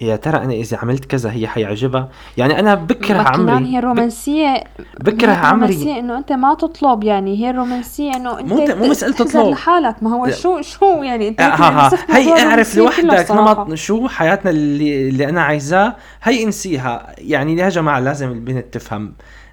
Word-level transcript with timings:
يا 0.00 0.16
ترى 0.16 0.36
أنا 0.36 0.52
إذا 0.52 0.76
عملت 0.76 1.04
كذا 1.04 1.32
هي 1.32 1.48
حيعجبها؟ 1.48 2.08
يعني 2.36 2.58
أنا 2.60 2.74
بكره 2.74 3.18
عمري. 3.18 3.66
هي 3.66 3.78
الرومانسية 3.78 4.64
بكره 5.00 5.32
هي 5.32 5.36
عمري. 5.36 5.64
الرومانسية 5.72 5.98
إنه 5.98 6.18
أنت 6.18 6.32
ما 6.32 6.54
تطلب 6.54 7.04
يعني 7.04 7.36
هي 7.38 7.50
الرومانسية 7.50 8.12
إنه 8.16 8.38
أنت 8.40 8.48
مو- 8.52 8.56
مو 8.56 8.92
تحزر 8.92 9.12
تطلب. 9.12 9.48
لحالك. 9.50 10.02
ما 10.02 10.10
هو. 10.14 10.30
شو 10.30 10.60
شو 10.60 10.84
يعني 11.02 11.28
أنت 11.28 11.40
ها 11.40 11.50
ممكن 11.50 11.62
ها 11.62 11.86
نصف 11.86 12.10
هي 12.10 12.42
اعرف 12.46 12.76
لوحدك. 12.76 13.30
نمط 13.30 13.74
شو 13.74 14.08
حياتنا 14.08 14.50
اللي, 14.50 15.08
اللي 15.08 15.28
أنا 15.28 15.42
عايزاه 15.42 15.96
هي 16.22 16.44
انسيها. 16.44 17.06
يعني 17.18 17.56
يا 17.56 17.68
جماعة 17.68 18.00
لازم 18.00 18.28
البنت 18.32 18.74
تفهم. 18.74 19.12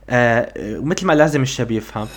آه 0.09 0.51
مثل 0.81 1.05
ما 1.07 1.13
لازم 1.13 1.41
الشاب 1.41 1.71
يفهم. 1.71 2.07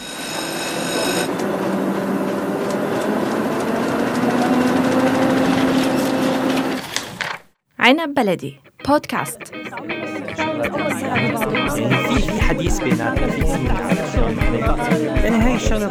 عنب 7.90 8.14
بلدي. 8.14 8.60
بودكاست. 8.88 9.42
في 9.42 9.52
في 12.18 12.40
حديث 12.40 12.80
بيناتنا 12.80 13.26
في 13.26 13.40
يعني 15.24 15.54
الشغله 15.54 15.88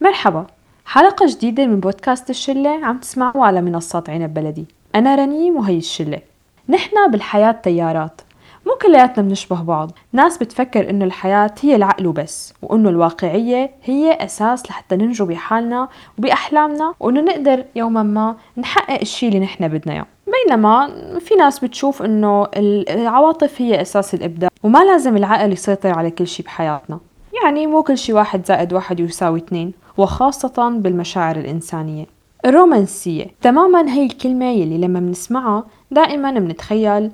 مرحبا. 0.00 0.46
حلقة 0.86 1.26
جديدة 1.26 1.66
من 1.66 1.80
بودكاست 1.80 2.30
الشلة. 2.30 2.86
عم 2.86 2.98
تسمعوا 2.98 3.46
على 3.46 3.60
منصات 3.60 4.10
عنب 4.10 4.34
بلدي. 4.34 4.66
أنا 4.94 5.14
رنيم 5.14 5.56
وهي 5.56 5.78
الشلة. 5.78 6.20
نحنا 6.68 7.06
بالحياة 7.06 7.52
تيارات 7.52 8.20
مو 8.66 8.74
كلياتنا 8.82 9.28
بنشبه 9.28 9.62
بعض. 9.62 9.90
ناس 10.12 10.38
بتفكر 10.38 10.90
إنه 10.90 11.04
الحياة 11.04 11.54
هي 11.60 11.76
العقل 11.76 12.06
وبس 12.06 12.54
وإنه 12.62 12.88
الواقعية 12.88 13.70
هي 13.84 14.12
أساس 14.12 14.70
لحتى 14.70 14.96
ننجو 14.96 15.26
بحالنا 15.26 15.88
وبأحلامنا 16.18 16.94
وإنه 17.00 17.20
نقدر 17.20 17.64
يوما 17.76 18.02
ما 18.02 18.36
نحقق 18.56 19.00
الشي 19.00 19.28
اللي 19.28 19.40
نحنا 19.40 19.66
بدنا 19.66 19.92
إياه. 19.94 20.06
بينما 20.26 20.90
في 21.20 21.34
ناس 21.34 21.58
بتشوف 21.58 22.02
إنه 22.02 22.46
العواطف 22.56 23.62
هي 23.62 23.80
أساس 23.80 24.14
الإبداع 24.14 24.50
وما 24.62 24.84
لازم 24.84 25.16
العقل 25.16 25.52
يسيطر 25.52 25.98
على 25.98 26.10
كل 26.10 26.26
شي 26.26 26.42
بحياتنا. 26.42 26.98
يعني 27.42 27.66
مو 27.66 27.82
كل 27.82 27.98
شي 27.98 28.12
واحد 28.12 28.46
زائد 28.46 28.72
واحد 28.72 29.00
يساوي 29.00 29.38
اثنين 29.38 29.72
وخاصة 29.96 30.78
بالمشاعر 30.78 31.36
الإنسانية. 31.36 32.06
الرومانسية 32.44 33.26
تماما 33.42 33.92
هي 33.92 34.06
الكلمة 34.06 34.50
يلي 34.50 34.78
لما 34.78 35.00
بنسمعها 35.00 35.64
دائما 35.90 36.30
بنتخيل 36.30 37.10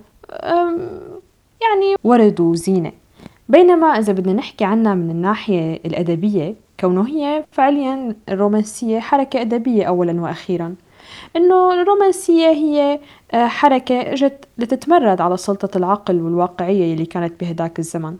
يعني 1.62 1.96
ورد 2.04 2.40
وزينة. 2.40 2.92
بينما 3.48 3.86
إذا 3.86 4.12
بدنا 4.12 4.32
نحكي 4.32 4.64
عنها 4.64 4.94
من 4.94 5.10
الناحية 5.10 5.80
الأدبية 5.84 6.54
كونه 6.80 7.08
هي 7.08 7.44
فعليا 7.52 8.16
الرومانسية 8.28 9.00
حركة 9.00 9.40
أدبية 9.40 9.84
أولا 9.84 10.20
وأخيرا. 10.20 10.74
إنه 11.36 11.82
الرومانسية 11.82 12.48
هي 12.48 13.00
آه، 13.32 13.46
حركة 13.46 14.00
إجت 14.00 14.44
لتتمرد 14.58 15.20
على 15.20 15.36
سلطة 15.36 15.78
العقل 15.78 16.20
والواقعية 16.20 16.94
اللي 16.94 17.06
كانت 17.06 17.40
بهداك 17.40 17.78
الزمن. 17.78 18.16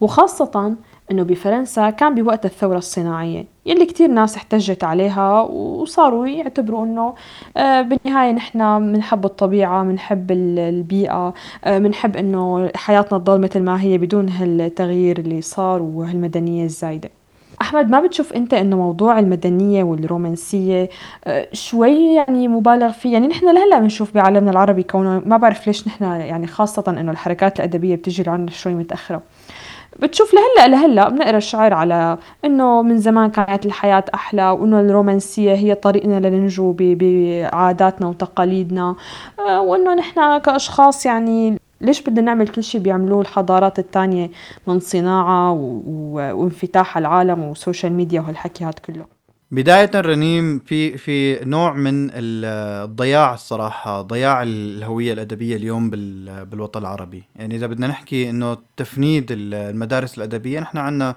وخاصة 0.00 0.76
إنه 1.10 1.22
بفرنسا 1.22 1.90
كان 1.90 2.14
بوقت 2.14 2.44
الثورة 2.44 2.78
الصناعية 2.78 3.44
يلي 3.66 3.86
كتير 3.86 4.08
ناس 4.10 4.36
احتجت 4.36 4.84
عليها 4.84 5.40
وصاروا 5.42 6.26
يعتبروا 6.26 6.84
إنه 6.84 7.14
آه، 7.56 7.82
بالنهاية 7.82 8.32
نحن 8.32 8.92
بنحب 8.92 9.24
الطبيعة 9.24 9.84
بنحب 9.84 10.30
ال- 10.30 10.58
البيئة 10.58 11.34
آه، 11.64 11.78
بنحب 11.78 12.16
إنه 12.16 12.70
حياتنا 12.74 13.18
تضل 13.18 13.40
مثل 13.40 13.60
ما 13.60 13.80
هي 13.82 13.98
بدون 13.98 14.28
هالتغيير 14.28 15.18
اللي 15.18 15.40
صار 15.42 15.82
وهالمدنية 15.82 16.64
الزايدة. 16.64 17.10
أحمد 17.60 17.90
ما 17.90 18.00
بتشوف 18.00 18.32
أنت 18.32 18.54
إنه 18.54 18.76
موضوع 18.76 19.18
المدنية 19.18 19.84
والرومانسية 19.84 20.88
آه، 21.24 21.48
شوي 21.52 22.14
يعني 22.14 22.48
مبالغ 22.48 22.92
فيه؟ 22.92 23.12
يعني 23.12 23.26
نحن 23.26 23.54
لهلأ 23.54 23.78
بنشوف 23.78 24.14
بعالمنا 24.14 24.50
العربي 24.50 24.82
كونه 24.82 25.22
ما 25.26 25.36
بعرف 25.36 25.66
ليش 25.66 25.86
نحن 25.88 26.04
يعني 26.04 26.46
خاصة 26.46 26.84
إنه 26.88 27.12
الحركات 27.12 27.58
الأدبية 27.58 27.96
بتجي 27.96 28.22
لعنا 28.22 28.50
شوي 28.50 28.74
متأخرة. 28.74 29.22
بتشوف 30.02 30.34
لهلا 30.34 30.68
لهلا 30.76 31.08
بنقرا 31.08 31.36
الشعر 31.36 31.74
على 31.74 32.18
إنه 32.44 32.82
من 32.82 32.98
زمان 32.98 33.30
كانت 33.30 33.66
الحياة 33.66 34.04
أحلى 34.14 34.50
وإنه 34.50 34.80
الرومانسية 34.80 35.54
هي 35.54 35.74
طريقنا 35.74 36.20
لننجو 36.28 36.74
بعاداتنا 36.78 38.08
وتقاليدنا 38.08 38.96
آه، 39.38 39.60
وإنه 39.60 39.94
نحن 39.94 40.38
كأشخاص 40.38 41.06
يعني 41.06 41.58
ليش 41.80 42.00
بدنا 42.02 42.20
نعمل 42.20 42.48
كل 42.48 42.62
شيء 42.64 42.80
بيعملوه 42.80 43.20
الحضارات 43.20 43.78
التانية 43.78 44.30
من 44.66 44.80
صناعة. 44.80 45.52
وانفتاح 46.12 46.98
العالم 46.98 47.44
و 47.44 47.51
social 47.51 47.92
media 47.92 48.20
وهالحكي 48.20 48.64
هاد 48.64 48.78
كله 48.78 49.15
بداية 49.50 49.90
رنيم 49.94 50.58
في 50.58 50.98
في 50.98 51.44
نوع 51.44 51.72
من 51.72 52.10
ال- 52.10 52.44
الضياع 52.84 53.34
الصراحة 53.34 54.02
ضياع 54.02 54.42
الهوية 54.42 55.12
الأدبية 55.12 55.56
اليوم 55.56 55.90
بال- 55.90 56.44
بالوطن 56.46 56.80
العربي. 56.80 57.24
يعني 57.36 57.56
إذا 57.56 57.66
بدنا 57.66 57.86
نحكي 57.86 58.30
إنه 58.30 58.56
تفنيد 58.76 59.32
ال- 59.32 59.54
المدارس 59.54 60.18
الأدبية 60.18 60.60
نحن 60.60 60.78
عنا 60.78 61.16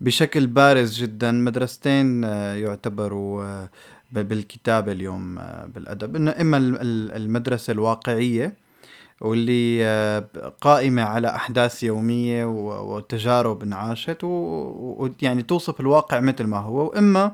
بشكل 0.00 0.46
بارز 0.46 0.98
جدا 1.02 1.30
مدرستين 1.32 2.24
آه، 2.24 2.54
يعتبروا 2.54 3.44
آه، 3.44 3.68
بالكتابة 4.12 4.92
اليوم 4.92 5.38
آه، 5.38 5.66
بالأدب. 5.74 6.16
إنه 6.16 6.34
إما 6.40 6.56
ال- 6.56 6.80
ال- 6.80 7.12
المدرسة 7.22 7.72
الواقعية 7.72 8.52
واللي 9.20 10.24
قائمة 10.60 11.02
على 11.02 11.28
أحداث 11.28 11.82
يومية 11.82 12.44
وتجارب 12.94 13.62
انعاشت 13.62 14.18
ويعني 14.24 15.42
توصف 15.42 15.80
الواقع 15.80 16.20
مثل 16.20 16.44
ما 16.44 16.58
هو. 16.58 16.86
وإما 16.86 17.32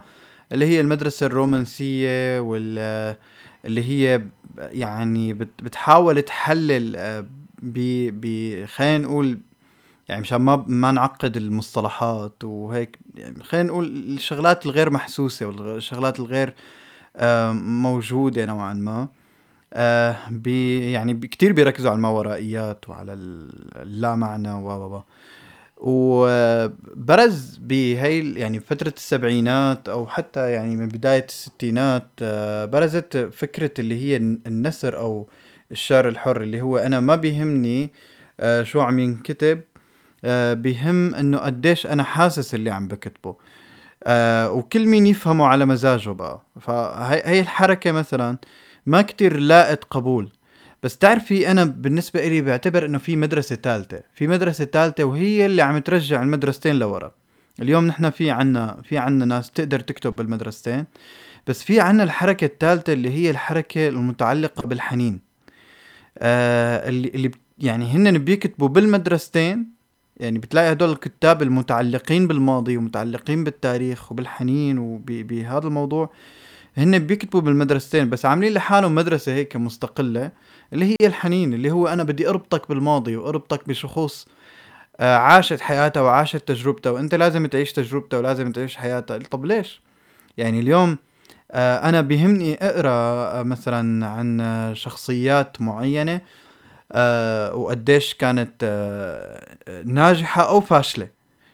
اللي 0.52 0.66
هي 0.66 0.80
المدرسة 0.80 1.26
الرومانسية 1.26 2.40
وال 2.40 3.16
اللي 3.64 3.84
هي 3.84 4.22
يعني 4.58 5.32
بت- 5.34 5.62
بتحاول 5.62 6.22
تحلل 6.22 6.96
آه، 6.96 7.26
ب 7.62 8.64
خلينا 8.66 8.98
نقول 8.98 9.38
يعني 10.08 10.20
مشان 10.20 10.38
ما 10.40 10.64
ما 10.68 10.92
نعقد 10.92 11.36
المصطلحات 11.36 12.44
وهيك 12.44 12.98
يعني 13.14 13.42
خلينا 13.44 13.68
نقول 13.68 13.86
الشغلات 13.86 14.66
الغير 14.66 14.90
محسوسة 14.90 15.46
والشغلات 15.46 16.20
الغير 16.20 16.54
آه، 17.16 17.52
موجودة 17.52 18.44
نوعا 18.46 18.74
ما 18.74 19.08
آه 19.72 20.16
بي 20.30 20.92
يعني 20.92 21.14
كتير 21.14 21.52
بيركزوا 21.52 21.90
على 21.90 21.96
الماورائيات 21.96 22.88
وعلى 22.88 23.12
ال- 23.12 23.76
اللا 23.82 24.14
معنى 24.14 24.52
و 24.52 24.68
و. 24.96 25.02
وبرز 25.86 27.58
بهي 27.62 28.32
يعني 28.34 28.60
فترة 28.60 28.92
السبعينات 28.96 29.88
أو 29.88 30.06
حتى 30.06 30.50
يعني 30.52 30.76
من 30.76 30.88
بداية 30.88 31.24
الستينات 31.28 32.06
آه، 32.22 32.64
برزت 32.64 33.16
فكرة 33.32 33.70
اللي 33.78 34.02
هي 34.04 34.16
الن- 34.16 34.40
النثر 34.46 34.98
أو 34.98 35.28
الشعر 35.72 36.08
الحر 36.08 36.40
اللي 36.42 36.60
هو 36.60 36.78
أنا 36.78 37.00
ما 37.00 37.16
بيهمني 37.16 37.90
آه، 38.40 38.62
شو 38.62 38.80
عم 38.80 38.98
ينكتب 38.98 39.60
آه، 40.24 40.54
بيهم 40.54 41.14
إنه 41.14 41.38
قديش 41.38 41.86
أنا 41.86 42.02
حاسس 42.02 42.54
اللي 42.54 42.70
عم 42.70 42.88
بكتبه. 42.88 43.36
وكل 44.50 44.86
مين 44.86 45.06
يفهمه 45.06 45.46
على 45.46 45.66
مزاجه 45.66 46.10
بقى. 46.10 46.40
فهي 46.60 47.22
هي 47.24 47.40
الحركة 47.40 47.92
مثلا 47.92 48.38
ما 48.86 49.02
كتير 49.02 49.36
لاقت 49.36 49.84
قبول. 49.84 50.30
بس 50.84 50.98
تعرفي 50.98 51.50
أنا 51.50 51.64
بالنسبة 51.64 52.26
إلي 52.26 52.42
بعتبر 52.42 52.86
إنه 52.86 52.98
في 52.98 53.16
مدرسة 53.16 53.56
ثالثه 53.56 54.00
في 54.14 54.26
مدرسة 54.26 54.64
ثالثه 54.64 55.04
وهي 55.04 55.46
اللي 55.46 55.62
عم 55.62 55.78
ترجع 55.78 56.22
المدرستين 56.22 56.76
لورا. 56.76 57.12
اليوم 57.62 57.86
نحن 57.86 58.10
في 58.10 58.30
عنا 58.30 58.82
في 58.82 58.98
عنا 58.98 59.24
ناس 59.24 59.50
تقدر 59.50 59.80
تكتب 59.80 60.14
بالمدرستين 60.18 60.84
بس 61.46 61.62
في 61.62 61.80
عنا 61.80 62.02
الحركة 62.02 62.44
الثالثه 62.44 62.92
اللي 62.92 63.10
هي 63.10 63.30
الحركة 63.30 63.88
المتعلقة 63.88 64.68
بالحنين. 64.68 65.20
آه 66.18 66.88
اللي 66.88 67.08
اللي 67.08 67.30
يعني 67.58 67.84
هن 67.84 68.18
بيكتبوا 68.18 68.68
بالمدرستين 68.68 69.66
يعني 70.16 70.38
بتلاقي 70.38 70.72
هدول 70.72 70.90
الكتاب 70.90 71.42
المتعلقين 71.42 72.26
بالماضي 72.26 72.76
ومتعلقين 72.76 73.44
بالتاريخ 73.44 74.12
وبالحنين 74.12 74.78
وبهذا 74.78 75.66
الموضوع 75.66 76.10
هن 76.76 76.98
بيكتبوا 76.98 77.40
بالمدرستين. 77.40 78.10
بس 78.10 78.24
عاملين 78.26 78.52
لحالهم 78.52 78.94
مدرسة 78.94 79.34
هيك 79.34 79.56
مستقلة. 79.56 80.30
اللي 80.74 80.86
هي 81.00 81.06
الحنين 81.06 81.54
اللي 81.54 81.70
هو 81.70 81.86
أنا 81.86 82.02
بدي 82.02 82.28
أربطك 82.28 82.68
بالماضي 82.68 83.16
وأربطك 83.16 83.68
بشخوص 83.68 84.28
آه، 85.00 85.16
عاشت 85.16 85.60
حياتها 85.60 86.00
وعاشت 86.00 86.36
تجربتها 86.36 86.90
وأنت 86.90 87.14
لازم 87.14 87.46
تعيش 87.46 87.72
تجربتها 87.72 88.18
ولازم 88.18 88.52
تعيش 88.52 88.76
حياتها 88.76 89.18
طب 89.18 89.44
ليش؟ 89.44 89.80
يعني 90.38 90.60
اليوم 90.60 90.98
آه، 91.50 91.88
أنا 91.88 92.00
بيهمني 92.00 92.54
أقرأ 92.54 92.90
آه، 92.90 93.42
مثلا 93.42 94.06
عن 94.06 94.70
شخصيات 94.76 95.60
معينة 95.60 96.20
آه، 96.92 97.54
وقديش 97.54 98.14
كانت 98.14 98.64
ناجحة 99.84 100.48
أو 100.48 100.60
فاشلة 100.60 101.08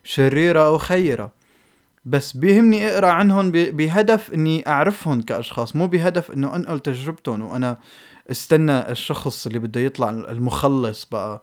شريرة 0.04 0.66
أو 0.66 0.78
خيرة 0.78 1.32
بس 2.04 2.36
بيهمني 2.36 2.88
أقرأ 2.88 3.06
عنهم 3.06 3.50
بهدف 3.50 4.32
إني 4.34 4.68
أعرفهم 4.68 5.22
كأشخاص 5.22 5.76
مو 5.76 5.86
بهدف 5.86 6.30
إنه 6.30 6.56
أنقل 6.56 6.80
تجربتهم 6.80 7.42
وأنا 7.42 7.78
استنى 8.30 8.90
الشخص 8.90 9.46
اللي 9.46 9.58
بده 9.58 9.80
يطلع 9.80 10.10
المخلص 10.10 11.04
بقى 11.12 11.42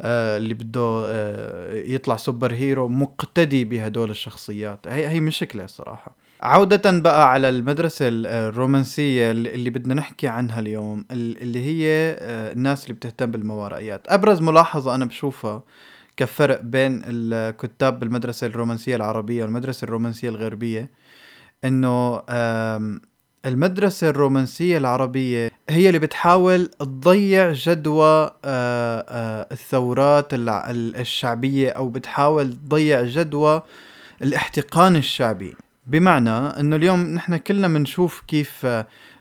آه، 0.00 0.36
اللي 0.36 0.54
بده 0.54 1.04
آه، 1.06 1.74
يطلع 1.74 2.16
سوبر 2.16 2.52
هيرو 2.52 2.88
مقتدي 2.88 3.64
بهدول 3.64 4.10
الشخصيات. 4.10 4.88
هي 4.88 5.08
هي 5.08 5.20
مشكلة 5.20 5.66
صراحة. 5.66 6.16
عودة 6.42 7.00
بقى 7.00 7.30
على 7.32 7.48
المدرسة 7.48 8.08
الرومانسية 8.08 9.30
اللي 9.30 9.70
بدنا 9.70 9.94
نحكي 9.94 10.28
عنها 10.28 10.60
اليوم 10.60 11.04
اللي 11.10 11.64
هي 11.64 12.16
آه، 12.20 12.52
الناس 12.52 12.84
اللي 12.84 12.94
بتهتم 12.94 13.30
بالموارائيات 13.30 14.02
أبرز 14.08 14.40
ملاحظة 14.40 14.94
أنا 14.94 15.04
بشوفها 15.04 15.62
كفرق 16.16 16.60
بين 16.60 17.02
الكتاب 17.06 18.00
بالمدرسة 18.00 18.46
الرومانسية 18.46 18.96
العربية 18.96 19.42
والمدرسة 19.44 19.84
الرومانسية 19.84 20.28
الغربية 20.28 20.90
إنه 21.64 22.22
المدرسة 23.46 24.08
الرومانسية 24.08 24.78
العربية 24.78 25.50
هي 25.70 25.88
اللي 25.88 25.98
بتحاول 25.98 26.66
تضيع 26.66 27.52
جدوى 27.52 28.30
آه، 28.44 29.04
آه، 29.08 29.46
الثورات 29.52 30.28
الشعبية 30.32 31.70
أو 31.70 31.88
بتحاول 31.88 32.52
تضيع 32.52 33.02
جدوى 33.02 33.62
الاحتقان 34.22 34.96
الشعبي. 34.96 35.56
بمعنى 35.86 36.30
إنه 36.30 36.76
اليوم 36.76 37.00
نحن 37.00 37.36
كلنا 37.36 37.68
بنشوف 37.68 38.22
كيف 38.28 38.66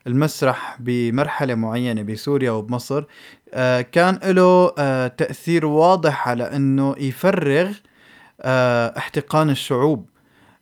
المسرح 0.08 0.78
بمرحلة 0.80 1.56
معينة 1.56 2.02
بسوريا 2.02 2.52
وبمصر 2.52 3.04
آه، 3.54 3.82
كان 3.82 4.20
له 4.24 4.70
تأثير 5.08 5.66
واضح 5.66 6.28
على 6.28 6.44
إنه 6.56 6.96
يفرغ 6.98 7.72
احتقان 8.98 9.50
الشعوب 9.50 10.10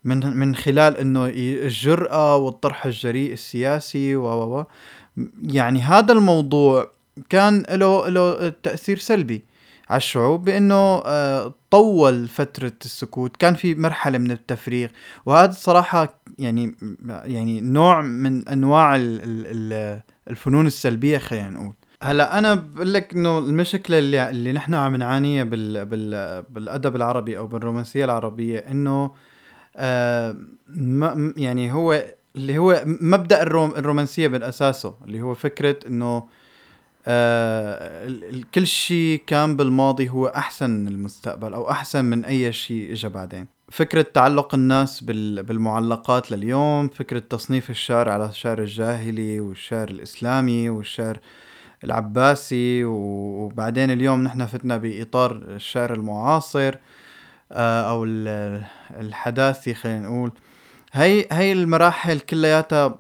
من 0.04 0.38
من 0.38 0.56
خلال 0.56 0.98
إنه 0.98 1.32
الجرأة 1.36 2.36
والطرح 2.36 2.86
الجريء 2.86 3.34
السياسي 3.34 4.16
و 4.16 4.66
يعني 5.44 5.82
هذا 5.82 6.14
الموضوع 6.14 6.92
كان 7.30 7.64
له 7.70 8.10
له 8.10 8.50
تأثير 8.50 8.98
سلبي 8.98 9.46
على 9.90 9.98
الشعوب 9.98 10.46
بأنه 10.46 10.76
آه، 11.06 11.54
طول 11.72 12.28
فترة 12.28 12.74
السكوت 12.86 13.38
كان 13.38 13.54
في 13.54 13.76
مرحلة 13.76 14.18
من 14.18 14.32
التفريغ 14.32 14.90
وهذا 15.26 15.52
صراحة 15.52 16.20
يعني 16.40 16.76
يعني 17.10 17.62
نوع 17.62 18.02
من 18.02 18.48
أنواع 18.48 18.96
الفنون 20.28 20.68
السلبية 20.68 21.18
خلينا 21.18 21.50
نقول. 21.50 21.74
هلأ 22.04 22.40
أنا 22.40 22.54
بقول 22.54 22.94
لك 22.94 23.14
إنه 23.14 23.38
المشكلة 23.40 24.00
اللي 24.00 24.30
اللي 24.30 24.52
نحن 24.54 24.74
عم 24.74 24.96
نعانيها 24.96 25.44
بال 25.44 25.86
بال 25.86 26.44
بالأدب 26.50 26.96
العربي 26.96 27.38
أو 27.38 27.48
بالرومانسية 27.48 28.06
العربية 28.06 28.60
إنه 28.60 29.12
آه 29.76 30.36
يعني 31.38 31.72
هو 31.72 32.04
اللي 32.36 32.58
هو 32.58 32.84
مبدأ 32.86 33.42
الروم 33.44 33.72
الرومانسية 33.72 34.28
بالأساسه 34.28 34.96
اللي 35.06 35.22
هو 35.22 35.34
فكرة 35.36 35.80
إنه 35.88 36.28
آه 37.08 38.12
كل 38.56 38.68
شيء 38.68 39.22
كان 39.28 39.56
بالماضي 39.58 40.10
هو 40.10 40.28
أحسن 40.28 40.70
من 40.70 40.88
المستقبل 40.88 41.54
أو 41.54 41.72
أحسن 41.72 42.06
من 42.06 42.26
أي 42.26 42.54
شيء 42.54 42.92
اجى 42.92 43.10
بعدين. 43.10 43.48
فكرة 43.72 44.02
تعلق 44.02 44.56
الناس 44.56 45.04
بالمعلقات 45.04 46.32
لليوم 46.32 46.88
فكرة 46.90 47.20
تصنيف 47.20 47.70
الشعر 47.70 48.10
على 48.10 48.26
الشعر 48.26 48.60
الجاهلي 48.60 49.40
والشعر 49.40 49.88
الإسلامي 49.90 50.70
والشعر 50.70 51.20
العباسي 51.84 52.84
وبعدين 52.86 53.92
اليوم 53.92 54.24
نحن 54.24 54.46
فتنا 54.46 54.78
بإطار 54.78 55.32
الشعر 55.36 55.94
المعاصر 55.94 56.76
آه، 57.52 57.90
أو 57.90 58.04
الحداثي 59.00 59.74
خلينا 59.74 60.00
نقول. 60.08 60.32
هي 60.94 61.28
هي 61.32 61.52
المراحل 61.52 62.20
كلياتها 62.20 63.00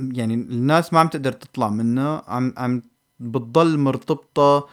يعني 0.00 0.34
الناس 0.34 0.92
ما 0.92 1.00
عم 1.00 1.08
تقدر 1.08 1.32
تطلع 1.32 1.68
منها 1.68 2.22
عم 2.28 2.54
عم 2.56 2.82
بتضل 3.20 3.78
مرتبطة 3.78 4.68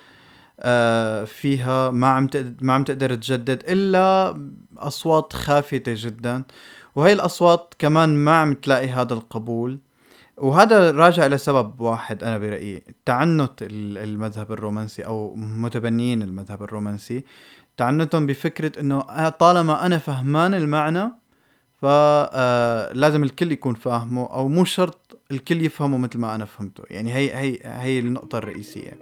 آه، 0.62 1.24
فيها 1.24 1.92
ما 1.92 2.07
عم 2.07 2.30
ما 2.62 2.74
عم 2.74 2.83
تقدر 2.83 3.16
تجدد 3.16 3.63
إلا 3.68 4.38
أصوات 4.77 5.33
خافتة 5.33 5.94
جدا. 5.98 6.44
وهي 6.95 7.13
الأصوات 7.13 7.74
كمان 7.80 8.10
ما 8.10 8.36
عم 8.36 8.54
تلاقي 8.54 8.89
هذا 8.89 9.13
القبول. 9.13 9.80
وهذا 10.38 10.92
راجع 10.92 11.27
لسبب 11.27 11.81
واحد 11.81 12.24
أنا 12.24 12.38
برأيي 12.38 12.83
تعنت 13.06 13.51
المذهب 13.62 14.51
الرومانسي 14.51 15.06
أو 15.06 15.36
متبنيين 15.36 16.21
المذهب 16.21 16.63
الرومانسي. 16.63 17.24
تعنتهم 17.77 18.25
بفكرة 18.27 18.80
إنه 18.80 19.30
طالما 19.30 19.86
أنا 19.86 19.98
فهمان 19.98 20.54
المعنى 20.54 21.12
فلازم 21.81 23.22
آه، 23.22 23.26
الكل 23.26 23.52
يكون 23.52 23.76
فاهمه 23.76 24.34
أو 24.34 24.48
مو 24.48 24.66
شرط 24.66 25.20
الكل 25.31 25.66
يفهمه 25.66 25.98
مثل 25.98 26.20
ما 26.20 26.36
أنا 26.36 26.46
فهمته. 26.46 26.84
يعني 26.90 27.14
هي 27.14 27.36
هي 27.36 27.60
هي 27.64 28.00
النقطة 28.00 28.38
الرئيسية. 28.38 29.00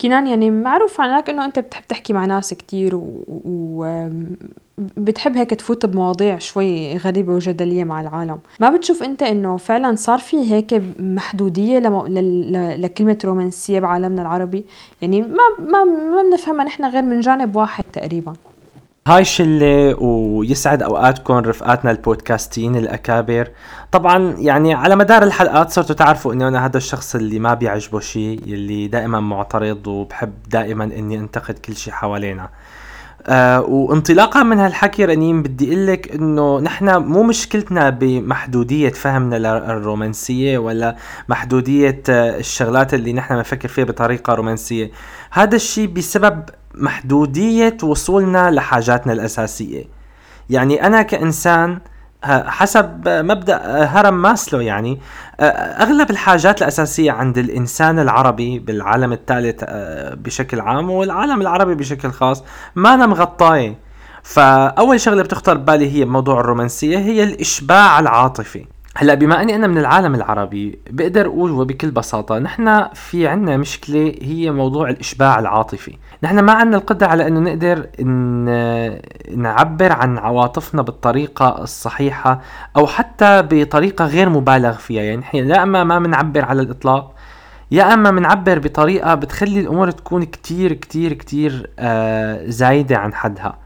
كنان 0.00 0.26
يعني 0.26 0.50
معروف 0.50 1.00
عنك 1.00 1.30
إنه 1.30 1.44
أنت 1.44 1.58
بتحب 1.58 1.86
تحكي 1.88 2.12
مع 2.12 2.24
ناس 2.24 2.54
كتير 2.54 3.00
وبتحب 4.78 5.36
هيك 5.36 5.50
تفوت 5.50 5.86
بمواضيع 5.86 6.38
شوي 6.38 6.96
غريبة 6.96 7.32
وجدلية 7.32 7.84
مع 7.84 8.00
العالم. 8.00 8.38
ما 8.60 8.70
بتشوف 8.70 9.02
انت 9.02 9.22
انه 9.22 9.56
فعلا 9.56 9.96
صار 9.96 10.18
في 10.18 10.52
هيك 10.52 10.82
محدودية 10.98 11.78
لم... 11.78 12.06
ل... 12.06 12.82
لكلمة 12.82 13.18
رومانسية 13.24 13.80
بعالمنا 13.80 14.22
العربي؟ 14.22 14.64
يعني 15.02 15.22
ما 15.22 15.42
ما 15.58 15.84
ما 15.84 16.22
بنفهمها 16.30 16.64
نحن 16.64 16.84
غير 16.84 17.02
من 17.02 17.20
جانب 17.20 17.56
واحد 17.56 17.84
تقريبا. 17.92 18.32
هاي 19.06 19.24
شلة 19.24 20.02
ويسعد 20.02 20.82
أوقاتكم 20.82 21.34
رفقاتنا 21.34 21.90
البودكاستين 21.90 22.76
الأكابر. 22.76 23.48
طبعا 23.92 24.34
يعني 24.38 24.74
على 24.74 24.96
مدار 24.96 25.22
الحلقات 25.22 25.70
صرتوا 25.70 25.94
تعرفوا 25.94 26.32
إني 26.32 26.48
أنا 26.48 26.66
هذا 26.66 26.76
الشخص 26.76 27.14
اللي 27.14 27.38
ما 27.38 27.54
بيعجبه 27.54 28.00
شيء 28.00 28.40
اللي 28.46 28.88
دائما 28.88 29.20
معترض 29.20 29.86
وبحب 29.86 30.32
دائما 30.50 30.84
إني 30.84 31.18
أنتقد 31.18 31.58
كل 31.58 31.76
شيء 31.76 31.92
حوالينا. 31.92 32.48
آه 33.26 33.60
وانطلاقا 33.60 34.42
من 34.42 34.58
هالحكي 34.58 35.04
رنيم 35.04 35.42
بدي 35.42 35.68
أقول 35.68 35.86
لك 35.86 36.12
إنه 36.14 36.60
نحن 36.60 36.96
مو 36.96 37.22
مشكلتنا 37.22 37.90
بمحدودية 37.90 38.88
فهمنا 38.90 39.36
للرومانسيه 39.36 40.58
ولا 40.58 40.96
محدودية 41.28 42.02
آه، 42.08 42.38
الشغلات 42.38 42.94
اللي 42.94 43.12
نحن 43.12 43.34
بنفكر 43.36 43.68
فيها 43.68 43.84
بطريقة 43.84 44.34
رومانسية. 44.34 44.90
هذا 45.30 45.56
الشيء 45.56 45.86
بسبب 45.86 46.42
محدودية 46.74 47.76
وصولنا 47.82 48.50
لحاجاتنا 48.50 49.12
الأساسية. 49.12 49.84
يعني 50.50 50.86
أنا 50.86 51.02
كإنسان 51.02 51.78
حسب 52.24 53.02
مبدأ 53.08 53.60
هرم 53.84 54.22
ماسلو 54.22 54.60
يعني 54.60 55.00
أغلب 55.80 56.10
الحاجات 56.10 56.62
الأساسية 56.62 57.12
عند 57.12 57.38
الإنسان 57.38 57.98
العربي 57.98 58.58
بالعالم 58.58 59.12
الثالث 59.12 59.64
بشكل 60.14 60.60
عام 60.60 60.90
والعالم 60.90 61.40
العربي 61.40 61.74
بشكل 61.74 62.10
خاص 62.10 62.44
ما 62.74 62.94
أنا 62.94 63.06
مغطايه 63.06 63.78
فأول 64.22 65.00
شغلة 65.00 65.22
بتخطر 65.22 65.56
ببالي 65.56 65.92
هي 65.92 66.04
موضوع 66.04 66.40
الرومانسية 66.40 66.98
هي 66.98 67.22
الإشباع 67.22 67.98
العاطفي. 68.00 68.66
هلا 68.96 69.14
بما 69.14 69.42
اني 69.42 69.54
أنا 69.54 69.66
من 69.66 69.78
العالم 69.78 70.14
العربي 70.14 70.78
بقدر 70.90 71.26
أقول 71.26 71.50
وبكل 71.50 71.90
بساطة 71.90 72.38
نحن 72.38 72.88
في 72.94 73.26
عنا 73.26 73.56
مشكلة 73.56 74.14
هي 74.22 74.50
موضوع 74.50 74.90
الإشباع 74.90 75.38
العاطفي. 75.38 75.96
نحن 76.22 76.38
ما 76.38 76.52
عنا 76.52 76.76
القدرة 76.76 77.06
على 77.06 77.28
إنه 77.28 77.40
نقدر 77.40 77.86
إن 78.00 78.44
نعبر 79.36 79.92
عن 79.92 80.18
عواطفنا 80.18 80.82
بالطريقة 80.82 81.62
الصحيحة 81.62 82.40
أو 82.76 82.86
حتى 82.86 83.42
بطريقة 83.50 84.04
غير 84.04 84.28
مبالغ 84.28 84.72
فيها. 84.72 85.02
يعني 85.02 85.16
نحن 85.16 85.36
لا 85.36 85.62
أما 85.62 85.84
ما 85.84 85.98
بنعبر 85.98 86.44
على 86.44 86.62
الإطلاق 86.62 87.14
يا 87.70 87.94
أما 87.94 88.10
بنعبر 88.10 88.58
بطريقة 88.58 89.14
بتخلي 89.14 89.60
الأمور 89.60 89.90
تكون 89.90 90.22
كتير 90.22 90.72
كتير 90.72 91.12
كتير 91.12 91.70
آه 91.78 92.50
زايدة 92.50 92.96
عن 92.98 93.14
حدها. 93.14 93.58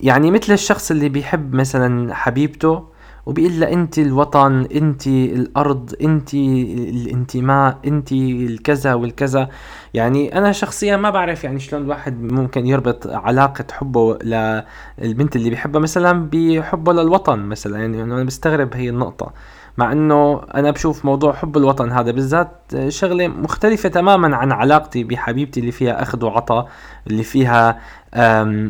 يعني 0.00 0.30
مثل 0.30 0.52
الشخص 0.52 0.90
اللي 0.90 1.08
بيحب 1.08 1.54
مثلا 1.54 2.14
حبيبته 2.14 2.93
وبيقول 3.26 3.60
لها 3.60 3.72
انت 3.72 3.98
الوطن 3.98 4.66
انت 4.74 5.06
الأرض 5.06 5.94
انت 6.02 6.34
الانتماء 6.34 7.78
انت 7.86 8.12
الكذا 8.12 8.94
والكذا. 8.94 9.48
يعني 9.94 10.38
أنا 10.38 10.52
شخصيا 10.52 10.96
ما 10.96 11.10
بعرف 11.10 11.44
يعني 11.44 11.60
شلون 11.60 11.82
الواحد 11.82 12.22
ممكن 12.22 12.66
يربط 12.66 13.06
علاقة 13.06 13.64
حبه 13.72 14.18
للبنت 14.98 15.36
اللي 15.36 15.50
بيحبها 15.50 15.80
مثلا 15.80 16.28
بحبه 16.32 16.92
للوطن 16.92 17.38
مثلا. 17.38 17.78
يعني 17.78 18.02
أنا 18.02 18.24
بستغرب 18.24 18.74
هي 18.74 18.88
النقطة. 18.88 19.32
مع 19.78 19.92
إنه 19.92 20.42
أنا 20.54 20.70
بشوف 20.70 21.04
موضوع 21.04 21.32
حب 21.32 21.56
الوطن 21.56 21.92
هذا 21.92 22.10
بالذات 22.10 22.50
شغلة 22.88 23.28
مختلفة 23.28 23.88
تماما 23.88 24.36
عن 24.36 24.52
علاقتي 24.52 25.04
بحبيبتي 25.04 25.60
اللي 25.60 25.72
فيها 25.72 26.02
أخذ 26.02 26.24
وعطاء 26.24 26.68
اللي 27.06 27.22
فيها 27.22 27.78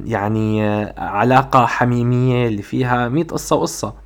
يعني 0.06 0.64
علاقة 0.99 1.66
حميمية 1.66 2.49
اللي 2.49 2.62
فيها 2.62 3.08
مئة 3.08 3.26
قصة 3.26 3.56
وقصة. 3.56 4.03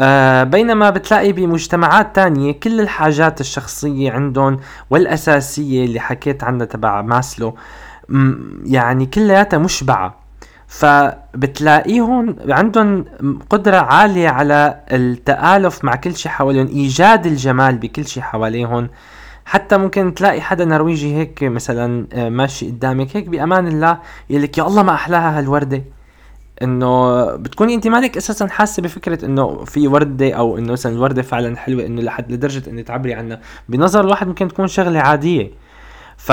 آه 0.00 0.44
بينما 0.44 0.90
بتلاقي 0.90 1.32
بمجتمعات 1.32 2.16
تانية 2.16 2.52
كل 2.52 2.80
الحاجات 2.80 3.40
الشخصية 3.40 4.12
عندهم 4.12 4.60
والأساسية 4.90 5.84
اللي 5.84 6.00
حكيت 6.00 6.44
عنها 6.44 6.66
تبع 6.66 7.02
ماسلو 7.02 7.54
يعني 8.64 9.06
كلياتها 9.06 9.58
مشبعة. 9.58 10.20
فبتلاقيهم 10.68 12.36
عندهم 12.48 13.04
قدرة 13.50 13.76
عالية 13.76 14.28
على 14.28 14.80
التآلف 14.92 15.84
مع 15.84 15.96
كل 15.96 16.16
شيء 16.16 16.32
حواليهم 16.32 16.66
إيجاد 16.66 17.26
الجمال 17.26 17.78
بكل 17.78 18.06
شيء 18.06 18.22
حواليهم. 18.22 18.88
حتى 19.44 19.76
ممكن 19.76 20.14
تلاقي 20.14 20.40
حدا 20.40 20.64
نرويجي 20.64 21.16
هيك 21.16 21.42
مثلا 21.42 22.06
آه، 22.12 22.28
ماشي 22.28 22.66
قدامك 22.70 23.16
هيك 23.16 23.28
بأمان 23.28 23.66
الله 23.68 23.98
يقول 24.30 24.42
لك 24.42 24.58
يا 24.58 24.66
الله 24.66 24.82
ما 24.82 24.94
أحلاها 24.94 25.38
هالوردة. 25.38 25.82
إنه 26.62 27.24
بتكوني 27.36 27.74
انت 27.74 27.88
مالك 27.88 28.16
أساسا 28.16 28.48
حاسة 28.48 28.82
بفكرة 28.82 29.24
إنه 29.24 29.64
في 29.64 29.88
وردة 29.88 30.32
أو 30.32 30.58
إنه 30.58 30.72
مثلا 30.72 30.92
الورده 30.92 31.22
فعلا 31.22 31.56
حلوة 31.56 31.86
إنه 31.86 32.02
لحد 32.02 32.32
لدرجة 32.32 32.70
إنه 32.70 32.82
تعبري 32.82 33.14
عنها. 33.14 33.40
بنظر 33.68 34.00
الواحد 34.00 34.26
ممكن 34.26 34.48
تكون 34.48 34.66
شغلة 34.68 35.00
عادية. 35.00 35.50
ف 36.16 36.32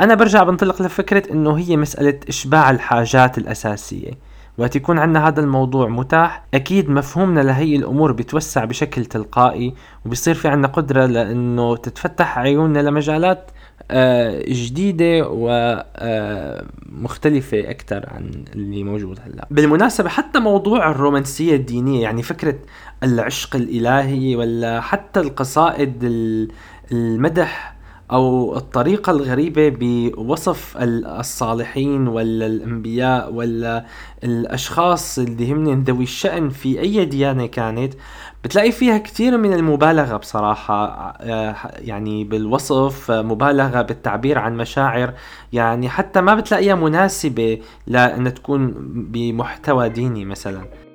أنا 0.00 0.14
برجع 0.14 0.42
بنطلق 0.42 0.82
لفكرة 0.82 1.32
إنه 1.32 1.58
هي 1.58 1.76
مسألة 1.76 2.20
إشباع 2.28 2.70
الحاجات 2.70 3.38
الأساسية. 3.38 4.10
وقت 4.58 4.76
يكون 4.76 4.98
عندنا 4.98 5.28
هذا 5.28 5.40
الموضوع 5.40 5.88
متاح 5.88 6.44
أكيد 6.54 6.90
مفهومنا 6.90 7.40
لهي 7.40 7.76
الأمور 7.76 8.12
بيتوسع 8.12 8.64
بشكل 8.64 9.04
تلقائي 9.04 9.74
وبصير 10.06 10.34
في 10.34 10.48
عندنا 10.48 10.68
قدرة 10.68 11.06
لإنه 11.06 11.76
تتفتح 11.76 12.38
عيوننا 12.38 12.78
لمجالات 12.78 13.50
آه، 13.90 14.42
جديدة 14.48 15.28
ومختلفة 16.90 17.58
آه، 17.58 17.70
أكثر 17.70 18.04
عن 18.08 18.44
اللي 18.54 18.84
موجود 18.84 19.20
هلأ. 19.26 19.46
بالمناسبة 19.50 20.08
حتى 20.08 20.38
موضوع 20.38 20.90
الرومانسية 20.90 21.56
الدينية 21.56 22.02
يعني 22.02 22.22
فكرة 22.22 22.58
العشق 23.02 23.56
الإلهي 23.56 24.36
ولا 24.36 24.80
حتى 24.80 25.20
القصائد 25.20 26.04
المدح 26.92 27.78
أو 28.12 28.56
الطريقة 28.56 29.10
الغريبة 29.10 29.68
بوصف 29.68 30.76
الصالحين 30.76 32.08
ولا 32.08 32.46
الأنبياء 32.46 33.32
ولا 33.32 33.84
الأشخاص 34.24 35.18
اللي 35.18 35.52
هم 35.52 35.82
ذوي 35.82 36.02
الشأن 36.04 36.48
في 36.50 36.80
أي 36.80 37.04
ديانة 37.04 37.46
كانت 37.46 37.94
بتلاقي 38.44 38.72
فيها 38.72 38.98
كثير 38.98 39.38
من 39.38 39.52
المبالغة 39.52 40.16
بصراحة 40.16 40.86
آه، 41.20 41.56
يعني 41.78 42.24
بالوصف 42.24 43.10
مبالغة 43.10 43.82
بالتعبير 43.82 44.38
عن 44.38 44.56
مشاعر 44.56 45.14
يعني 45.52 45.88
حتى 45.88 46.20
ما 46.20 46.34
بتلاقيها 46.34 46.74
مناسبة 46.74 47.60
لأن 47.86 48.34
تكون 48.34 48.74
بمحتوى 48.94 49.88
ديني 49.88 50.24
مثلا. 50.24 50.87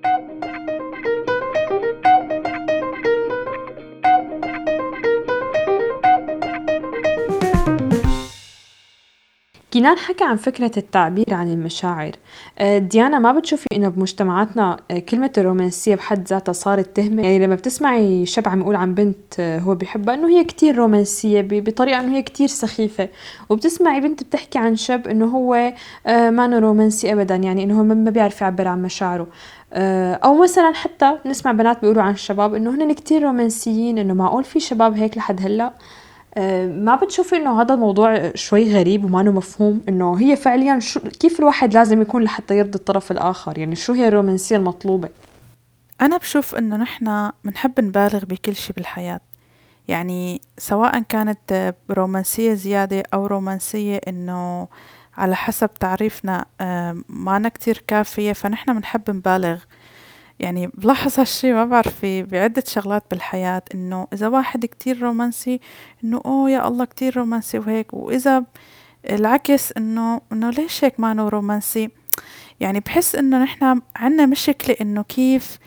كنان 9.73 9.97
حكى 9.97 10.23
عن 10.23 10.35
فكرة 10.35 10.71
التعبير 10.77 11.33
عن 11.33 11.51
المشاعر. 11.51 12.11
آه، 12.59 12.77
ديانا 12.77 13.19
ما 13.19 13.31
بتشوفي 13.31 13.67
إنه 13.75 13.89
بمجتمعاتنا 13.89 14.77
آه، 14.91 14.99
كلمة 14.99 15.31
الرومانسية 15.37 15.95
بحد 15.95 16.27
ذاتها 16.27 16.53
صارت 16.53 16.95
تهمة؟ 16.95 17.23
يعني 17.23 17.45
لما 17.45 17.55
بتسمعي 17.55 18.25
شاب 18.25 18.47
عم 18.47 18.61
يقول 18.61 18.75
عن 18.75 18.93
بنت 18.93 19.39
آه، 19.39 19.59
هو 19.59 19.75
بيحبها 19.75 20.15
إنه 20.15 20.29
هي 20.29 20.43
كتير 20.43 20.75
رومانسية 20.75 21.47
بطريقة 21.51 21.99
إنه 21.99 22.15
هي 22.17 22.21
كتير 22.21 22.47
سخيفة. 22.47 23.09
وبتسمعي 23.49 24.01
بنت 24.01 24.23
بتحكي 24.23 24.59
عن 24.59 24.75
شاب 24.75 25.07
إنه 25.07 25.25
هو 25.25 25.73
ما 26.05 26.59
رومانسي 26.59 27.13
ابدا 27.13 27.35
يعني 27.35 27.63
إنه 27.63 27.79
هو 27.79 27.83
ما 27.83 28.11
بيعرف 28.11 28.41
يعبر 28.41 28.67
عن 28.67 28.81
مشاعره. 28.81 29.27
أو 29.73 30.41
مثلا 30.43 30.71
حتى 30.73 31.17
نسمع 31.25 31.51
بنات 31.51 31.81
بيقولوا 31.81 32.03
عن 32.03 32.13
الشباب 32.13 32.53
إنه 32.53 32.69
هن 32.69 32.93
كتير 32.93 33.23
رومانسيين 33.23 33.97
إنه 33.97 34.13
معقول 34.13 34.43
في 34.43 34.59
شباب 34.59 34.97
هيك 34.97 35.17
لحد 35.17 35.41
هلأ؟ 35.41 35.73
ما 36.67 36.95
بتشوفي 36.95 37.35
إنه 37.35 37.61
هذا 37.61 37.73
الموضوع 37.73 38.31
شوي 38.35 38.73
غريب 38.73 39.05
وما 39.05 39.23
مفهوم 39.23 39.81
إنه 39.89 40.15
هي 40.19 40.35
فعليا 40.35 40.79
شو 40.79 40.99
كيف 40.99 41.39
الواحد 41.39 41.73
لازم 41.73 42.01
يكون 42.01 42.23
لحتى 42.23 42.57
يرضي 42.57 42.75
الطرف 42.75 43.11
الآخر؟ 43.11 43.57
يعني 43.57 43.75
شو 43.75 43.93
هي 43.93 44.07
الرومانسية 44.07 44.55
المطلوبة؟ 44.55 45.09
أنا 46.01 46.17
بشوف 46.17 46.55
إنه 46.55 46.77
نحن 46.77 47.31
بنحب 47.43 47.81
نبالغ 47.81 48.25
بكل 48.25 48.55
شيء 48.55 48.75
بالحياة. 48.75 49.19
يعني 49.87 50.41
سواء 50.57 50.99
كانت 50.99 51.73
رومانسية 51.91 52.53
زيادة 52.53 53.03
أو 53.13 53.25
رومانسية 53.25 54.01
إنه 54.07 54.67
على 55.17 55.35
حسب 55.35 55.73
تعريفنا 55.73 56.45
آه، 56.61 56.97
ما 57.09 57.49
كتير 57.49 57.83
كافية 57.87 58.33
فنحن 58.33 58.73
بنحب 58.73 59.11
نبالغ. 59.11 59.59
يعني 60.39 60.67
بلاحظ 60.67 61.19
هالشي 61.19 61.53
ما 61.53 61.65
بعرف 61.65 61.99
في 61.99 62.23
بعدة 62.23 62.63
شغلات 62.67 63.03
بالحياة 63.11 63.61
إنه 63.73 64.07
إذا 64.13 64.27
واحد 64.27 64.65
كتير 64.65 65.01
رومانسي 65.01 65.59
إنه 66.03 66.21
أوه 66.25 66.49
يا 66.49 66.67
الله 66.67 66.85
كتير 66.85 67.17
رومانسي 67.17 67.59
وهيك 67.59 67.93
وإذا 67.93 68.43
العكس 69.09 69.71
إنه 69.77 70.21
إنه 70.31 70.49
ليش 70.49 70.83
هيك 70.83 70.99
ما 70.99 71.13
رومانسي؟ 71.13 71.89
يعني 72.59 72.79
بحس 72.79 73.15
إنه 73.15 73.43
نحنا 73.43 73.81
عنا 73.95 74.25
مشكلة 74.25 74.75
إنه 74.81 75.03
كيف 75.03 75.57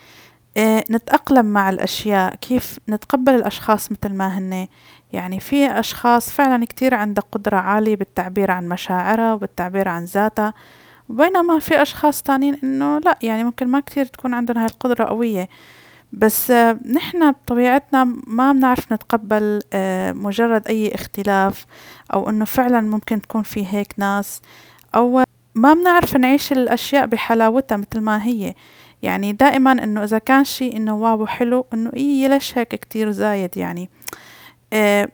آه 0.57 0.85
نتأقلم 0.91 1.47
مع 1.47 1.71
الأشياء 1.71 2.35
كيف 2.35 2.79
نتقبل 2.89 3.35
الأشخاص 3.35 3.93
مثل 3.93 4.15
ما 4.15 4.39
هن 4.39 4.69
يعني 5.13 5.41
في 5.41 5.67
أشخاص 5.71 6.31
فعلا 6.31 6.65
كتير 6.65 6.95
عندها 6.95 7.25
قدرة 7.33 7.57
عالية 7.57 7.97
بالتعبير 7.97 8.51
عن 8.51 8.69
مشاعرها 8.69 9.35
وبالتعبير 9.35 9.89
عن 9.89 10.05
ذاتها. 10.05 10.55
بينما 11.09 11.59
في 11.59 11.83
أشخاص 11.83 12.23
تانيين 12.23 12.59
إنه 12.65 12.99
لأ 12.99 13.19
يعني 13.23 13.45
ممكن 13.45 13.69
ما 13.69 13.81
كتير 13.81 14.05
تكون 14.07 14.35
عندنا 14.35 14.61
هاي 14.61 14.67
القدرة 14.67 15.05
قوية. 15.05 15.49
بس 16.13 16.51
آه، 16.51 16.79
نحن 16.93 17.31
بطبيعتنا 17.33 18.05
ما 18.27 18.53
بنعرف 18.53 18.93
نتقبل 18.93 19.61
آه، 19.73 20.13
مجرد 20.13 20.69
أي 20.69 20.95
اختلاف 20.95 21.67
أو 22.15 22.31
إنه 22.31 22.45
فعلا 22.45 22.81
ممكن 22.81 23.23
تكون 23.23 23.43
في 23.43 23.67
هيك 23.67 23.93
ناس 23.99 24.41
أو 24.95 25.25
ما 25.55 25.75
بنعرف 25.75 26.17
نعيش 26.17 26.53
الأشياء 26.53 27.07
بحلاوتها 27.07 27.77
مثل 27.77 28.01
ما 28.01 28.25
هي. 28.25 28.55
يعني 29.03 29.33
دائما 29.33 29.73
إنه 29.73 30.05
إذا 30.05 30.19
كان 30.19 30.45
شيء 30.45 30.77
إنه 30.77 30.97
واو 30.97 31.27
حلو 31.27 31.67
إنه 31.75 31.91
إيه 31.97 32.29
ليش 32.29 32.59
هيك 32.59 32.69
كتير 32.69 33.11
زايد 33.11 33.57
يعني. 33.57 33.91
آه 34.73 35.09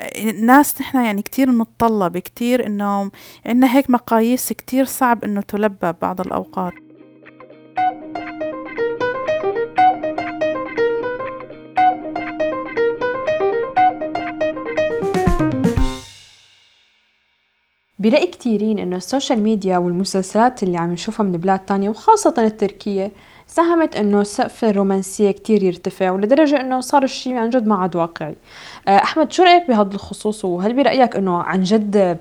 الناس 0.00 0.80
نحن 0.80 1.04
يعني 1.04 1.22
كتير 1.22 1.50
متطلب 1.50 2.18
كتير 2.18 2.66
انه 2.66 3.10
عنا 3.46 3.76
هيك 3.76 3.90
مقاييس 3.90 4.52
كتير 4.52 4.84
صعب 4.84 5.24
إنه 5.24 5.40
تلبى 5.40 5.92
بعض 6.02 6.20
الأوقات. 6.20 6.72
بلاقي 17.98 18.26
كتيرين 18.26 18.78
إنه 18.78 18.96
ال 18.96 19.03
social 19.03 19.42
media 19.42 19.78
والمسلسلات 19.78 20.62
اللي 20.62 20.78
عم 20.78 20.92
نشوفها 20.92 21.24
من 21.24 21.32
بلاد 21.32 21.58
تانية 21.58 21.88
وخاصة 21.90 22.34
التركية 22.38 23.12
ساهمت 23.46 23.96
إنه 23.96 24.22
سقف 24.22 24.64
الرومانسية 24.64 25.30
كتير 25.30 25.62
يرتفع 25.62 26.10
ولدرجة 26.10 26.60
إنه 26.60 26.80
صار 26.80 27.02
الشيء 27.02 27.34
عن 27.34 27.50
جد 27.50 27.66
ما 27.66 27.76
عاد 27.76 27.96
واقعي. 27.96 28.36
آه، 28.88 28.96
أحمد 28.96 29.32
شو 29.32 29.42
رأيك 29.42 29.68
بهذا 29.68 29.94
الخصوص؟ 29.94 30.44
وهل 30.44 30.72
برأيك 30.72 31.16
إنه 31.16 31.42
عن 31.42 31.62
جد 31.62 32.18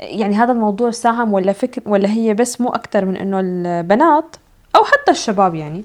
يعني 0.00 0.34
هذا 0.34 0.52
الموضوع 0.52 0.90
ساهم 0.90 1.32
ولا 1.32 1.52
فكر 1.52 1.82
ولا 1.86 2.10
هي 2.10 2.34
بس 2.34 2.60
مو 2.60 2.68
أكثر 2.68 3.04
من 3.04 3.16
إنه 3.16 3.40
البنات 3.40 4.36
أو 4.76 4.84
حتى 4.84 5.10
الشباب 5.10 5.54
يعني 5.54 5.84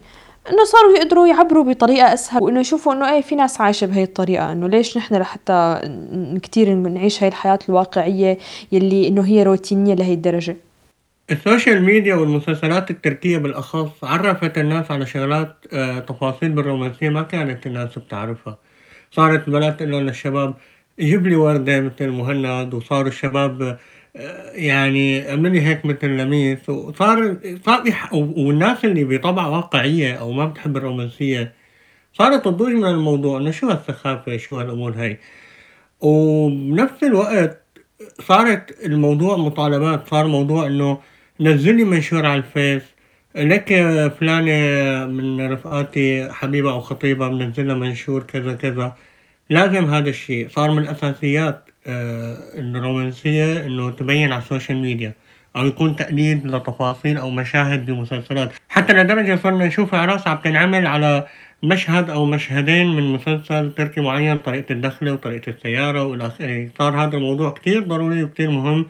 إنه 0.49 0.63
صاروا 0.63 0.97
يقدروا 0.97 1.27
يعبروا 1.27 1.63
بطريقة 1.63 2.13
أسهل 2.13 2.43
وإنه 2.43 2.59
يشوفوا 2.59 2.93
إنه 2.93 3.13
إيه 3.13 3.21
في 3.21 3.35
ناس 3.35 3.61
عايشة 3.61 3.87
بهي 3.87 4.03
الطريقة 4.03 4.51
إنه 4.51 4.67
ليش 4.67 4.97
نحن 4.97 5.15
لحتى 5.15 5.79
كثير 6.43 6.73
نعيش 6.75 7.23
هاي 7.23 7.29
الحياة 7.29 7.59
الواقعية 7.69 8.37
يلي 8.71 9.07
إنه 9.07 9.25
هي 9.25 9.43
روتينية 9.43 9.93
لهي 9.93 10.13
الدرجة؟ 10.13 10.57
ال 11.31 11.39
social 11.39 11.83
media 11.83 12.15
والمسلسلات 12.15 12.91
التركية 12.91 13.37
بالأخص 13.37 14.03
عرفت 14.03 14.57
الناس 14.57 14.91
على 14.91 15.05
شغلات 15.05 15.55
آه، 15.73 15.99
تفاصيل 15.99 16.49
بالرومانسية 16.51 17.09
ما 17.09 17.21
كانت 17.21 17.67
الناس 17.67 17.99
بتعرفها. 17.99 18.57
صارت 19.11 19.47
البنات 19.47 19.79
تقول 19.83 20.07
للشباب 20.07 20.53
جيب 20.99 21.27
لي 21.27 21.35
وردة 21.35 21.81
مثل 21.81 22.09
مهند 22.09 22.73
وصاروا 22.73 23.07
الشباب 23.07 23.77
آه، 24.15 24.51
يعني 24.51 25.35
لي 25.35 25.61
هيك 25.61 25.85
مثل 25.85 26.07
لميس 26.07 26.69
وصار 26.69 27.37
صار 27.65 27.83
والناس 28.11 28.85
اللي 28.85 29.03
بطبع 29.03 29.47
واقعية 29.47 30.13
أو 30.13 30.31
ما 30.31 30.45
بتحب 30.45 30.77
الرومانسية 30.77 31.53
صارت 32.13 32.45
تضوج 32.45 32.71
من 32.71 32.85
الموضوع 32.85 33.37
إنه 33.39 33.51
شو 33.51 33.69
هالسخافة 33.69 34.37
شو 34.37 34.59
هالأمور 34.59 34.93
هاي. 34.97 35.19
وبنفس 36.01 37.03
الوقت 37.03 37.61
صارت 38.21 38.85
الموضوع 38.85 39.37
مطالبات 39.37 40.09
صار 40.09 40.27
موضوع 40.27 40.67
إنه 40.67 40.99
نزل 41.39 41.75
لي 41.75 41.83
منشور 41.83 42.25
على 42.25 42.37
ال 42.37 42.46
Face 42.46 42.83
لك 43.35 43.67
فلانة 44.19 45.05
من 45.05 45.51
رفقاتي 45.51 46.31
حبيبة 46.31 46.71
أو 46.71 46.81
خطيبة 46.81 47.29
منزلة 47.29 47.73
منشور 47.73 48.23
كذا 48.23 48.53
كذا. 48.53 48.95
لازم 49.49 49.85
هذا 49.85 50.09
الشيء. 50.09 50.49
صار 50.49 50.71
من 50.71 50.87
أساسيات 50.87 51.69
آه، 51.87 52.37
الرومانسية 52.55 53.65
إنه 53.65 53.91
تبين 53.91 54.31
على 54.31 54.41
ال 54.41 54.46
social 54.46 54.77
media 54.77 55.13
أو 55.55 55.65
يكون 55.65 55.95
تقليد 55.95 56.47
لتفاصيل 56.47 57.17
أو 57.17 57.29
مشاهد 57.29 57.85
بمسلسلات. 57.85 58.53
حتى 58.69 58.93
لدرجة 58.93 59.35
صرنا 59.43 59.65
نشوف 59.65 59.95
أعراس 59.95 60.27
عم 60.27 60.37
تنعمل 60.37 60.87
على 60.87 61.27
مشهد 61.63 62.09
أو 62.09 62.25
مشهدين 62.25 62.95
من 62.95 63.13
مسلسل 63.13 63.71
تركي 63.71 64.01
معين 64.01 64.37
طريقة 64.37 64.73
الدخلة 64.73 65.13
وطريقة 65.13 65.49
السيارة 65.49 66.03
وإلى 66.03 66.27
آخره. 66.27 66.69
صار 66.79 67.03
هذا 67.03 67.17
الموضوع 67.17 67.51
كتير 67.51 67.83
ضروري 67.83 68.23
وكتير 68.23 68.49
مهم 68.51 68.85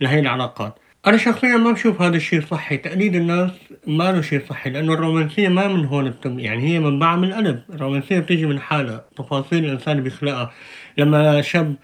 لهي 0.00 0.18
العلاقات. 0.18 0.81
أنا 1.06 1.16
شخصيا 1.16 1.56
ما 1.56 1.72
بشوف 1.72 2.02
هذا 2.02 2.16
الشيء 2.16 2.40
صحي. 2.40 2.76
تقليد 2.76 3.14
الناس 3.14 3.50
ما 3.86 4.12
له 4.12 4.20
شيء 4.20 4.42
صحي 4.48 4.70
لأنه 4.70 4.92
الرومانسية 4.94 5.48
ما 5.48 5.68
من 5.68 5.84
هون 5.84 6.10
بتم 6.10 6.38
يعني 6.38 6.68
هي 6.68 6.80
منبعها 6.80 7.16
من 7.16 7.28
القلب 7.28 7.62
الرومانسية 7.70 8.18
بتيجي 8.18 8.46
من 8.46 8.60
حالها. 8.60 9.04
تفاصيل 9.16 9.64
الإنسان 9.64 10.02
بيخلقها. 10.02 10.52
لما 10.98 11.40
شاب 11.40 11.74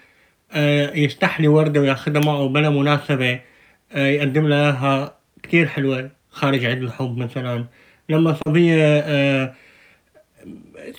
آه، 0.51 0.93
يستحلي 0.95 1.47
وردة 1.47 1.81
وياخدها 1.81 2.21
معه 2.21 2.47
بلا 2.47 2.69
مناسبة 2.69 3.39
آه، 3.91 4.07
يقدم 4.07 4.47
لها 4.47 4.65
إياها 4.65 5.15
كتير 5.43 5.67
حلوة. 5.67 6.11
خارج 6.29 6.65
عيد 6.65 6.83
الحب 6.83 7.17
مثلا. 7.17 7.65
لما 8.09 8.37
صبية 8.47 8.99
آه، 8.99 9.53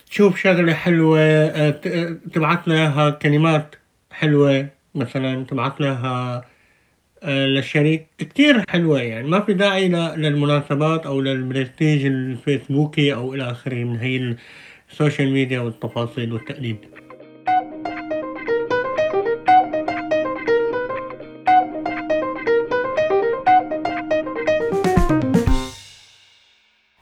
تشوف 0.09 0.39
شغلة 0.39 0.73
حلوة 0.73 1.69
تبعت 2.33 2.67
لها 2.67 3.09
كلمات 3.09 3.75
حلوة 4.11 4.67
مثلا 4.95 5.45
تبعت 5.45 5.81
لها 7.23 7.47
للشريك 7.47 8.07
كتير 8.17 8.63
حلوة 8.69 9.01
يعني. 9.01 9.27
ما 9.27 9.39
في 9.39 9.53
داعي 9.53 9.89
للمناسبات 9.89 11.05
أو 11.05 11.21
للبرستيج 11.21 12.05
الفيسبوكي 12.05 13.13
أو 13.13 13.33
إلى 13.33 13.51
آخره 13.51 13.83
من 13.83 13.97
هي 13.97 14.35
ال 14.91 14.97
social 14.97 15.31
media 15.33 15.59
والتفاصيل 15.59 16.33
والتقليد. 16.33 16.77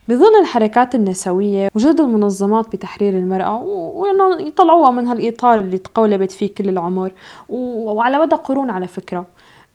بظل 0.07 0.41
الحركات 0.41 0.95
النسوية 0.95 1.69
وجود 1.75 1.99
المنظمات 1.99 2.75
بتحرير 2.75 3.13
المرأة 3.13 3.61
وإنه 3.63 4.47
يطلعوها 4.47 4.91
من 4.91 5.07
هالإطار 5.07 5.59
اللي 5.59 5.77
تقولبت 5.77 6.31
فيه 6.31 6.53
كل 6.53 6.69
العمر 6.69 7.11
وعلى 7.49 8.19
مدى 8.19 8.35
قرون 8.35 8.69
على 8.69 8.87
فكرة. 8.87 9.19
آه، 9.19 9.25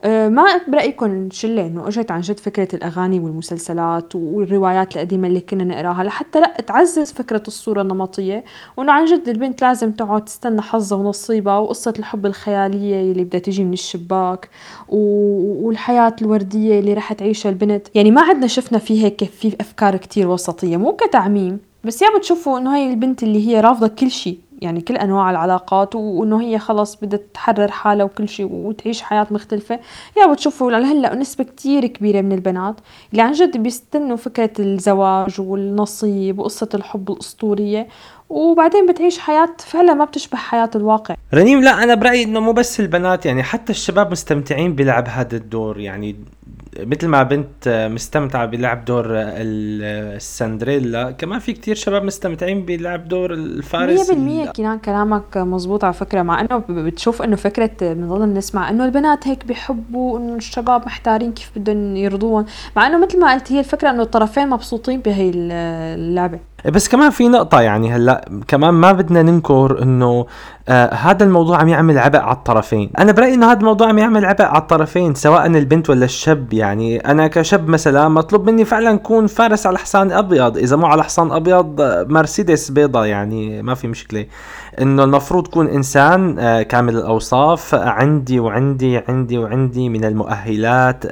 ما 0.05 0.45
برأيكم 0.69 1.29
شلة 1.31 1.67
إنه 1.67 1.89
إجت 1.89 2.11
عن 2.11 2.21
جد 2.21 2.41
فكرة 2.41 2.69
الأغاني 2.75 3.21
والمسلسلات 3.21 4.15
والروايات 4.15 4.97
القديمة 4.97 5.29
اللي 5.29 5.41
كنا 5.41 5.65
نقراها 5.65 6.05
لحتى 6.05 6.41
لأ 6.41 6.57
تعزز 6.67 7.13
فكرة 7.13 7.43
الصورة 7.49 7.83
النمطية؟ 7.83 8.45
وإنه 8.77 8.93
عن 8.93 9.05
جد 9.05 9.29
البنت 9.29 9.63
لازم 9.63 9.93
تقعد 9.93 10.25
تستنى 10.25 10.63
حظها 10.63 10.99
ونصيبها 10.99 11.59
وقصة 11.59 11.95
الحب 11.99 12.27
الخيالية 12.27 13.13
اللي 13.13 13.25
بدها 13.25 13.41
تيجي 13.41 13.65
من 13.65 13.73
الشباك 13.73 14.49
والحياة 14.89 16.17
الوردية 16.23 16.79
اللي 16.81 16.95
رح 16.95 17.13
تعيشها 17.13 17.51
البنت. 17.51 17.89
يعني 17.95 18.11
ما 18.11 18.21
عدنا 18.21 18.47
شفنا 18.47 18.79
في 18.79 19.05
هيك 19.05 19.25
في 19.25 19.57
أفكار 19.61 19.97
كتير 19.97 20.29
وسطية 20.29 20.77
مو 20.77 20.93
كتعميم. 20.93 21.59
بس 21.85 22.03
يا 22.03 22.09
بتشوفوا 22.19 22.59
إنه 22.59 22.75
هاي 22.75 22.91
البنت 22.91 23.23
اللي 23.23 23.49
هي 23.49 23.61
رافضة 23.61 23.89
كل 23.89 24.11
شيء 24.11 24.39
يعني 24.65 24.81
كل 24.81 24.97
أنواع 24.97 25.31
العلاقات 25.31 25.95
وإنه 25.95 26.41
هي 26.43 26.59
خلص 26.59 26.97
بدها 26.97 27.21
تحرر 27.35 27.71
حالها 27.71 28.05
وكل 28.05 28.29
شيء 28.29 28.53
وتعيش 28.53 29.03
حياة 29.03 29.27
مختلفة. 29.31 29.81
يا 30.17 30.33
بتشوفوا 30.33 30.71
لهلا 30.71 31.15
نسبة 31.15 31.45
كتير 31.45 31.87
كبيرة 31.87 32.21
من 32.21 32.33
البنات 32.33 32.75
اللي 33.13 33.23
عن 33.23 33.33
جد 33.33 33.57
بيستنوا 33.57 34.17
فكرة 34.17 34.51
الزواج 34.59 35.41
والنصيب 35.41 36.39
وقصة 36.39 36.69
الحب 36.75 37.11
الأسطورية. 37.11 37.89
وبعدين 38.35 38.87
بتعيش 38.87 39.19
حياة 39.19 39.49
فعلا 39.59 39.95
ما 39.95 40.05
بتشبه 40.05 40.37
حياة 40.37 40.71
الواقع. 40.75 41.15
رنيم 41.35 41.61
لا 41.61 41.83
أنا 41.83 41.95
برأيي 41.95 42.25
إنه 42.25 42.41
مو 42.41 42.53
بس 42.53 42.81
البنات 42.81 43.27
يعني 43.27 43.43
حتى 43.43 43.73
الشباب 43.73 44.11
مستمتعين 44.11 44.75
بلعب 44.75 45.09
هذا 45.09 45.37
الدور. 45.37 45.81
يعني 45.81 46.17
مثل 46.81 47.09
ما 47.09 47.23
بنت 47.23 47.89
مستمتعة 47.93 48.47
بلعب 48.47 48.85
دور 48.85 49.07
السندريلا 49.11 51.11
كمان 51.11 51.39
في 51.39 51.53
كتير 51.53 51.75
شباب 51.75 52.05
مستمتعين 52.05 52.65
بلعب 52.65 53.09
دور 53.09 53.35
الفارس. 53.35 54.11
100% 54.11 54.15
كنان 54.53 54.79
كلامك 54.79 55.37
مزبوط 55.37 55.85
على 55.85 55.95
فكرة 55.95 56.23
مع 56.23 56.41
إنه 56.41 56.63
بتشوف 56.69 57.23
إنه 57.23 57.37
فكرة 57.37 57.71
بنضل 57.81 58.33
نسمع 58.33 58.71
إنه 58.71 58.85
البنات 58.85 59.29
هيك 59.29 59.45
بيحبوا 59.45 60.19
إنه 60.19 60.35
الشباب 60.35 60.87
محتارين 60.87 61.33
كيف 61.33 61.51
بدهم 61.57 61.97
يرضوهم 61.97 62.47
مع 62.77 62.87
إنه 62.87 63.07
مثل 63.07 63.21
ما 63.21 63.35
قلت 63.35 63.53
هي 63.53 63.59
الفكرة 63.59 63.91
إنه 63.91 64.03
الطرفين 64.03 64.49
مبسوطين 64.49 65.01
بهي 65.01 65.31
اللعبة. 65.35 66.39
بس 66.73 66.89
كمان 66.89 67.11
في 67.11 67.29
نقطة 67.29 67.61
يعني 67.61 67.93
هلأ 67.93 68.25
كمان 68.49 68.75
ما 68.75 68.93
بدنا 68.93 69.23
ننكر 69.23 69.83
إنه 69.83 70.27
آه 70.69 70.95
هذا 70.95 71.25
الموضوع 71.25 71.59
عم 71.59 71.69
يعمل 71.69 71.99
عبء 71.99 72.19
على 72.19 72.37
الطرفين، 72.37 72.91
أنا 72.99 73.13
برأيي 73.13 73.35
إنه 73.35 73.53
هذا 73.53 73.61
الموضوع 73.61 73.89
عم 73.89 73.99
يعمل 73.99 74.25
عبء 74.25 74.45
على 74.45 74.59
الطرفين 74.59 75.15
سواء 75.15 75.47
البنت 75.47 75.91
ولا 75.91 76.05
الشاب 76.05 76.53
يعني 76.53 76.99
أنا 76.99 77.27
كشاب 77.27 77.69
مثلا 77.69 78.09
مطلوب 78.09 78.51
مني 78.51 78.65
فعلا 78.65 78.95
اكون 78.95 79.27
فارس 79.27 79.67
على 79.67 79.79
حصان 79.79 80.13
أبيض، 80.13 80.59
إذا 80.59 80.77
مو 80.77 80.87
على 80.87 81.05
حصان 81.05 81.33
أبيض 81.33 81.81
مرسيدس 82.11 82.71
بيضة. 82.71 83.05
يعني 83.05 83.63
ما 83.63 83.75
في 83.75 83.89
مشكلة، 83.89 84.27
إنه 84.81 85.05
المفروض 85.05 85.47
كون 85.47 85.69
إنسان 85.69 86.39
آه 86.39 86.63
كامل 86.63 86.97
الأوصاف. 86.97 87.75
عندي 87.75 88.41
وعندي 88.41 88.99
عندي 89.09 89.39
وعندي 89.39 89.89
من 89.89 90.05
المؤهلات 90.05 91.05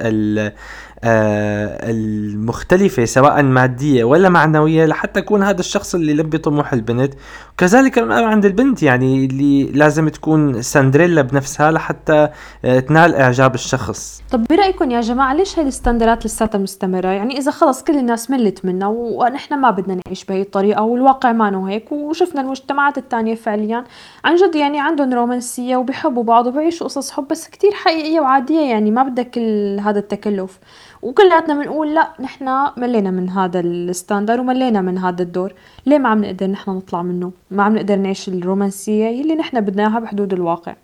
المختلفة 1.03 3.05
سواء 3.05 3.43
مادية 3.43 4.03
ولا 4.03 4.29
معنوية 4.29 4.85
لحتى 4.85 5.19
يكون 5.19 5.43
هذا 5.43 5.59
الشخص 5.59 5.95
اللي 5.95 6.11
يلبي 6.11 6.37
طموح 6.37 6.73
البنت. 6.73 7.13
وكذلك 7.53 7.97
عند 7.97 8.45
البنت 8.45 8.83
يعني 8.83 9.25
اللي 9.25 9.63
لازم 9.63 10.09
تكون 10.09 10.61
سندريلا 10.61 11.21
بنفسها 11.21 11.71
لحتى 11.71 12.29
آه، 12.65 12.79
تنال 12.79 13.15
إعجاب 13.15 13.55
الشخص. 13.55 14.23
طب 14.31 14.45
برأيكم 14.49 14.91
يا 14.91 15.01
جماعة 15.01 15.33
ليش 15.33 15.59
هاي 15.59 15.67
الستاندرات 15.67 16.25
لساتها 16.25 16.57
مستمرة؟ 16.57 17.07
يعني 17.07 17.37
إذا 17.37 17.51
خلص 17.51 17.83
كل 17.83 17.97
الناس 17.97 18.31
ملت 18.31 18.65
منها 18.65 18.87
ونحن 18.87 19.59
ما 19.59 19.71
بدنا 19.71 19.97
نعيش 20.05 20.25
بهي 20.25 20.41
الطريقة 20.41 20.81
والواقع 20.81 21.31
ما 21.31 21.69
هيك 21.69 21.91
وشفنا 21.91 22.41
المجتمعات 22.41 22.97
التانية 22.97 23.35
فعليا 23.35 23.83
عن 24.25 24.35
جد 24.35 24.55
يعني 24.55 24.79
عندهم 24.79 25.13
رومانسية 25.13 25.77
وبيحبوا 25.77 26.23
بعض 26.23 26.47
وبيعيشوا 26.47 26.87
قصص 26.87 27.11
حب 27.11 27.27
بس 27.27 27.47
كتير 27.47 27.71
حقيقية 27.71 28.19
وعادية 28.19 28.61
يعني 28.61 28.91
ما 28.91 29.03
بدها 29.03 29.23
كل 29.23 29.79
هذا 29.79 29.99
التكلف. 29.99 30.59
وكلياتنا 31.03 31.53
بنقول 31.53 31.95
لا 31.95 32.13
نحن 32.19 32.67
ملينا 32.77 33.11
من 33.11 33.29
هذا 33.29 33.59
الستاندر 33.59 34.39
وملينا 34.39 34.81
من 34.81 34.97
هذا 34.97 35.23
الدور. 35.23 35.53
ليه 35.85 35.97
ما 35.97 36.09
عم 36.09 36.25
نقدر 36.25 36.47
نحن 36.47 36.71
نطلع 36.71 37.01
منه؟ 37.01 37.31
ما 37.51 37.63
عم 37.63 37.75
نقدر 37.75 37.95
نعيش 37.95 38.27
الرومانسية 38.27 39.05
يلي 39.05 39.35
نحن 39.35 39.61
بدنا 39.61 39.83
اياها 39.83 39.99
بحدود 39.99 40.33
الواقع. 40.33 40.75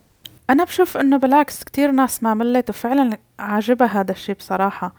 أنا 0.49 0.63
بشوف 0.63 0.97
إنه 0.97 1.17
بالعكس 1.17 1.63
كتير 1.63 1.91
ناس 1.91 2.23
ما 2.23 2.34
ملت 2.34 2.69
وفعلا 2.69 3.17
عاجبها 3.39 3.88
هذا 3.88 4.12
الشي 4.12 4.34
بصراحة. 4.34 4.93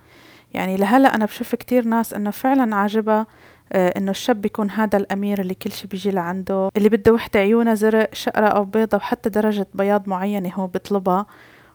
يعني 0.54 0.76
لهلا 0.76 1.14
أنا 1.14 1.24
بشوف 1.24 1.54
كتير 1.54 1.84
ناس 1.84 2.14
إنه 2.14 2.30
فعلا 2.30 2.76
عاجبها 2.76 3.26
آه 3.72 3.98
إنه 3.98 4.10
الشاب 4.10 4.40
بيكون 4.40 4.70
هذا 4.70 4.98
الأمير 4.98 5.40
اللي 5.40 5.54
كل 5.54 5.72
شي 5.72 5.88
بيجي 5.88 6.10
لعنده 6.10 6.68
اللي 6.76 6.88
بده 6.88 7.12
وحدة 7.12 7.40
عيونها 7.40 7.74
زرق 7.74 8.14
شقرة 8.14 8.46
أو 8.46 8.64
بيضة 8.64 8.96
وحتى 8.96 9.28
درجة 9.28 9.66
بياض 9.74 10.08
معينة 10.08 10.52
هو 10.54 10.66
بيطلبها 10.66 11.26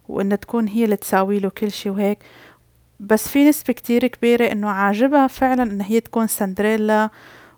وإنه 0.10 0.36
تكون 0.36 0.68
هي 0.68 0.86
اللي 0.86 0.96
تساوي 0.96 1.40
له 1.40 1.50
كل 1.50 1.72
شي 1.72 1.90
وهيك. 1.90 2.20
بس 3.00 3.28
في 3.28 3.50
نسبة 3.50 3.74
كتير 3.74 4.08
كبيرة 4.08 4.52
إنه 4.52 4.70
عاجبها 4.70 5.28
فعلا 5.28 5.64
إن 5.64 5.82
هي 5.82 6.00
تكون 6.00 6.28
سندريلا 6.28 7.10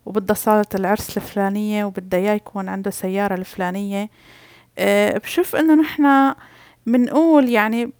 وبدها 0.06 0.36
صالة 0.36 0.66
العرس 0.76 1.18
الفلانية 1.18 1.86
وبدها 1.86 2.20
إياه 2.20 2.34
يكون 2.34 2.70
عنده 2.70 2.92
سيارة 2.92 3.36
الفلانية. 3.36 4.10
أه 4.78 5.18
بشوف 5.18 5.56
إنه 5.56 5.76
نحنا 5.76 6.36
بنقول 6.86 7.50
يعني 7.50 7.92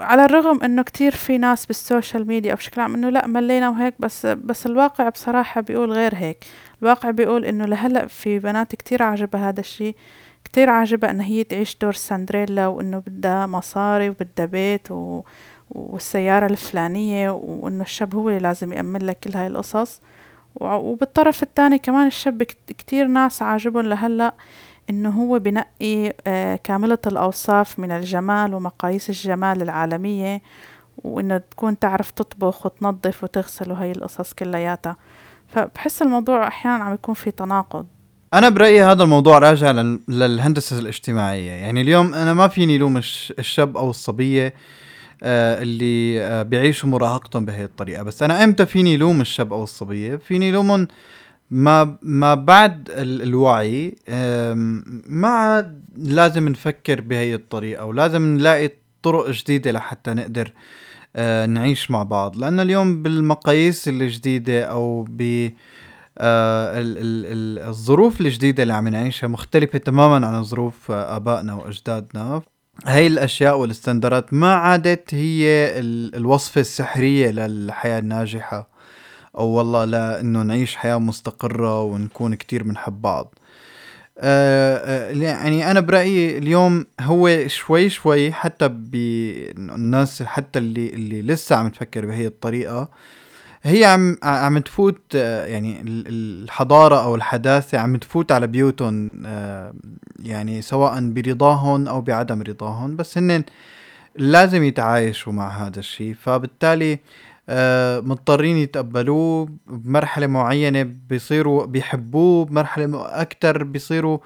على 0.00 0.24
الرغم 0.24 0.62
إنه 0.62 0.82
كتير 0.82 1.12
في 1.12 1.38
ناس 1.38 1.66
بالسوشيال 1.66 2.26
ميديا 2.26 2.52
أو 2.52 2.56
بشكل 2.56 2.80
عام 2.80 2.94
إنه 2.94 3.10
لا 3.10 3.26
ملينا 3.26 3.68
وهيك 3.70 3.94
بس 3.98 4.26
بس 4.26 4.66
الواقع 4.66 5.08
بصراحة 5.08 5.60
بيقول 5.60 5.92
غير 5.92 6.14
هيك. 6.14 6.44
الواقع 6.82 7.10
بيقول 7.10 7.44
إنه 7.44 7.64
لهلأ 7.66 8.06
في 8.06 8.38
بنات 8.38 8.74
كتير 8.74 9.02
عاجبها 9.02 9.48
هذا 9.48 9.60
الشي 9.60 9.94
كتير 10.44 10.70
عاجبها 10.70 11.10
إن 11.10 11.20
هي 11.20 11.44
تعيش 11.44 11.76
دور 11.82 11.92
سندريلا 11.92 12.66
وإنه 12.66 12.98
بدها 13.06 13.46
مصاري 13.46 14.10
وبدها 14.10 14.46
بيت 14.46 14.90
و 14.90 15.22
والسيارة 15.70 16.46
الفلانية 16.46 17.30
وإنه 17.30 17.82
الشاب 17.82 18.14
هو 18.14 18.28
اللي 18.28 18.40
لازم 18.40 18.72
يأمن 18.72 19.02
لك 19.02 19.18
كل 19.20 19.36
هاي 19.36 19.46
القصص. 19.46 20.00
وبالطرف 20.60 21.42
الثاني 21.42 21.78
كمان 21.78 22.06
الشاب 22.06 22.42
كتير 22.68 23.06
ناس 23.06 23.42
عاجبهم 23.42 23.86
لهلأ 23.86 24.34
إنه 24.90 25.10
هو 25.10 25.38
بنقي 25.38 26.14
آه، 26.26 26.56
كاملة 26.56 26.98
الأوصاف 27.06 27.78
من 27.78 27.90
الجمال 27.90 28.54
ومقاييس 28.54 29.10
الجمال 29.10 29.62
العالمية 29.62 30.42
وإنه 31.04 31.38
تكون 31.38 31.78
تعرف 31.78 32.10
تطبخ 32.10 32.66
وتنظف 32.66 33.24
وتغسل 33.24 33.72
وهي 33.72 33.92
القصص 33.92 34.32
كلياتها. 34.32 34.96
فبحس 35.48 36.02
الموضوع 36.02 36.48
أحيانا 36.48 36.84
عم 36.84 36.94
يكون 36.94 37.14
في 37.14 37.30
تناقض. 37.30 37.86
أنا 38.34 38.48
برأيي 38.48 38.82
هذا 38.82 39.02
الموضوع 39.02 39.38
راجع 39.38 39.70
للهندسة 40.08 40.78
الاجتماعية. 40.78 41.50
يعني 41.50 41.80
اليوم 41.80 42.14
أنا 42.14 42.34
ما 42.34 42.48
فيني 42.48 42.78
لوم 42.78 42.96
الشاب 43.38 43.76
أو 43.76 43.90
الصبية 43.90 44.46
آه، 44.46 44.52
اللي 45.22 46.22
آه، 46.22 46.42
بيعيشوا 46.42 46.88
مراهقتهم 46.88 47.44
بهي 47.44 47.64
الطريقة. 47.64 48.02
بس 48.02 48.22
أنا 48.22 48.44
إمتى 48.44 48.66
فيني 48.66 48.96
لوم 48.96 49.20
الشاب 49.20 49.52
أو 49.52 49.62
الصبية؟ 49.62 50.16
فيني 50.16 50.50
لومهم 50.52 50.88
ما 51.50 51.98
ما 52.02 52.34
بعد 52.34 52.88
الوعي 52.98 53.96
ما 55.06 55.28
عاد 55.28 55.84
لازم 55.96 56.48
نفكر 56.48 57.00
بهي 57.00 57.34
الطريقة 57.34 57.84
ولازم 57.84 58.22
نلاقي 58.22 58.70
طرق 59.02 59.30
جديدة 59.30 59.70
لحتى 59.72 60.14
نقدر 60.14 60.52
آه، 61.16 61.46
نعيش 61.46 61.90
مع 61.90 62.02
بعض. 62.02 62.36
لأن 62.36 62.60
اليوم 62.60 63.02
بالمقاييس 63.02 63.88
الجديدة 63.88 64.64
أو 64.64 65.06
ب 65.08 65.50
الظروف 67.68 68.20
الجديدة 68.20 68.62
اللي 68.62 68.74
عم 68.74 68.88
نعيشها 68.88 69.26
مختلفة 69.26 69.78
تماما 69.78 70.26
عن 70.26 70.42
ظروف 70.42 70.90
آبائنا 70.90 71.54
وأجدادنا. 71.54 72.42
هاي 72.84 73.06
الأشياء 73.06 73.58
والاستندرات 73.58 74.34
ما 74.34 74.54
عادت 74.54 75.14
هي 75.14 75.70
الوصفة 76.14 76.60
السحرية 76.60 77.30
للحياة 77.30 77.98
الناجحة. 77.98 78.68
أو 79.38 79.46
والله 79.48 79.84
لأنه 79.84 80.42
نعيش 80.42 80.76
حياة 80.76 80.98
مستقرة 80.98 81.82
ونكون 81.82 82.34
كتير 82.34 82.62
بنحب 82.62 83.02
بعض. 83.02 83.34
آه، 84.18 84.76
آه، 84.76 85.10
يعني 85.10 85.70
أنا 85.70 85.80
برأيي 85.80 86.38
اليوم 86.38 86.86
هو 87.00 87.48
شوي 87.48 87.88
شوي 87.90 88.32
حتى 88.32 88.68
بالناس 88.68 90.22
حتى 90.22 90.58
اللي 90.58 90.88
اللي 90.88 91.22
لسه 91.22 91.56
عم 91.56 91.68
تفكر 91.68 92.06
بهي 92.06 92.26
الطريقة 92.26 92.88
هي 93.66 93.84
عم 93.84 94.16
عم 94.22 94.58
تفوت 94.58 95.00
آه، 95.14 95.46
يعني 95.46 95.82
الحضارة 95.86 97.04
أو 97.04 97.14
الحداثة 97.14 97.78
عم 97.78 97.96
تفوت 97.96 98.32
على 98.32 98.46
بيوتهم 98.46 99.10
يعني 100.18 100.62
سواء 100.62 101.10
برضاهم 101.10 101.88
أو 101.88 102.00
بعدم 102.00 102.42
رضاهم 102.42 102.96
بس 102.96 103.18
هن 103.18 103.44
لازم 104.16 104.62
يتعايشوا 104.62 105.32
مع 105.32 105.48
هذا 105.48 105.78
الشيء. 105.78 106.14
فبالتالي 106.14 106.98
آه، 107.48 108.00
مضطرين 108.00 108.56
يتقبلوه 108.56 109.48
بمرحلة 109.66 110.26
معينة 110.26 110.82
بيصيروا 110.82 111.66
بيحبوه 111.66 112.44
بمرحلة 112.44 113.20
أكتر 113.20 113.64
بيصيروا 113.64 114.18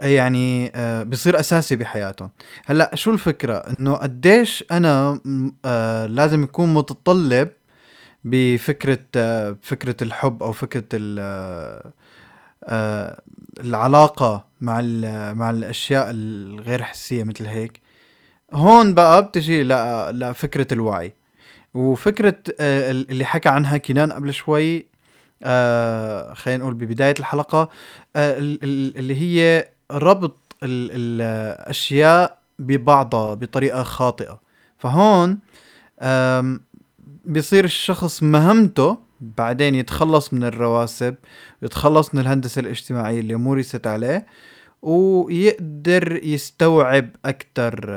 يعني 0.00 0.72
آه، 0.74 1.02
بيصير 1.02 1.40
أساسي 1.40 1.76
بحياتهم. 1.76 2.30
هلأ 2.66 2.90
شو 2.94 3.10
الفكرة؟ 3.10 3.54
إنه 3.54 3.94
قديش 3.94 4.64
أنا 4.72 5.20
آه، 5.64 6.06
لازم 6.06 6.42
يكون 6.42 6.74
متطلب 6.74 7.48
بفكرة 8.24 8.98
فكرة 9.62 9.96
الحب 10.02 10.42
أو 10.42 10.52
فكرة 10.52 10.84
العلاقة 13.60 14.44
مع 14.60 14.80
مع 15.32 15.50
الأشياء 15.50 16.06
الغير 16.10 16.82
حسية 16.82 17.24
مثل 17.24 17.46
هيك. 17.46 17.80
هون 18.52 18.94
بقى 18.94 19.24
بتجي 19.24 19.62
لفكرة 20.12 20.66
الوعي. 20.72 21.14
وفكرة 21.74 22.36
آه، 22.60 22.90
اللي 22.90 23.24
حكى 23.24 23.48
عنها 23.48 23.76
كنان 23.78 24.12
قبل 24.12 24.34
شوي 24.34 24.86
آه، 25.42 26.34
خلينا 26.34 26.62
نقول 26.62 26.74
ببداية 26.74 27.14
الحلقة 27.20 27.68
آه، 28.16 28.38
اللي 28.38 29.20
هي 29.20 29.68
ربط 29.90 30.56
الأشياء 30.62 32.38
ببعضها 32.58 33.34
بطريقة 33.34 33.82
خاطئة. 33.82 34.40
فهون 34.78 35.38
بيصير 37.26 37.64
الشخص 37.64 38.22
مهمته 38.22 38.98
بعدين 39.20 39.74
يتخلص 39.74 40.32
من 40.34 40.44
الرواسب 40.44 41.14
يتخلص 41.62 42.14
من 42.14 42.20
الهندسة 42.20 42.60
الاجتماعية 42.60 43.20
اللي 43.20 43.34
مورست 43.34 43.86
عليه 43.86 44.26
ويقدر 44.82 46.20
يستوعب 46.24 47.10
أكتر 47.24 47.90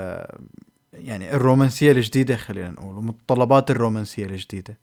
يعني 0.93 1.35
الرومانسية 1.35 1.91
الجديدة 1.91 2.35
خلينا 2.35 2.69
نقول 2.69 2.97
ومتطلبات 2.97 3.71
الرومانسية 3.71 4.25
الجديدة. 4.25 4.77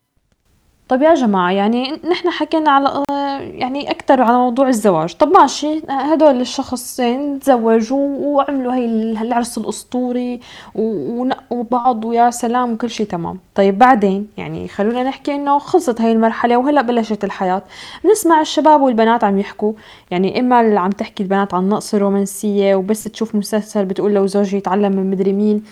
طب 0.88 1.03
يا 1.03 1.14
جماعة 1.14 1.51
يعني 1.51 2.01
نحن 2.11 2.31
حكينا 2.31 2.70
على 2.70 3.05
يعني 3.40 3.90
أكثر 3.90 4.23
على 4.23 4.37
موضوع 4.37 4.68
الزواج. 4.68 5.14
طب 5.14 5.29
ماشي 5.29 5.83
هدول 5.90 6.40
الشخصين 6.40 7.38
تزوجوا 7.40 8.18
وعملوا 8.18 8.75
هي 8.75 8.85
العرس 9.23 9.59
الأسطوري 9.59 10.40
ونقوا 10.75 11.64
بعض 11.70 12.05
ويا 12.05 12.31
سلام 12.31 12.73
وكل 12.73 12.90
شيء 12.90 13.07
تمام. 13.07 13.38
طيب 13.55 13.79
بعدين 13.79 14.29
يعني 14.37 14.68
خلونا 14.68 15.03
نحكي 15.03 15.35
إنه 15.35 15.59
خلصت 15.59 16.01
هاي 16.01 16.12
المرحلة 16.12 16.57
وهلأ 16.57 16.83
بلشت 16.83 17.25
الحياة. 17.25 17.62
بنسمع 18.05 18.40
الشباب 18.40 18.81
والبنات 18.81 19.25
عم 19.25 19.38
يحكوا 19.38 19.73
يعني 20.11 20.40
إما 20.40 20.61
اللي 20.61 20.81
عم 20.81 20.90
تحكي 20.90 21.23
البنات 21.23 21.55
عن 21.55 21.68
نقص 21.68 21.94
الرومانسية 21.94 22.75
وبس 22.75 23.05
تشوف 23.05 23.35
مسلسل 23.35 23.85
بتقول 23.85 24.14
لو 24.14 24.27
زوجي 24.27 24.57
يتعلم 24.57 24.92
من 24.92 25.11
مدري 25.11 25.33
مين 25.33 25.62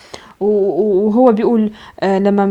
وهو 0.43 1.33
بيقول 1.33 1.71
آه 2.01 2.19
لما 2.19 2.47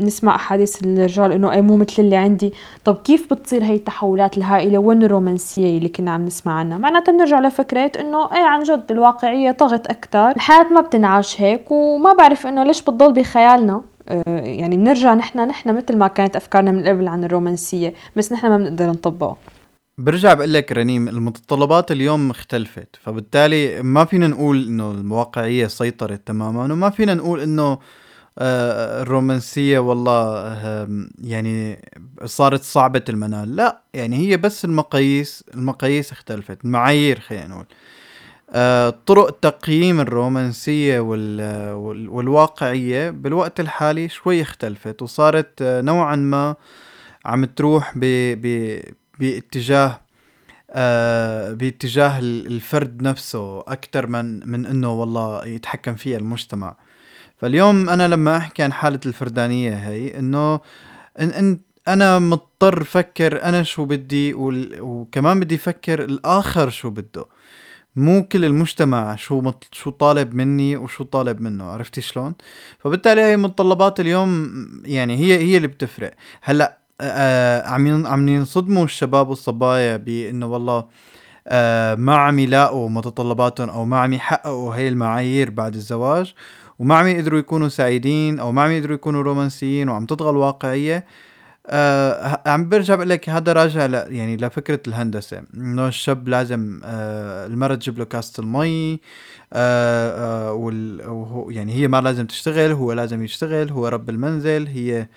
نسمع 0.00 0.34
أحاديث 0.34 0.84
الرجال 0.84 1.32
إنه 1.32 1.52
أي 1.52 1.62
مو 1.62 1.76
مثل 1.76 2.02
اللي 2.02 2.16
عندي. 2.16 2.52
طب 2.84 2.96
كيف 2.96 3.32
بتصير 3.32 3.64
هي 3.64 3.74
التحولات 3.74 4.38
الهائلة؟ 4.38 4.78
وين 4.78 5.02
الرومانسية 5.02 5.78
اللي 5.78 5.88
كنا 5.88 6.10
عم 6.10 6.24
نسمع 6.24 6.52
عنها؟ 6.52 6.78
معناتها 6.78 7.12
بنرجع 7.12 7.40
لفكرة 7.40 7.92
إنه 8.00 8.32
إيه 8.32 8.44
عن 8.44 8.62
جد 8.62 8.84
الواقعيه 8.90 9.50
طغت 9.50 9.86
أكثر 9.86 10.30
الحياة 10.30 10.72
ما 10.72 10.80
بتنعاش 10.80 11.40
هيك 11.40 11.70
وما 11.70 12.12
بعرف 12.12 12.46
إنه 12.46 12.64
ليش 12.64 12.82
بتضل 12.82 13.12
بخيالنا. 13.12 13.82
آه 14.08 14.22
يعني 14.40 14.76
بنرجع 14.76 15.14
نحن 15.14 15.40
نحن 15.40 15.76
مثل 15.76 15.96
ما 15.96 16.08
كانت 16.08 16.36
أفكارنا 16.36 16.72
من 16.72 16.86
قبل 16.86 17.08
عن 17.08 17.24
الرومانسية 17.24 17.94
بس 18.16 18.32
نحن 18.32 18.48
ما 18.48 18.56
بنقدر 18.56 18.86
نطبقها. 18.86 19.36
برجع 19.98 20.34
بقول 20.34 20.52
لك 20.52 20.72
رنيم 20.72 21.08
المتطلبات 21.08 21.92
اليوم 21.92 22.30
اختلفت 22.30 22.96
فبالتالي 23.02 23.82
ما 23.82 24.04
فينا 24.04 24.28
نقول 24.28 24.66
إنه 24.66 24.90
الواقعية 24.90 25.66
سيطرت 25.66 26.26
تماما 26.26 26.62
وما 26.62 26.90
فينا 26.90 27.14
نقول 27.14 27.40
إنه 27.40 27.78
آه، 28.38 29.02
الرومانسية 29.02 29.78
والله 29.78 30.56
يعني 31.22 31.78
صارت 32.24 32.62
صعبة 32.62 33.04
المنال 33.08 33.56
لا 33.56 33.82
يعني 33.94 34.16
هي 34.16 34.36
بس 34.36 34.64
المقاييس 34.64 35.44
المقاييس 35.54 36.12
اختلفت 36.12 36.64
المعايير 36.64 37.20
خلينا 37.20 37.46
نقول. 37.46 37.66
آه، 38.50 38.90
طرق 39.06 39.30
تقييم 39.40 40.00
الرومانسية 40.00 41.00
والواقعية 42.08 43.10
بالوقت 43.10 43.60
الحالي 43.60 44.08
شوي 44.08 44.42
اختلفت 44.42 45.02
وصارت 45.02 45.62
آه، 45.62 45.80
نوعا 45.80 46.16
ما 46.16 46.56
عم 47.24 47.44
تروح 47.44 47.92
ب 47.96 48.04
باتجاه 49.20 50.00
آه 50.70 51.52
باتجاه 51.52 52.18
الفرد 52.18 53.02
نفسه 53.02 53.60
أكثر 53.60 54.06
من 54.06 54.48
من 54.50 54.66
إنه 54.66 54.92
والله 54.92 55.46
يتحكم 55.46 55.94
فيها 55.94 56.18
المجتمع. 56.18 56.76
فاليوم 57.40 57.88
أنا 57.88 58.08
لما 58.08 58.36
أحكي 58.36 58.62
عن 58.62 58.72
حالة 58.72 59.00
الفردانية 59.06 59.74
هي 59.74 60.18
إنه 60.18 60.60
إن, 61.20 61.30
إن 61.30 61.60
أنا 61.88 62.18
مضطر 62.18 62.82
أفكر 62.82 63.42
أنا 63.44 63.62
شو 63.62 63.84
بدي 63.84 64.34
وكمان 64.80 65.40
بدي 65.40 65.54
أفكر 65.54 66.04
الآخر 66.04 66.70
شو 66.70 66.90
بده. 66.90 67.26
مو 67.96 68.24
كل 68.28 68.44
المجتمع 68.44 69.16
شو 69.16 69.40
مط... 69.40 69.68
شو 69.72 69.90
طالب 69.90 70.34
مني 70.34 70.76
وشو 70.76 71.04
طالب 71.04 71.40
منه 71.40 71.64
عرفتي 71.64 72.00
شلون؟ 72.00 72.34
فبالتالي 72.78 73.20
هي 73.20 73.36
متطلبات 73.36 74.00
اليوم 74.00 74.52
يعني 74.84 75.16
هي 75.16 75.38
هي 75.38 75.56
اللي 75.56 75.68
بتفرق. 75.68 76.14
هلأ 76.42 76.78
آه 77.00 77.68
عم 77.68 78.06
عم 78.06 78.28
ينصدموا 78.28 78.84
الشباب 78.84 79.28
والصبايا 79.28 79.96
بإنه 79.96 80.46
والله 80.46 80.84
آه 81.48 81.94
ما 81.94 82.16
عم 82.16 82.38
يلاقوا 82.38 82.88
متطلباتهم 82.88 83.68
أو 83.70 83.84
ما 83.84 83.98
عم 84.00 84.12
يحققوا 84.12 84.74
هي 84.74 84.88
المعايير 84.88 85.50
بعد 85.50 85.74
الزواج 85.74 86.34
وما 86.78 86.96
عم 86.96 87.06
يقدروا 87.06 87.38
يكونوا 87.38 87.68
سعيدين 87.68 88.38
أو 88.38 88.52
ما 88.52 88.62
عم 88.62 88.70
يقدروا 88.70 88.94
يكونوا 88.94 89.22
رومانسيين 89.22 89.88
وعم 89.88 90.06
تطغى 90.06 90.30
الواقعية. 90.30 91.06
آه 91.68 92.42
عم 92.46 92.68
برجع 92.68 92.94
بقول 92.94 93.08
لك 93.08 93.28
هذا 93.28 93.52
راجع 93.52 93.86
ل 93.86 93.94
يعني 93.94 94.36
لفكرة 94.36 94.80
الهندسة 94.88 95.42
إنه 95.54 95.88
الشاب 95.88 96.28
لازم 96.28 96.80
آه 96.84 97.74
تجيب 97.74 97.98
له 97.98 98.04
كاسه 98.04 98.40
المي 98.40 99.00
آه 99.52 100.48
آه 100.48 100.52
وال 100.52 101.00
يعني 101.50 101.74
هي 101.74 101.88
ما 101.88 102.00
لازم 102.00 102.26
تشتغل 102.26 102.72
هو 102.72 102.92
لازم 102.92 103.22
يشتغل 103.24 103.70
هو 103.70 103.88
رب 103.88 104.10
المنزل 104.10 104.66
هي 104.66 105.08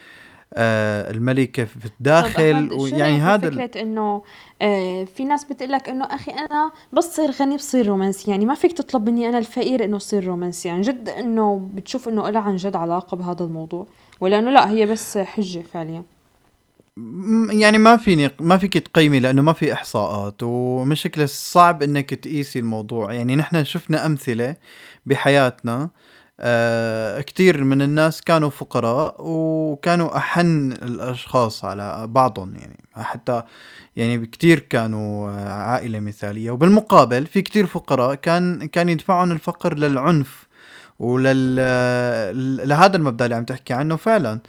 آه 0.54 1.12
الملكة 1.12 1.66
في 1.66 1.86
الداخل 1.86 2.74
ويعني 2.74 3.18
هذا 3.18 3.50
فكرة 3.50 3.82
إنه 3.82 4.24
آه 4.62 5.04
في 5.04 5.24
ناس 5.26 5.44
بتقول 5.44 5.72
لك 5.72 5.90
إنه 5.90 6.06
أخي 6.06 6.32
أنا 6.32 6.72
بس 6.94 7.16
صير 7.16 7.32
غني 7.32 7.56
بصير 7.56 7.88
رومانسي. 7.88 8.32
يعني 8.32 8.46
ما 8.46 8.56
فيك 8.56 8.74
تطلب 8.74 9.10
مني 9.10 9.30
أنا 9.30 9.38
الفقير 9.38 9.84
إنه 9.84 9.98
صير 9.98 10.26
رومانسي. 10.26 10.70
عن 10.70 10.76
يعني 10.76 10.88
جد 10.88 11.10
إنه 11.10 11.70
بتشوف 11.74 12.10
إنه 12.10 12.30
لها 12.30 12.42
عن 12.42 12.56
جد 12.56 12.76
علاقة 12.76 13.18
بهذا 13.18 13.44
الموضوع. 13.44 13.88
ولا 14.22 14.40
انه 14.40 14.52
لا 14.52 14.70
هي 14.70 14.86
بس 14.86 15.18
حجة 15.18 15.64
فعليا. 15.74 16.04
يعني 17.50 17.78
ما 17.78 17.98
فيني 17.98 18.30
ما 18.40 18.58
فيك 18.58 18.78
تقيمي 18.78 19.20
لأنه 19.20 19.42
ما 19.42 19.54
في 19.54 19.74
إحصاءات 19.74 20.44
ومشكلة 20.44 21.26
صعب 21.26 21.84
إنك 21.84 22.14
تقيسي 22.14 22.60
الموضوع. 22.60 23.14
يعني 23.14 23.36
نحن 23.36 23.64
شفنا 23.64 24.06
أمثلة 24.06 24.56
بحياتنا 25.06 25.82
آه 25.82 25.90
كتير 27.22 27.64
من 27.64 27.82
الناس 27.82 28.22
كانوا 28.22 28.50
فقراء 28.50 29.16
وكانوا 29.20 30.18
أحن 30.18 30.72
الأشخاص 30.72 31.66
على 31.66 32.08
بعضهم 32.08 32.56
يعني. 32.56 32.80
حتى 32.96 33.44
يعني 33.96 34.26
كتير 34.26 34.60
كانوا 34.60 35.32
عائلة 35.50 36.00
مثالية. 36.00 36.52
وبالمقابل 36.52 37.26
في 37.26 37.42
كتير 37.42 37.66
فقراء 37.66 38.16
كان 38.16 38.68
كان 38.68 38.90
يدفعهم 38.90 39.32
الفقر 39.32 39.74
للعنف 39.78 40.48
ولل 41.00 41.56
لهذا 42.70 42.98
المبدأ 42.98 43.26
اللي 43.26 43.36
عم 43.36 43.44
تحكي 43.46 43.74
عنه 43.74 43.96
فعلا. 43.96 44.40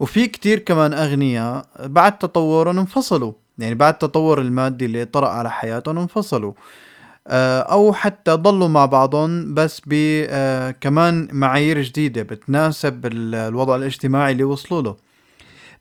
وفي 0.00 0.26
كتير 0.26 0.58
كمان 0.58 0.92
أغنياء 0.94 1.66
بعد 1.80 2.18
تطورهم 2.18 2.78
انفصلوا. 2.78 3.32
يعني 3.58 3.74
بعد 3.74 3.92
التطور 3.92 4.40
المادي 4.40 4.84
اللي 4.84 5.04
طرأ 5.04 5.28
على 5.28 5.50
حياتهم 5.50 5.98
انفصلوا. 5.98 6.52
آه، 7.28 7.60
أو 7.60 7.92
حتى 7.92 8.30
ضلوا 8.30 8.68
مع 8.68 8.86
بعضهم 8.86 9.54
بس 9.54 9.82
ب 9.86 9.92
آه، 10.30 10.70
كمان 10.70 11.28
معايير 11.32 11.82
جديدة 11.82 12.22
بتناسب 12.22 13.06
الوضع 13.06 13.76
الاجتماعي 13.76 14.32
اللي 14.32 14.44
وصلوا 14.44 14.82
له. 14.82 14.96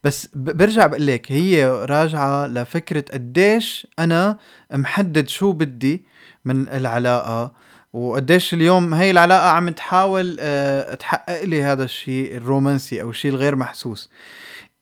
بس 0.04 0.30
برجع 0.36 0.88
بقول 0.88 1.08
لك 1.08 1.32
هي 1.32 1.66
راجعة 1.68 2.48
لفكرة 2.48 3.06
قديش 3.14 3.88
أنا 4.00 4.38
محدد 4.74 5.28
شو 5.30 5.52
بدي 5.52 6.06
من 6.46 6.70
العلاقة 6.70 7.52
وقديش 7.94 8.54
اليوم 8.54 8.94
هي 8.94 9.12
العلاقة 9.12 9.50
عم 9.50 9.70
تحاول 9.70 10.38
آه، 10.40 10.96
تحقق 10.96 11.44
لي 11.44 11.64
هذا 11.64 11.84
الشيء 11.84 12.38
الرومانسي 12.38 13.02
أو 13.02 13.10
الشيء 13.10 13.32
الغير 13.32 13.56
محسوس. 13.56 14.10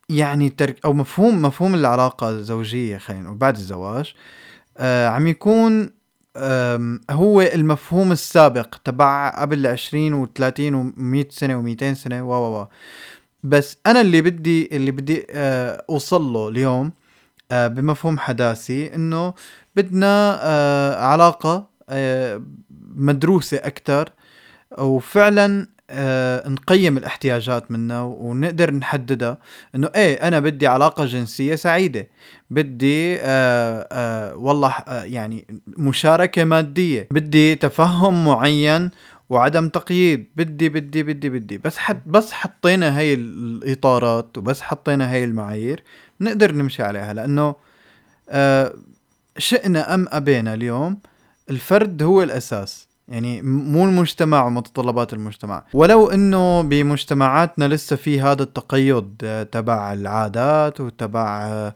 يعني 0.10 0.49
ترك 0.49 0.86
أو 0.86 0.93
مفهوم 0.93 1.41
مفهوم 1.41 1.75
العلاقة 1.75 2.30
الزوجية 2.30 2.97
خلينا 2.97 3.23
نقول 3.23 3.38
بعد 3.38 3.56
الزواج 3.56 4.13
عم 4.80 5.28
يكون 5.28 5.95
هو 7.12 7.41
المفهوم 7.41 8.12
السابق 8.12 8.76
تبع 8.84 9.30
قبل 9.41 9.67
20 9.67 10.26
و30 10.26 10.60
و100 10.60 11.30
سنة 11.30 11.76
و200 11.76 11.93
سنة 11.93 12.30
و 12.30 12.34
و 12.62 12.67
بس 13.43 13.78
أنا 13.88 14.02
اللي 14.02 14.21
بدي 14.21 14.69
اللي 14.71 14.91
بدي 14.91 15.26
آه، 15.32 15.86
أوصل 15.89 16.21
له 16.34 16.50
اليوم 16.50 16.91
آه، 17.52 17.67
بمفهوم 17.67 18.19
حداثي 18.19 18.95
إنه 18.95 19.34
بدنا 19.76 20.39
آه، 20.43 21.06
علاقة 21.06 21.69
آه، 21.89 22.41
مدروسة 22.95 23.58
أكتر 23.58 24.10
وفعلا 24.78 25.67
آه، 25.89 26.50
نقيم 26.50 26.98
الاحتياجات 26.98 27.71
منها 27.71 28.02
ونقدر 28.02 28.71
نحددها 28.74 29.38
إنه 29.76 29.89
إيه 29.95 30.28
أنا 30.28 30.39
بدي 30.39 30.67
علاقة 30.67 31.06
جنسية 31.06 31.56
سعيدة. 31.56 32.08
بدي 32.50 33.17
آه 33.21 33.88
آه 33.91 34.36
والله 34.36 34.69
آه 34.69 35.04
يعني 35.04 35.45
مشاركة 35.67 36.43
مادية. 36.43 37.08
بدي 37.12 37.56
تفهم 37.56 38.26
معين 38.26 38.91
وعدم 39.30 39.69
تقييد. 39.69 40.28
بدي 40.36 40.69
بدي 40.69 41.04
بدي 41.04 41.30
بدي. 41.30 41.58
بس 41.58 41.78
حد 41.78 42.02
بس 42.06 42.32
حطينا 42.32 42.98
هاي 43.00 43.13
الإطارات 43.13 44.38
وبس 44.38 44.62
حطينا 44.62 45.13
هاي 45.13 45.24
المعايير 45.24 45.84
نقدر 46.21 46.52
نمشي 46.52 46.84
عليها. 46.84 47.13
لأنه 47.13 47.56
آه 48.30 48.74
شئنا 49.38 49.93
أم 49.95 50.06
أبينا 50.10 50.54
اليوم 50.54 51.00
الفرد 51.50 52.04
هو 52.04 52.24
الأساس. 52.24 52.88
يعني 53.08 53.41
مو 53.41 53.86
المجتمع 53.86 54.46
ومتطلبات 54.46 55.13
المجتمع. 55.13 55.63
ولو 55.74 56.08
إنه 56.10 56.62
بمجتمعاتنا 56.62 57.68
لسه 57.68 57.96
في 57.96 58.22
هذا 58.22 58.44
التقيد 58.44 59.22
آه، 59.24 59.44
تبع 59.44 59.94
العادات 59.94 60.82
وتبع 60.82 61.41
آه، 61.46 61.76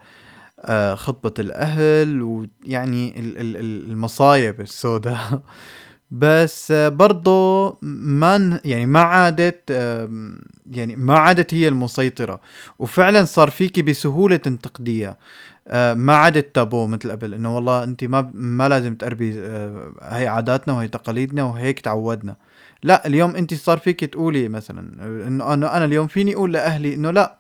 آه، 0.60 0.96
خطبة 0.96 1.34
الأهل 1.39 2.22
ويعني 2.22 3.20
ال- 3.20 3.38
ال- 3.38 3.58
ال- 3.58 3.92
المصايب 3.92 4.62
السوداء. 4.62 5.20
بس 6.12 6.72
برضو 6.72 7.70
ما 7.82 8.60
يعني 8.65 8.86
ما 8.86 9.00
عادت 9.02 9.70
يعني 10.72 10.96
ما 10.96 11.18
عادت 11.20 11.54
هي 11.54 11.68
المسيطرة. 11.68 12.39
وفعلا 12.80 13.26
صار 13.26 13.50
فيكي 13.50 13.82
بسهولة 13.82 14.36
تنتقديها 14.36 15.18
ما 15.94 16.16
عادت 16.16 16.56
تابو 16.56 16.88
مثل 16.88 17.12
قبل 17.12 17.34
إنه 17.34 17.56
والله 17.56 17.84
انت 17.84 18.04
ما 18.04 18.32
ما 18.34 18.70
لازم 18.70 18.96
تقربي 18.96 19.34
آه، 19.40 19.94
هي 20.02 20.28
عاداتنا 20.28 20.74
وهي 20.74 20.88
تقاليدنا 20.88 21.44
وهيك 21.44 21.80
تعودنا. 21.80 22.36
لا 22.84 23.08
اليوم 23.08 23.36
انت 23.36 23.54
صار 23.54 23.78
فيك 23.78 24.06
تقولي 24.06 24.50
مثلا 24.50 25.04
آه، 25.04 25.28
إنه 25.28 25.54
أنا 25.54 25.86
اليوم 25.86 26.08
فيني 26.08 26.36
أقول 26.36 26.54
لأهلي 26.54 26.94
إنه 26.94 27.12
لا 27.12 27.38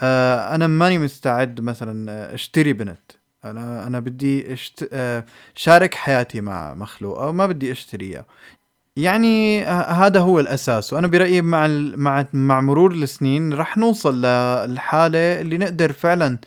آه، 0.00 0.54
أنا 0.54 0.66
ماني 0.66 0.98
مستعد 0.98 1.60
مثلا 1.60 2.12
آه، 2.12 2.34
أشتري 2.34 2.72
بنت. 2.72 3.12
أنا 3.44 3.86
أنا 3.86 4.00
بدي 4.00 4.52
أشت... 4.52 4.88
آه، 4.92 5.24
شارك 5.54 5.94
حياتي 5.94 6.40
مع 6.40 6.74
مخلوقه 6.74 7.26
وما 7.28 7.46
بدي 7.46 7.72
أشتريها. 7.72 8.24
يعني 8.96 9.64
هذا 9.64 10.20
هو 10.20 10.40
الأساس. 10.40 10.92
وأنا 10.92 11.06
برأيي 11.06 11.42
مع 11.42 11.66
مع 11.96 12.26
مع 12.32 12.60
مرور 12.60 12.92
السنين 12.92 13.52
رح 13.54 13.78
نوصل 13.78 14.22
للحاله 14.22 15.40
اللي 15.40 15.58
نقدر 15.58 15.92
فعلا 15.92 16.38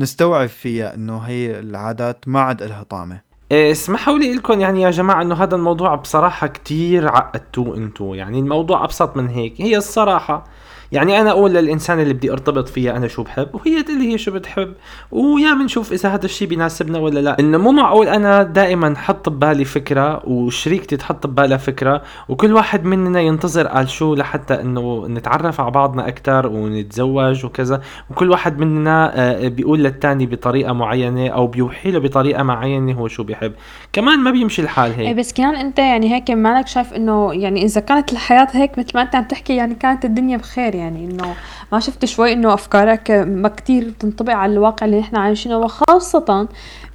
نستوعب 0.00 0.48
فيها 0.48 0.94
إنه 0.94 1.18
هي 1.18 1.60
العادات 1.60 2.24
ما 2.26 2.40
عاد 2.40 2.62
لها 2.62 2.82
طعمة. 2.82 3.20
إيه، 3.52 3.72
اسمحوا 3.72 4.18
لي 4.18 4.34
لكم 4.34 4.60
يعني 4.60 4.82
يا 4.82 4.90
جماعة 4.90 5.22
إنه 5.22 5.34
هذا 5.34 5.56
الموضوع 5.56 5.94
بصراحة 5.94 6.46
كتير 6.46 7.08
عقدتوه 7.08 7.76
أنتو. 7.76 8.14
يعني 8.14 8.38
الموضوع 8.38 8.84
أبسط 8.84 9.16
من 9.16 9.28
هيك. 9.28 9.60
هي 9.60 9.76
الصراحة 9.76 10.44
يعني 10.92 11.20
أنا 11.20 11.30
أقول 11.30 11.50
للإنسان 11.50 12.00
اللي 12.00 12.14
بدي 12.14 12.32
أرتبط 12.32 12.68
فيها 12.68 12.96
أنا 12.96 13.08
شو 13.08 13.22
بحب 13.22 13.48
وهي 13.54 13.82
تقول 13.82 13.98
لي 13.98 14.12
هي 14.12 14.18
شو 14.18 14.30
بتحب. 14.32 14.72
ويا 15.10 15.54
بنشوف 15.54 15.92
إذا 15.92 16.08
هذا 16.08 16.24
الشيء 16.24 16.48
بيناسبنا 16.48 16.98
ولا 16.98 17.20
لا. 17.20 17.36
إنه 17.40 17.58
مو 17.58 17.72
معقول 17.72 18.08
أنا 18.08 18.42
دائما 18.42 18.96
حط 18.96 19.28
ببالي 19.28 19.64
فكرة 19.64 20.28
وشريكتي 20.28 20.96
تحط 20.96 21.26
ببالها 21.26 21.56
فكرة 21.56 22.02
وكل 22.28 22.52
واحد 22.52 22.84
مننا 22.84 23.20
ينتظر 23.20 23.66
قال 23.66 23.88
شو 23.88 24.14
لحتى 24.14 24.60
إنه 24.60 25.06
نتعرف 25.08 25.60
على 25.60 25.70
بعضنا 25.70 26.08
أكثر 26.08 26.46
ونتزوج 26.46 27.44
وكذا. 27.44 27.80
وكل 28.10 28.30
واحد 28.30 28.58
مننا 28.58 29.12
آه، 29.14 29.48
بيقول 29.48 29.78
للتاني 29.78 30.26
بطريقة 30.26 30.72
معينة 30.72 31.28
أو 31.28 31.46
بيوحي 31.46 31.90
له 31.90 31.98
بطريقة 31.98 32.42
معينة 32.42 32.92
هو 32.92 33.08
شو 33.08 33.22
بيحب. 33.22 33.52
كمان 33.92 34.18
ما 34.18 34.30
بيمشي 34.30 34.62
الحال 34.62 34.92
هيك. 34.94 35.16
بس 35.16 35.32
كمان 35.32 35.54
أنت 35.54 35.78
يعني 35.78 36.14
هيك 36.14 36.30
مالك 36.30 36.66
شايف 36.66 36.92
إنه 36.92 37.34
يعني 37.34 37.64
إذا 37.64 37.80
كانت 37.80 38.12
الحياة 38.12 38.48
هيك 38.52 38.78
مثل 38.78 38.90
ما 38.94 39.02
أنت 39.02 39.14
عم 39.14 39.24
تحكي 39.24 39.56
يعني 39.56 39.74
كانت 39.74 40.04
الدنيا 40.04 40.36
بخير 40.36 40.74
يعني 40.74 40.79
إنه 40.88 41.34
ما 41.72 41.80
شفت 41.80 42.04
شوي 42.04 42.32
إنه 42.32 42.54
أفكارك 42.54 43.10
ما 43.10 43.48
كتير 43.48 43.88
بتنطبق 43.90 44.32
على 44.32 44.52
الواقع 44.52 44.86
اللي 44.86 45.00
نحن 45.00 45.16
عايشينه. 45.16 45.58
وخاصة 45.58 46.48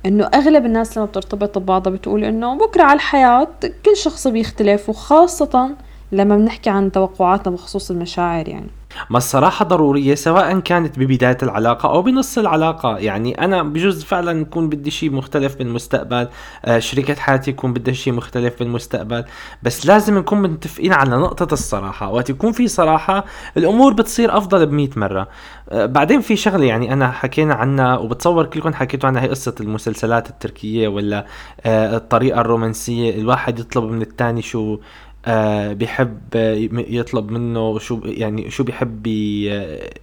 إنه 0.06 0.26
أغلب 0.26 0.65
الناس 0.65 0.98
لما 0.98 1.06
بترتبط 1.06 1.58
ببعضها 1.58 1.93
بتقول 1.93 2.24
إنه 2.24 2.58
بكرة 2.58 2.84
على 2.84 2.95
الحياة 2.95 3.48
كل 3.86 3.98
شخص 3.98 4.28
بيختلف 4.28 4.89
وخاصة 4.89 5.69
لما 6.12 6.38
بنحكي 6.38 6.69
عن 6.69 6.91
توقعاتنا 6.91 7.54
بخصوص 7.54 7.91
المشاعر 7.91 8.48
يعني. 8.48 8.69
ما 9.10 9.17
الصراحة 9.17 9.65
ضرورية 9.65 10.15
سواء 10.15 10.60
كانت 10.60 10.99
ببداية 10.99 11.38
العلاقة 11.43 11.89
أو 11.89 12.01
بنص 12.01 12.38
العلاقة. 12.38 12.97
يعني 12.97 13.45
أنا 13.45 13.63
بجوز 13.63 14.03
فعلا 14.03 14.41
يكون 14.41 14.69
بدي 14.69 14.91
شيء 14.91 15.12
مختلف 15.12 15.55
بالمستقبل 15.55 16.27
آه 16.65 16.79
شريكة 16.79 17.15
حياتي 17.15 17.51
يكون 17.51 17.73
بدها 17.73 17.93
شيء 17.93 18.13
مختلف 18.13 18.60
بالمستقبل. 18.60 19.25
بس 19.63 19.86
لازم 19.86 20.17
نكون 20.17 20.41
متفقين 20.41 20.93
على 20.93 21.15
نقطة 21.17 21.53
الصراحة. 21.53 22.12
وقت 22.12 22.29
يكون 22.29 22.51
في 22.51 22.67
صراحة 22.67 23.25
الأمور 23.58 23.93
بتصير 23.93 24.38
أفضل 24.38 24.65
بمئة 24.65 24.89
مرة. 24.95 25.27
آه 25.69 25.86
بعدين 25.86 26.21
في 26.21 26.36
شغلة 26.36 26.65
يعني 26.65 26.93
أنا 26.93 27.12
حكينا 27.12 27.53
عنها 27.53 27.97
وبتصور 27.97 28.45
كلكم 28.45 28.73
حكيتوا 28.73 29.10
عنها 29.10 29.21
هي 29.21 29.27
قصة 29.27 29.55
المسلسلات 29.60 30.29
التركية 30.29 30.88
ولا 30.88 31.25
آه 31.65 31.97
الطريقة 31.97 32.41
الرومانسية. 32.41 33.15
الواحد 33.15 33.60
يطلب 33.60 33.84
من 33.84 34.01
التاني 34.01 34.41
شو 34.41 34.79
آه 35.25 35.73
بيحب 35.73 36.19
آه، 36.35 36.53
يطلب 36.89 37.31
منه 37.31 37.79
شو 37.79 38.01
يعني 38.05 38.49
شو 38.51 38.63
بيحب 38.63 39.07
آه 39.51 39.93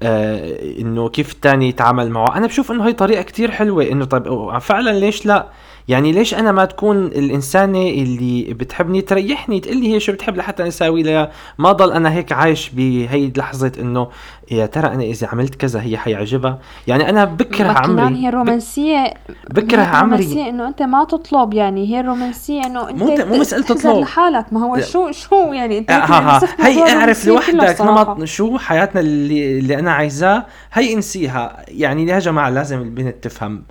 آه 0.00 0.78
إنه 0.80 1.08
كيف 1.08 1.32
التاني 1.32 1.68
يتعامل 1.68 2.10
معه. 2.10 2.36
أنا 2.36 2.46
بشوف 2.46 2.70
إنه 2.72 2.86
هي 2.88 2.92
طريقة 2.92 3.22
كتير 3.22 3.50
حلوة 3.50 3.84
إنه 3.84 4.04
طيب 4.04 4.58
فعلا 4.58 4.90
ليش 5.00 5.26
لا؟ 5.26 5.48
يعني 5.88 6.12
ليش 6.12 6.34
أنا 6.34 6.52
ما 6.52 6.64
تكون 6.64 6.96
الإنسانة 7.06 7.78
اللي 7.90 8.54
بتحبني 8.54 9.00
تريحني؟ 9.00 9.60
تقول 9.60 9.76
لي 9.76 9.94
هي 9.94 10.00
شو 10.00 10.12
بتحب 10.12 10.36
لحتى 10.36 10.68
أساوي 10.68 11.02
لها. 11.02 11.30
ما 11.58 11.72
ضل 11.72 11.92
أنا 11.92 12.12
هيك 12.12 12.32
عايش 12.32 12.70
بهي 12.70 13.32
لحظة 13.36 13.72
إنه 13.80 14.08
يا 14.50 14.66
ترى 14.66 14.86
أنا 14.88 15.02
إذا 15.02 15.26
عملت 15.32 15.54
كذا 15.54 15.82
هي 15.82 15.98
حيعجبها؟ 15.98 16.58
يعني 16.86 17.08
أنا 17.10 17.24
بكره 17.24 17.72
كمان 17.72 17.98
عمري. 18.00 18.16
هي 18.24 18.28
الرومانسية 18.28 19.14
بكره 19.50 19.82
هي 19.82 19.86
عمري. 19.86 20.14
الرومانسية 20.22 20.48
إنه 20.48 20.68
أنت 20.68 20.82
ما 20.82 21.04
تطلب 21.04 21.54
يعني 21.54 21.86
هي 21.88 22.00
الرومانسية 22.00 22.62
إنه 22.66 22.88
أنت 22.90 22.98
مو- 23.02 23.16
مو 23.26 23.36
مسألة 23.40 23.62
تحزر 23.62 23.74
تطلب. 23.80 24.00
لحالك. 24.02 24.52
ما 24.52 24.60
هو. 24.64 24.80
شو 24.80 25.10
شو 25.10 25.34
يعني 25.52 25.78
أنت 25.78 25.90
ها 25.90 26.00
ممكن 26.00 26.12
ها 26.12 26.36
نصف 26.36 26.60
هي 26.60 26.74
موضوع 26.74 26.92
اعرف 26.92 27.26
لوحدك. 27.26 27.80
نمط 27.80 28.24
شو 28.24 28.58
حياتنا 28.58 29.00
اللي, 29.00 29.58
اللي 29.58 29.78
أنا 29.78 29.92
عايزاه؟ 29.92 30.46
هي 30.72 30.94
انسيها. 30.94 31.56
يعني 31.68 32.06
يا 32.06 32.18
جماعة 32.18 32.50
لازم 32.50 32.78
البنت 32.82 33.24
تفهم. 33.24 33.62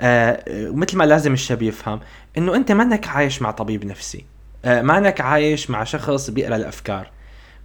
آه 0.00 0.44
مثل 0.70 0.96
ما 0.96 1.04
لازم 1.04 1.32
الشاب 1.32 1.62
يفهم 1.62 2.00
إنه 2.38 2.54
أنت 2.56 2.72
مانك 2.72 3.08
عايش 3.08 3.42
مع 3.42 3.50
طبيب 3.50 3.84
نفسي 3.84 4.24
آه 4.64 4.82
مانك 4.82 5.20
عايش 5.20 5.70
مع 5.70 5.84
شخص 5.84 6.30
بيقرأ 6.30 6.56
الأفكار. 6.56 7.10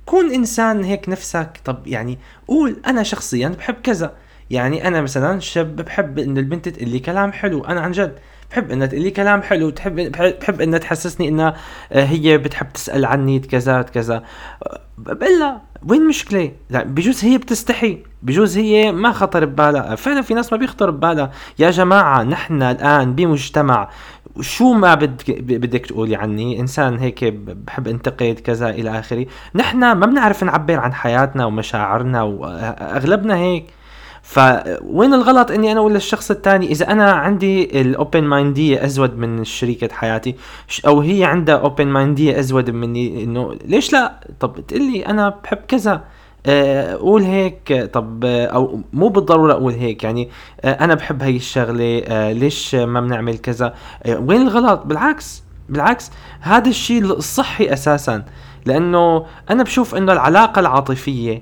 كون 0.05 0.33
إنسان 0.33 0.83
هيك 0.83 1.09
نفسك 1.09 1.49
طب 1.65 1.87
يعني 1.87 2.19
قول 2.47 2.81
أنا 2.87 3.03
شخصيا 3.03 3.47
بحب 3.47 3.75
كذا. 3.83 4.13
يعني 4.49 4.87
أنا 4.87 5.01
مثلا 5.01 5.39
شاب 5.39 5.75
بحب 5.75 6.19
ان 6.19 6.37
البنت 6.37 6.69
تقول 6.69 6.89
لي 6.89 6.99
كلام 6.99 7.31
حلو 7.31 7.65
أنا 7.65 7.81
عن 7.81 7.91
جد 7.91 8.15
بحب 8.53 8.71
إنها 8.71 8.87
تقول 8.87 9.01
لي 9.01 9.11
كلام 9.11 9.41
حلو 9.41 9.69
تحب 9.69 9.95
بحب 10.41 10.61
إنها 10.61 10.79
تحسسني 10.79 11.27
إنها 11.27 11.55
آه، 11.91 12.03
هي 12.03 12.37
بتحب 12.37 12.73
تسأل 12.73 13.05
عني 13.05 13.39
كذا 13.39 13.81
كذا. 13.81 14.23
آه، 14.63 14.79
بقول 14.97 15.39
لها 15.39 15.61
وين 15.87 16.01
المشكلة 16.01 16.51
بجوز 16.69 17.25
هي 17.25 17.37
بتستحي 17.37 17.97
بجوز 18.23 18.57
هي 18.57 18.91
ما 18.91 19.11
خطر 19.11 19.45
ببالها. 19.45 19.95
فعلا 19.95 20.21
في 20.21 20.33
ناس 20.33 20.53
ما 20.53 20.57
بيخطر 20.57 20.91
ببالها. 20.91 21.31
يا 21.59 21.71
جماعة 21.71 22.23
نحن 22.23 22.63
الآن 22.63 23.15
بمجتمع 23.15 23.89
شو 24.41 24.73
ما 24.73 24.95
بدك 24.95 25.41
بدك 25.41 25.85
تقولي 25.85 26.15
عني؟ 26.15 26.59
إنسان 26.59 26.97
هيك 26.97 27.23
بحب 27.23 27.87
انتقد 27.87 28.39
كذا 28.43 28.69
إلى 28.69 28.99
آخره. 28.99 29.25
نحن 29.55 29.79
ما 29.79 30.05
بنعرف 30.05 30.43
نعبر 30.43 30.79
عن 30.79 30.93
حياتنا 30.93 31.45
ومشاعرنا 31.45 32.21
واغلبنا 32.23 33.35
هيك. 33.35 33.65
فوين 34.23 35.13
الغلط 35.13 35.51
إني 35.51 35.71
أنا 35.71 35.79
أقول 35.79 35.93
للشخص 35.93 36.31
الثاني 36.31 36.71
إذا 36.71 36.91
أنا 36.91 37.11
عندي 37.11 37.81
ال 37.81 37.90
open 37.90 38.23
mind 38.23 38.65
يه 38.65 38.85
أزود 38.85 39.17
من 39.17 39.43
شريكة 39.43 39.93
حياتي 39.93 40.35
أو 40.87 41.01
هي 41.01 41.23
عندها 41.23 41.55
open 41.55 41.87
mind 41.87 42.22
يه 42.22 42.39
أزود 42.39 42.69
مني 42.69 43.23
إنه 43.23 43.55
ليش 43.65 43.93
لا؟ 43.93 44.19
طب 44.39 44.65
تقول 44.67 44.91
لي 44.91 45.05
أنا 45.05 45.29
بحب 45.43 45.57
كذا 45.57 46.03
آه، 46.45 46.95
قول 46.95 47.23
هيك 47.23 47.89
طب 47.93 48.25
أو 48.25 48.81
مو 48.93 49.07
بالضرورة 49.07 49.53
أقول 49.53 49.73
هيك 49.73 50.03
يعني 50.03 50.29
آه، 50.61 50.71
أنا 50.83 50.95
بحب 50.95 51.23
هي 51.23 51.35
الشغلة 51.35 52.03
آه، 52.07 52.31
ليش 52.31 52.75
ما 52.75 53.01
بنعمل 53.01 53.37
كذا؟ 53.37 53.73
وين 54.07 54.41
الغلط؟ 54.41 54.85
بالعكس 54.85 55.43
بالعكس 55.69 56.11
هذا 56.39 56.69
الشيء 56.69 57.03
الصحي 57.03 57.73
أساسا 57.73 58.25
لأنه 58.65 59.25
أنا 59.49 59.63
بشوف 59.63 59.95
إنه 59.95 60.13
العلاقة 60.13 60.59
العاطفية 60.59 61.41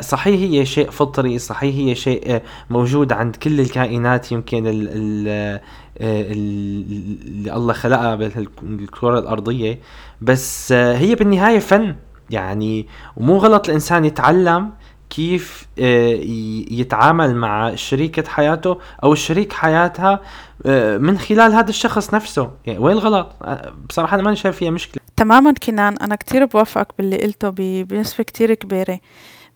صحيح 0.00 0.40
هي 0.40 0.66
شيء 0.66 0.90
فطري 0.90 1.38
صحيح 1.38 1.74
هي 1.74 1.94
شيء 1.94 2.34
آه، 2.34 2.42
موجود 2.70 3.12
عند 3.12 3.36
كل 3.36 3.60
الكائنات 3.60 4.32
يمكن 4.32 4.66
ال 4.66 4.88
ال 4.88 5.28
آه، 5.98 6.32
اللي 6.32 7.54
الله 7.54 7.72
خلقها 7.72 8.14
بالكرة 8.62 9.18
الأرضية. 9.18 9.78
بس 10.20 10.72
هي 10.72 11.14
بالنهاية 11.14 11.58
فن 11.58 11.96
يعني 12.30 12.86
ومو 13.16 13.36
غلط 13.36 13.68
الإنسان 13.68 14.04
يتعلم 14.04 14.70
كيف 15.10 15.66
يتعامل 16.70 17.36
مع 17.36 17.74
شريكة 17.74 18.28
حياته 18.28 18.78
أو 19.02 19.14
شريك 19.14 19.52
حياتها 19.52 20.20
من 20.98 21.18
خلال 21.18 21.52
هذا 21.52 21.68
الشخص 21.70 22.14
نفسه. 22.14 22.50
يعني 22.66 22.78
وين 22.78 22.96
الغلط؟ 22.96 23.32
بصراحة 23.88 24.14
أنا 24.14 24.22
ما 24.22 24.34
شايف 24.34 24.56
فيها 24.56 24.70
مشكلة. 24.70 25.02
تماما 25.16 25.52
كنان 25.52 25.96
أنا 25.96 26.16
كتير 26.16 26.44
بوافقك 26.44 26.88
باللي 26.98 27.16
قلته 27.16 27.50
بنسبة 27.84 28.24
كتير 28.24 28.54
كبيرة. 28.54 29.00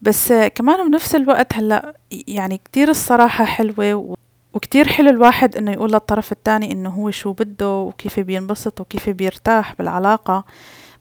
بس 0.04 0.32
كمان 0.32 0.90
بنفس 0.90 1.14
الوقت 1.14 1.54
هلأ 1.54 1.94
يعني 2.10 2.58
كتير 2.64 2.88
الصراحة 2.88 3.44
حلوة 3.44 4.16
وكتير 4.54 4.88
حلو 4.88 5.10
الواحد 5.10 5.56
إنه 5.56 5.72
يقول 5.72 5.92
للطرف 5.92 6.32
الثاني 6.32 6.72
إنه 6.72 6.90
هو 6.90 7.10
شو 7.10 7.32
بده 7.32 7.76
وكيف 7.78 8.20
بينبسط 8.20 8.80
وكيف 8.80 9.10
بيرتاح 9.10 9.74
بالعلاقة. 9.78 10.44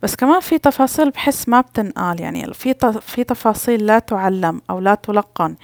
بس 0.04 0.16
كمان 0.16 0.40
في 0.40 0.58
تفاصيل 0.58 1.10
بحس 1.10 1.50
ما 1.50 1.62
بتنقال 1.62 2.22
يعني 2.22 2.54
في 2.54 2.76
في 3.02 3.24
تفاصيل 3.24 3.86
لا 3.86 4.00
تعلم 4.00 4.62
أو 4.70 4.80
لا 4.80 4.96
تلقن. 4.96 5.56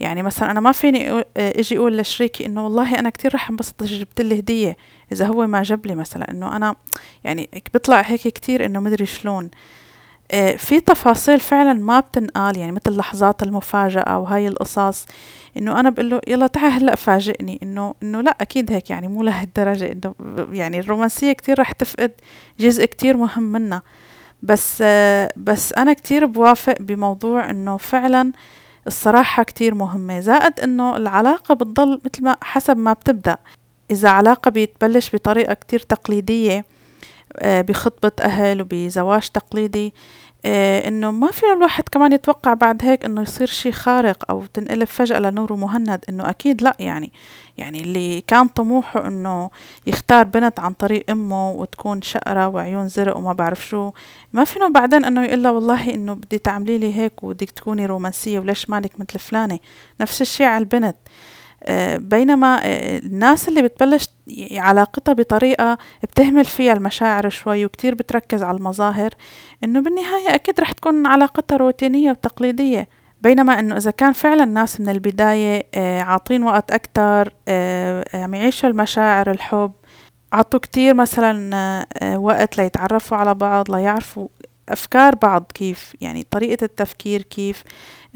يعني 0.00 0.22
مثلا 0.22 0.50
أنا 0.50 0.60
ما 0.60 0.72
فيني 0.72 1.24
إجي 1.36 1.78
أقول 1.78 1.98
لشريكي 1.98 2.46
إنه 2.46 2.64
والله 2.64 2.98
أنا 2.98 3.10
كتير 3.10 3.34
رح 3.34 3.50
انبسط 3.50 3.82
إذا 3.82 3.98
جبت 3.98 4.20
لي 4.20 4.38
هدية 4.38 4.76
إذا 5.12 5.26
هو 5.26 5.46
ما 5.46 5.62
جاب 5.62 5.86
لي 5.86 5.94
مثلا 5.94 6.30
إنه 6.30 6.56
أنا 6.56 6.74
يعني 7.24 7.48
بيطلع 7.72 8.00
هيك 8.00 8.20
كتير 8.20 8.64
إنه 8.64 8.80
مدري 8.80 9.06
شلون. 9.06 9.50
في 10.56 10.80
تفاصيل 10.80 11.40
فعلا 11.40 11.72
ما 11.72 12.00
بتنقال 12.00 12.56
يعني 12.58 12.72
مثل 12.72 12.96
لحظات 12.96 13.42
المفاجأة 13.42 14.18
وهاي 14.18 14.48
القصص 14.48 15.06
إنه 15.56 15.80
أنا 15.80 15.90
بقول 15.90 16.10
له 16.10 16.20
يلا 16.28 16.46
تعال 16.46 16.72
هلأ 16.72 16.94
فاجئني 16.94 17.58
إنه 17.62 17.94
إنه 18.02 18.20
لأ 18.20 18.36
أكيد 18.40 18.72
هيك 18.72 18.90
يعني 18.90 19.08
مو 19.08 19.22
لهالدرجة 19.22 19.92
إنه 19.92 20.14
يعني 20.52 20.80
الرومانسية 20.80 21.32
كتير 21.32 21.60
رح 21.60 21.72
تفقد 21.72 22.12
جزء 22.60 22.84
كتير 22.84 23.16
مهم 23.16 23.42
منها 23.42 23.82
بس 24.42 24.78
آه، 24.82 25.32
بس 25.36 25.72
أنا 25.72 25.92
كتير 25.92 26.26
بوافق 26.26 26.74
بموضوع 26.80 27.50
إنه 27.50 27.76
فعلا 27.76 28.32
الصراحة 28.86 29.42
كتير 29.42 29.74
مهمة. 29.74 30.20
زائد 30.20 30.60
إنه 30.60 30.96
العلاقة 30.96 31.54
بتضل 31.54 32.00
مثل 32.04 32.24
ما 32.24 32.36
حسب 32.42 32.76
ما 32.76 32.92
بتبدأ. 32.92 33.36
إذا 33.90 34.08
علاقة 34.08 34.50
بتبلش 34.50 35.14
بطريقة 35.14 35.54
كتير 35.54 35.80
تقليدية 35.80 36.58
آه، 36.58 36.64
بخطبة 37.44 38.12
أهل 38.24 38.62
وبزواج 38.62 39.28
تقليدي 39.28 39.94
آه، 40.44 40.88
إنه 40.88 41.10
ما 41.10 41.30
في 41.30 41.46
الواحد 41.56 41.84
كمان 41.88 42.12
يتوقع 42.12 42.54
بعد 42.54 42.84
هيك 42.84 43.04
إنه 43.04 43.22
يصير 43.22 43.46
شيء 43.46 43.72
خارق 43.72 44.24
أو 44.30 44.46
تنقلب 44.46 44.84
فجأة 44.84 45.18
لنور 45.18 45.52
مهند 45.54 46.04
إنه 46.08 46.30
أكيد 46.30 46.62
لا 46.62 46.76
يعني. 46.78 47.12
يعني 47.58 47.80
اللي 47.80 48.20
كان 48.20 48.48
طموحه 48.48 49.06
إنه 49.06 49.50
يختار 49.86 50.24
بنت 50.24 50.60
عن 50.60 50.72
طريق 50.72 51.10
أمه 51.10 51.50
وتكون 51.50 52.02
شقرة 52.02 52.48
وعيون 52.48 52.88
زرق 52.88 53.16
وما 53.16 53.32
بعرف 53.32 53.66
شو 53.68 53.90
ما 54.32 54.44
فينه 54.44 54.68
بعدين 54.68 55.04
إنه 55.04 55.24
يقول 55.24 55.48
والله 55.48 55.94
إنه 55.94 56.14
بدي 56.14 56.38
تعملي 56.38 56.78
لي 56.78 56.94
هيك 56.96 57.22
وبدك 57.22 57.50
تكوني 57.50 57.86
رومانسية 57.86 58.38
وليش 58.38 58.70
مالك 58.70 59.00
مثل 59.00 59.18
فلانة؟ 59.18 59.58
نفس 60.00 60.22
الشيء 60.22 60.46
على 60.46 60.62
البنت. 60.62 60.96
آه، 60.96 61.37
بينما 61.98 62.60
آه، 62.64 62.98
الناس 62.98 63.48
اللي 63.48 63.62
بتبلش 63.62 64.08
علاقتها 64.52 65.12
بطريقة 65.12 65.78
بتهمل 66.02 66.44
فيها 66.44 66.72
المشاعر 66.72 67.28
شوي 67.28 67.64
وكتير 67.64 67.94
بتركز 67.94 68.42
على 68.42 68.56
المظاهر 68.56 69.10
إنه 69.64 69.80
بالنهاية 69.80 70.34
أكيد 70.34 70.60
رح 70.60 70.72
تكون 70.72 71.06
علاقتها 71.06 71.56
روتينية 71.56 72.10
وتقليدية. 72.10 72.88
بينما 73.22 73.58
إنه 73.58 73.76
إذا 73.76 73.90
كان 73.90 74.12
فعلا 74.12 74.44
الناس 74.44 74.80
من 74.80 74.88
البداية 74.88 75.66
آه، 75.74 76.00
عاطين 76.00 76.42
وقت 76.42 76.70
أكتر 76.70 77.32
عم 78.14 78.34
يعيشوا 78.34 78.68
المشاعر 78.68 79.30
الحب 79.30 79.72
عطوا 80.32 80.60
كتير 80.60 80.94
مثلا 80.94 81.86
وقت 82.16 82.58
ليتعرفوا 82.58 83.16
على 83.16 83.34
بعض 83.34 83.70
ليعرفوا 83.70 84.28
أفكار 84.68 85.14
بعض 85.14 85.52
كيف 85.54 85.96
يعني 86.00 86.26
طريقة 86.30 86.64
التفكير 86.64 87.22
كيف. 87.22 87.62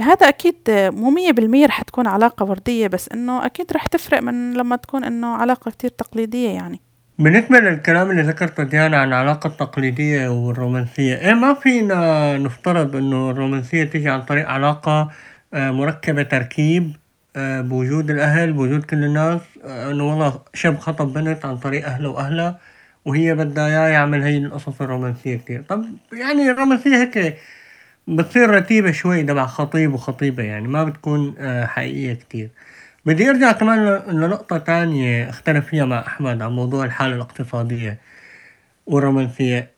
هذا 0.00 0.28
أكيد 0.28 0.56
مو 0.68 1.10
مية 1.10 1.32
بالمية 1.32 1.66
رح 1.66 1.82
تكون 1.82 2.06
علاقة 2.06 2.44
وردية 2.44 2.86
بس 2.86 3.08
إنه 3.08 3.46
أكيد 3.46 3.72
رح 3.72 3.86
تفرق 3.86 4.22
من 4.22 4.54
لما 4.54 4.76
تكون 4.76 5.04
إنه 5.04 5.26
علاقة 5.26 5.70
كتير 5.70 5.90
تقليدية 5.90 6.48
يعني. 6.48 6.80
بالنسبة 7.18 7.58
للكلام 7.58 8.10
اللي 8.10 8.22
ذكرته 8.22 8.62
ديانا 8.62 8.96
عن 8.96 9.08
العلاقة 9.08 9.46
التقليدية 9.46 10.28
والرومانسية 10.28 11.14
إيه 11.14 11.34
ما 11.34 11.54
فينا 11.54 12.38
نفترض 12.38 12.96
إنه 12.96 13.30
الرومانسية 13.30 13.84
تيجي 13.84 14.10
عن 14.10 14.22
طريق 14.22 14.48
علاقة 14.48 15.10
آه، 15.54 15.70
مركبة 15.70 16.22
تركيب 16.22 16.96
آه، 17.36 17.60
بوجود 17.60 18.10
الأهل 18.10 18.52
بوجود 18.52 18.84
كل 18.84 19.04
الناس 19.04 19.40
آه، 19.64 19.90
إنه 19.90 20.10
والله 20.10 20.40
شاب 20.54 20.78
خطب 20.78 21.12
بنت 21.12 21.44
عن 21.44 21.56
طريق 21.56 21.86
أهله 21.86 22.08
وأهلها 22.08 22.58
وهي 23.04 23.34
بدها 23.34 23.66
إياه 23.66 23.88
يعمل 23.88 24.22
هي 24.22 24.38
القصص 24.38 24.80
الرومانسية 24.82 25.36
كتير. 25.36 25.62
طب 25.62 25.84
يعني 26.12 26.50
الرومانسية 26.50 26.96
هيك 26.96 27.36
بتصير 28.08 28.50
رتيبة 28.50 28.92
شوي 28.92 29.22
تبع 29.22 29.46
خطيب 29.46 29.94
وخطيبة 29.94 30.42
يعني 30.42 30.68
ما 30.68 30.84
بتكون 30.84 31.34
آه، 31.38 31.66
حقيقية 31.66 32.14
كتير. 32.14 32.50
بدي 33.06 33.30
أرجع 33.30 33.52
كمان 33.52 34.02
لنقطة 34.08 34.58
تانية 34.58 35.28
اختلف 35.30 35.66
فيها 35.66 35.84
مع 35.84 36.00
أحمد 36.06 36.42
عن 36.42 36.52
موضوع 36.52 36.84
الحالة 36.84 37.14
الاقتصادية 37.16 37.98
والرومانسية. 38.86 39.70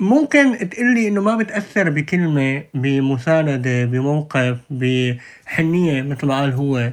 ممكن 0.00 0.68
تقلي 0.70 1.08
إنه 1.08 1.20
ما 1.22 1.36
بتأثر 1.36 1.90
بكلمة 1.90 2.64
بمساندة 2.74 3.84
بموقف 3.84 4.58
بحنية 4.70 6.02
مثل 6.02 6.26
ما 6.26 6.40
قال 6.40 6.52
هو 6.52 6.92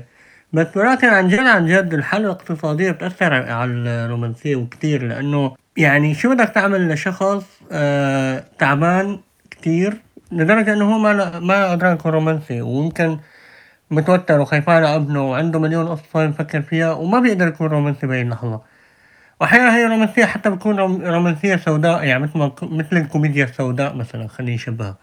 بس 0.53 0.77
ولكن 0.77 1.07
عن 1.07 1.27
جد 1.27 1.39
عن 1.39 1.65
جد 1.67 1.93
الحالة 1.93 2.25
الاقتصادية 2.25 2.91
بتأثر 2.91 3.33
على 3.33 3.71
الرومانسية 3.71 4.55
وكتير 4.55 5.03
لأنه 5.07 5.55
يعني 5.77 6.13
شو 6.15 6.29
بدك 6.35 6.49
تعمل 6.49 6.89
لشخص 6.89 7.45
آه 7.71 8.43
تعبان 8.59 9.19
كتير 9.51 10.01
لدرجة 10.37 10.73
إنه 10.73 10.95
هو 10.95 10.99
ما 10.99 11.39
ما 11.39 11.91
يكون 11.91 12.11
رومانسي 12.11 12.61
ويمكن 12.61 13.19
متوتر 13.91 14.39
وخايفان 14.39 14.75
على 14.75 14.95
ابنه 14.95 15.31
وعنده 15.31 15.59
مليون 15.59 15.87
قصة 15.87 16.23
يفكر 16.23 16.61
فيها 16.61 16.91
وما 16.93 17.19
بيقدر 17.19 17.47
يكون 17.47 17.67
رومانسي 17.67 18.07
بأي 18.07 18.23
لحظة 18.23 18.61
وأحيانا 19.41 19.75
هي 19.77 19.85
رومانسية 19.85 20.25
حتى 20.25 20.49
بتكون 20.49 20.79
رومانسية 21.05 21.55
سوداء 21.55 22.03
يعني 22.03 22.23
مثل 22.23 22.51
مثل 22.63 22.97
الكوميديا 22.97 23.45
السوداء 23.45 23.95
مثلا 23.95 24.27
خليني 24.27 24.53
يشبهها 24.55 24.97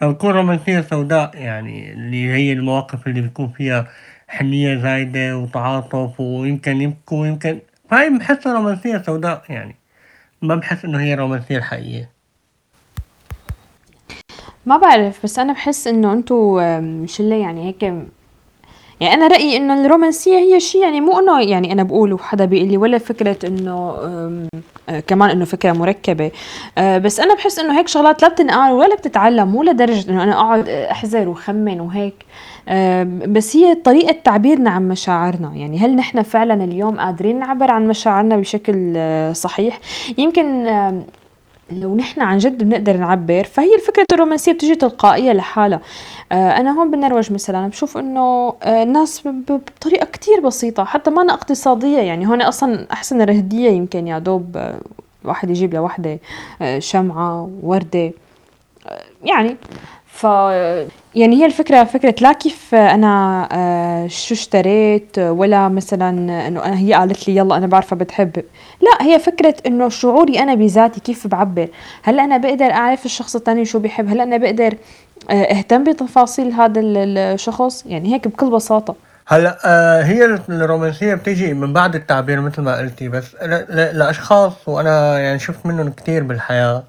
فبتكون 0.00 0.30
رومانسية 0.30 0.80
سوداء 0.80 1.30
يعني 1.36 1.92
اللي 1.92 2.30
هي 2.32 2.52
المواقف 2.52 3.06
اللي 3.06 3.20
بتكون 3.22 3.48
فيها 3.52 3.88
حنية 4.28 4.78
زايدة 4.78 5.38
وتعاطف 5.38 6.20
ويمكن 6.20 6.80
يبكوا 6.82 7.22
ويمكن 7.22 7.60
فهي 7.90 8.10
بحسها 8.18 8.52
رومانسية 8.54 8.98
سوداء 9.02 9.44
يعني. 9.48 9.76
ما 10.42 10.54
بحس 10.54 10.84
إنه 10.84 11.00
هي 11.00 11.14
رومانسية 11.14 11.56
الحقيقية. 11.58 12.21
ما 14.66 14.76
بعرف 14.76 15.22
بس 15.24 15.38
أنا 15.38 15.52
بحس 15.52 15.86
إنه 15.86 16.12
أنتو 16.12 16.60
شلة 17.06 17.36
يعني 17.36 17.68
هيك 17.68 17.82
يعني 19.02 19.14
أنا 19.14 19.26
رأيي 19.26 19.56
إنه 19.56 19.84
الرومانسية 19.86 20.38
هي 20.38 20.60
شيء 20.60 20.82
يعني 20.82 21.00
مو 21.00 21.18
إنه 21.18 21.40
يعني 21.40 21.72
أنا 21.72 21.82
بقول 21.82 22.12
وحدا 22.12 22.44
بيقول 22.44 22.68
لي 22.68 22.76
ولا 22.76 22.98
فكرة 22.98 23.36
إنه 23.46 23.94
آه، 24.88 25.00
كمان 25.00 25.30
إنه 25.30 25.44
فكرة 25.44 25.72
مركبة. 25.72 26.30
آه، 26.78 26.98
بس 26.98 27.20
أنا 27.20 27.34
بحس 27.34 27.58
إنه 27.58 27.78
هيك 27.78 27.88
شغلات 27.88 28.22
لا 28.22 28.28
بتنقال 28.28 28.72
ولا 28.72 28.94
بتتعلم 28.94 29.48
مو 29.48 29.62
لدرجة 29.62 30.10
إنه 30.10 30.22
أنا 30.22 30.32
أقعد 30.32 30.68
أحزر 30.68 31.28
وخمن 31.28 31.80
وهيك. 31.80 32.14
بس 33.28 33.56
هي 33.56 33.74
طريقة 33.74 34.16
تعبيرنا 34.24 34.70
عن 34.70 34.88
مشاعرنا. 34.88 35.52
يعني 35.54 35.78
هل 35.78 35.96
نحن 35.96 36.22
فعلا 36.22 36.64
اليوم 36.64 37.00
قادرين 37.00 37.38
نعبر 37.38 37.70
عن 37.70 37.88
مشاعرنا 37.88 38.36
بشكل 38.36 38.92
آه، 38.96 39.32
صحيح؟ 39.32 39.80
يمكن 40.18 40.66
لو 41.80 41.94
نحن 41.96 42.20
عن 42.20 42.38
جد 42.38 42.62
بنقدر 42.64 42.96
نعبر 42.96 43.44
فهي 43.44 43.74
الفكرة 43.74 44.06
الرومانسية 44.12 44.52
بتجي 44.52 44.74
تلقائية 44.74 45.32
لحالها. 45.32 45.80
آه 46.32 46.50
أنا 46.56 46.78
هون 46.78 46.90
بالنرويج 46.90 47.32
مثلا 47.32 47.68
بشوف 47.68 47.98
إنه 47.98 48.54
آه 48.62 48.82
الناس 48.82 49.28
بطريقة 49.48 50.04
كتير 50.06 50.40
بسيطة 50.40 50.84
حتى 50.84 51.10
ما 51.10 51.22
أنا 51.22 51.32
اقتصادية 51.34 51.98
يعني 51.98 52.26
هون 52.28 52.42
أصلا 52.42 52.86
أحسن 52.92 53.22
الهدية 53.22 53.70
يمكن 53.70 54.06
يا 54.06 54.18
دوب 54.18 54.56
آه 54.56 54.80
واحد 55.24 55.50
يجيب 55.50 55.74
لوحدة 55.74 56.18
شمعة 56.78 57.50
وردة. 57.62 58.12
يعني 59.24 59.56
ف 60.12 60.24
يعني 61.14 61.36
هي 61.36 61.46
الفكرة 61.46 61.84
فكرة 61.84 62.14
لا 62.20 62.32
كيف 62.32 62.74
أنا 62.74 63.48
آه، 63.52 64.06
شو 64.06 64.34
اشتريت 64.34 65.18
ولا 65.18 65.68
مثلا 65.68 66.08
إنه 66.48 66.64
أنا 66.64 66.78
هي 66.78 66.92
قالت 66.94 67.28
لي 67.28 67.36
يلا 67.36 67.56
أنا 67.56 67.66
بعرفها 67.66 67.96
بتحب. 67.96 68.36
لا 68.80 69.06
هي 69.06 69.18
فكرة 69.18 69.54
إنه 69.66 69.88
شعوري 69.88 70.38
أنا 70.38 70.54
بذاتي 70.54 71.00
كيف 71.00 71.26
بعبر. 71.26 71.68
هل 72.02 72.20
أنا 72.20 72.36
بقدر 72.36 72.70
أعرف 72.70 73.04
الشخص 73.06 73.36
الثاني 73.36 73.64
شو 73.64 73.78
بيحب؟ 73.78 74.08
هل 74.08 74.20
أنا 74.20 74.36
بقدر 74.36 74.74
آه، 75.30 75.32
أهتم 75.42 75.84
بتفاصيل 75.84 76.52
هذا 76.52 76.80
الشخص؟ 76.80 77.84
يعني 77.86 78.14
هيك 78.14 78.28
بكل 78.28 78.50
بساطة. 78.50 78.94
هلا 79.26 79.58
آه 79.64 80.02
هي 80.02 80.24
الرومانسية 80.48 81.14
بتيجي 81.14 81.54
من 81.54 81.72
بعد 81.72 81.94
التعبير 81.94 82.40
مثل 82.40 82.62
ما 82.62 82.78
قلتي 82.78 83.08
بس 83.08 83.24
ل- 83.42 83.64
ل- 83.68 83.98
لأشخاص 83.98 84.52
وأنا 84.66 85.18
يعني 85.18 85.38
شفت 85.38 85.66
منهم 85.66 85.90
كتير 85.90 86.22
بالحياة. 86.22 86.82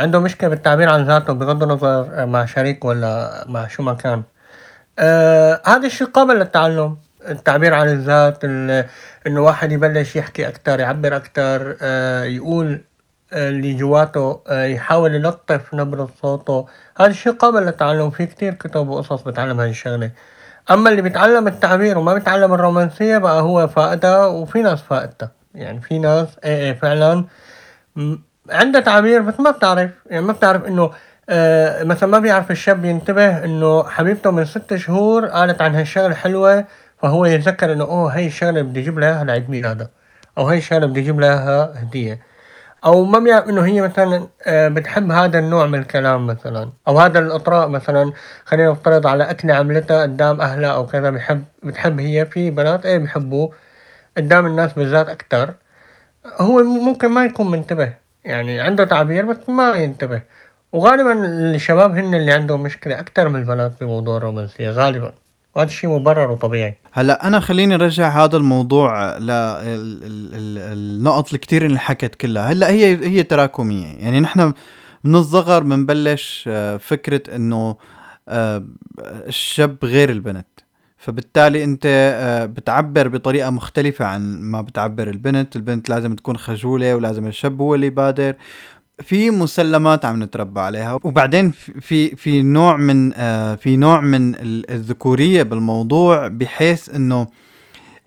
عنده 0.00 0.18
مشكلة 0.20 0.50
بالتعبير 0.50 0.88
عن 0.88 1.04
ذاته 1.04 1.32
بغض 1.32 1.62
النظر 1.62 2.26
مع 2.26 2.44
شريك 2.46 2.84
ولا 2.84 3.44
مع 3.48 3.66
شو 3.68 3.82
ما 3.82 3.94
كان. 3.94 4.22
آه 4.98 5.60
هذا 5.66 5.86
الشيء 5.86 6.06
قابل 6.06 6.34
للتعلم 6.34 6.96
التعبير 7.28 7.74
عن 7.74 7.88
الذات 7.88 8.38
ال- 8.44 8.86
إنه 9.26 9.40
واحد 9.40 9.72
يبلش 9.72 10.16
يحكي 10.16 10.48
أكثر 10.48 10.80
يعبر 10.80 11.16
أكثر 11.16 11.76
آه 11.82 12.24
يقول 12.24 12.80
آه، 13.32 13.48
اللي 13.48 13.74
جواته 13.74 14.40
آه 14.48 14.64
يحاول 14.64 15.14
يلطف 15.14 15.74
نبرة 15.74 16.08
صوته. 16.22 16.66
هذا 17.00 17.08
الشيء 17.10 17.32
قابل 17.32 17.62
للتعلم 17.62 18.10
في 18.10 18.26
كتير 18.26 18.54
كتب 18.54 18.88
وقصص 18.88 19.22
بتعلم 19.22 19.60
هاي 19.60 19.70
الشغلة. 19.70 20.10
أما 20.70 20.90
اللي 20.90 21.02
بيتعلم 21.02 21.46
التعبير 21.48 21.98
وما 21.98 22.14
بيتعلم 22.14 22.54
الرومانسية 22.54 23.18
بقى 23.18 23.40
هو 23.42 23.68
فائدة 23.68 24.28
وفي 24.28 24.62
ناس 24.62 24.82
فائدتها 24.82 25.30
يعني 25.54 25.80
في 25.80 25.98
ناس 25.98 26.28
إيه 26.44 26.56
إيه 26.56 26.72
فعلا 26.72 27.24
عندها 28.50 28.80
تعبير 28.80 29.20
بس 29.22 29.40
ما 29.40 29.50
بتعرف. 29.50 29.90
يعني 30.10 30.24
ما 30.26 30.32
بتعرف 30.32 30.64
إنه 30.64 30.90
آه 31.28 31.84
مثلا 31.84 32.08
ما 32.08 32.18
بيعرف 32.18 32.50
الشاب 32.50 32.84
ينتبه 32.84 33.44
إنه 33.44 33.82
حبيبته 33.84 34.30
من 34.30 34.44
ست 34.44 34.76
شهور 34.76 35.26
قالت 35.26 35.62
عن 35.62 35.74
هالشغلة 35.74 36.14
حلوة 36.14 36.64
فهو 37.02 37.24
يتذكر 37.26 37.72
إنه 37.72 37.84
أوه 37.84 38.16
هاي 38.16 38.26
الشغلة 38.26 38.62
بدي 38.62 38.80
أجيب 38.80 38.98
لها 38.98 39.24
لعيد 39.24 39.50
ميلادها. 39.50 39.90
أو 40.38 40.44
هاي 40.48 40.58
الشغلة 40.58 40.86
بدي 40.86 41.00
أجيب 41.00 41.20
لها 41.20 41.72
هدية. 41.82 42.20
أو 42.84 43.04
ما 43.04 43.18
بيعرف 43.18 43.48
إنه 43.48 43.64
هي 43.64 43.80
مثلا 43.82 44.28
آه، 44.46 44.68
بتحب 44.68 45.10
هذا 45.10 45.38
النوع 45.38 45.66
من 45.66 45.78
الكلام 45.78 46.26
مثلا. 46.26 46.70
أو 46.88 46.98
هذا 47.00 47.18
الإطراء 47.18 47.68
مثلا 47.68 48.12
خلينا 48.44 48.70
نفترض 48.70 49.06
على 49.06 49.30
أكلة 49.30 49.54
عملتها 49.54 50.02
قدام 50.02 50.40
أهلها 50.40 50.70
أو 50.70 50.86
كذا 50.86 51.10
بحب 51.10 51.44
بتحب 51.62 52.00
هي 52.00 52.26
في 52.26 52.50
بنات 52.50 52.86
إيه 52.86 52.98
بحبوه. 52.98 53.52
قدام 54.16 54.46
الناس 54.46 54.72
بالذات 54.72 55.08
أكثر 55.08 55.54
هو 56.38 56.62
ممكن 56.62 57.08
ما 57.08 57.24
يكون 57.24 57.50
منتبه. 57.50 57.99
يعني 58.24 58.60
عنده 58.60 58.84
تعبير 58.84 59.24
بس 59.24 59.48
ما 59.48 59.72
ينتبه. 59.74 60.22
وغالبا 60.72 61.12
الشباب 61.54 61.96
هن 61.96 62.14
اللي 62.14 62.32
عندهم 62.32 62.62
مشكلة 62.62 63.00
أكثر 63.00 63.28
من 63.28 63.40
البنات 63.40 63.72
بموضوع 63.80 64.16
الرومانسية 64.16 64.70
غالبا. 64.70 65.12
وهذا 65.54 65.68
الشيء 65.68 65.90
مبرر 65.90 66.30
وطبيعي. 66.30 66.76
هلا 66.92 67.26
أنا 67.26 67.40
خليني 67.40 67.74
ارجع 67.74 68.08
هذا 68.08 68.36
الموضوع 68.36 69.18
للنقط 70.38 71.32
اللي 71.64 71.78
حكت 71.78 72.14
كلها. 72.14 72.52
هلا 72.52 72.70
هي 72.70 73.06
هي 73.06 73.22
تراكمية. 73.22 73.86
يعني 73.86 74.20
نحن 74.20 74.52
من 75.04 75.16
الصغر 75.16 75.62
بنبلش 75.62 76.44
آه، 76.48 76.76
فكرة 76.76 77.36
إنه 77.36 77.76
آه، 78.28 78.64
الشاب 79.26 79.76
غير 79.82 80.10
البنت. 80.10 80.59
فبالتالي 81.00 81.64
انت 81.64 81.82
آه، 81.86 82.46
بتعبر 82.46 83.08
بطريقة 83.08 83.50
مختلفة 83.50 84.04
عن 84.04 84.40
ما 84.40 84.60
بتعبر 84.60 85.08
البنت. 85.10 85.56
البنت 85.56 85.88
لازم 85.88 86.14
تكون 86.14 86.36
خجولة 86.36 86.94
ولازم 86.96 87.26
الشاب 87.26 87.60
هو 87.60 87.74
اللي 87.74 87.86
يبادر. 87.86 88.34
في 89.02 89.30
مسلمات 89.30 90.04
عم 90.04 90.22
نتربى 90.22 90.60
عليها. 90.60 90.98
وبعدين 91.04 91.50
في 91.80 92.16
في 92.16 92.42
نوع 92.42 92.76
من 92.76 93.12
آه 93.14 93.54
في 93.54 93.76
نوع 93.76 94.00
من 94.00 94.34
ال- 94.34 94.70
الذكورية 94.70 95.42
بالموضوع 95.42 96.28
بحيث 96.28 96.88
انه 96.94 97.26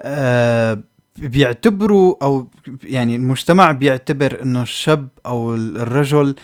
آه 0.01 0.79
بيعتبروا 1.17 2.15
أو 2.21 2.47
يعني 2.83 3.15
المجتمع 3.15 3.71
بيعتبر 3.71 4.41
انه 4.43 4.61
الشاب 4.61 5.07
أو 5.25 5.55
ال- 5.55 5.77
الرجل 5.77 6.35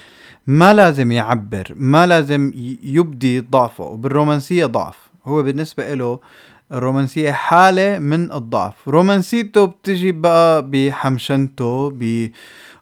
ما 0.48 0.74
لازم 0.74 1.12
يعبر 1.12 1.74
ما 1.76 2.06
لازم 2.08 2.52
يبدي 2.84 3.40
ضعفه. 3.40 3.84
وبالرومانسية 3.84 4.66
ضعف. 4.66 5.09
هو 5.30 5.44
بالنسبة 5.44 5.94
له 5.94 6.20
الرومانسية 6.72 7.32
حالة 7.32 8.00
من 8.00 8.32
الضعف. 8.32 8.88
رومانسيته 8.90 9.66
بتجي 9.66 10.12
بقى 10.12 10.70
بحمشنته 10.70 11.92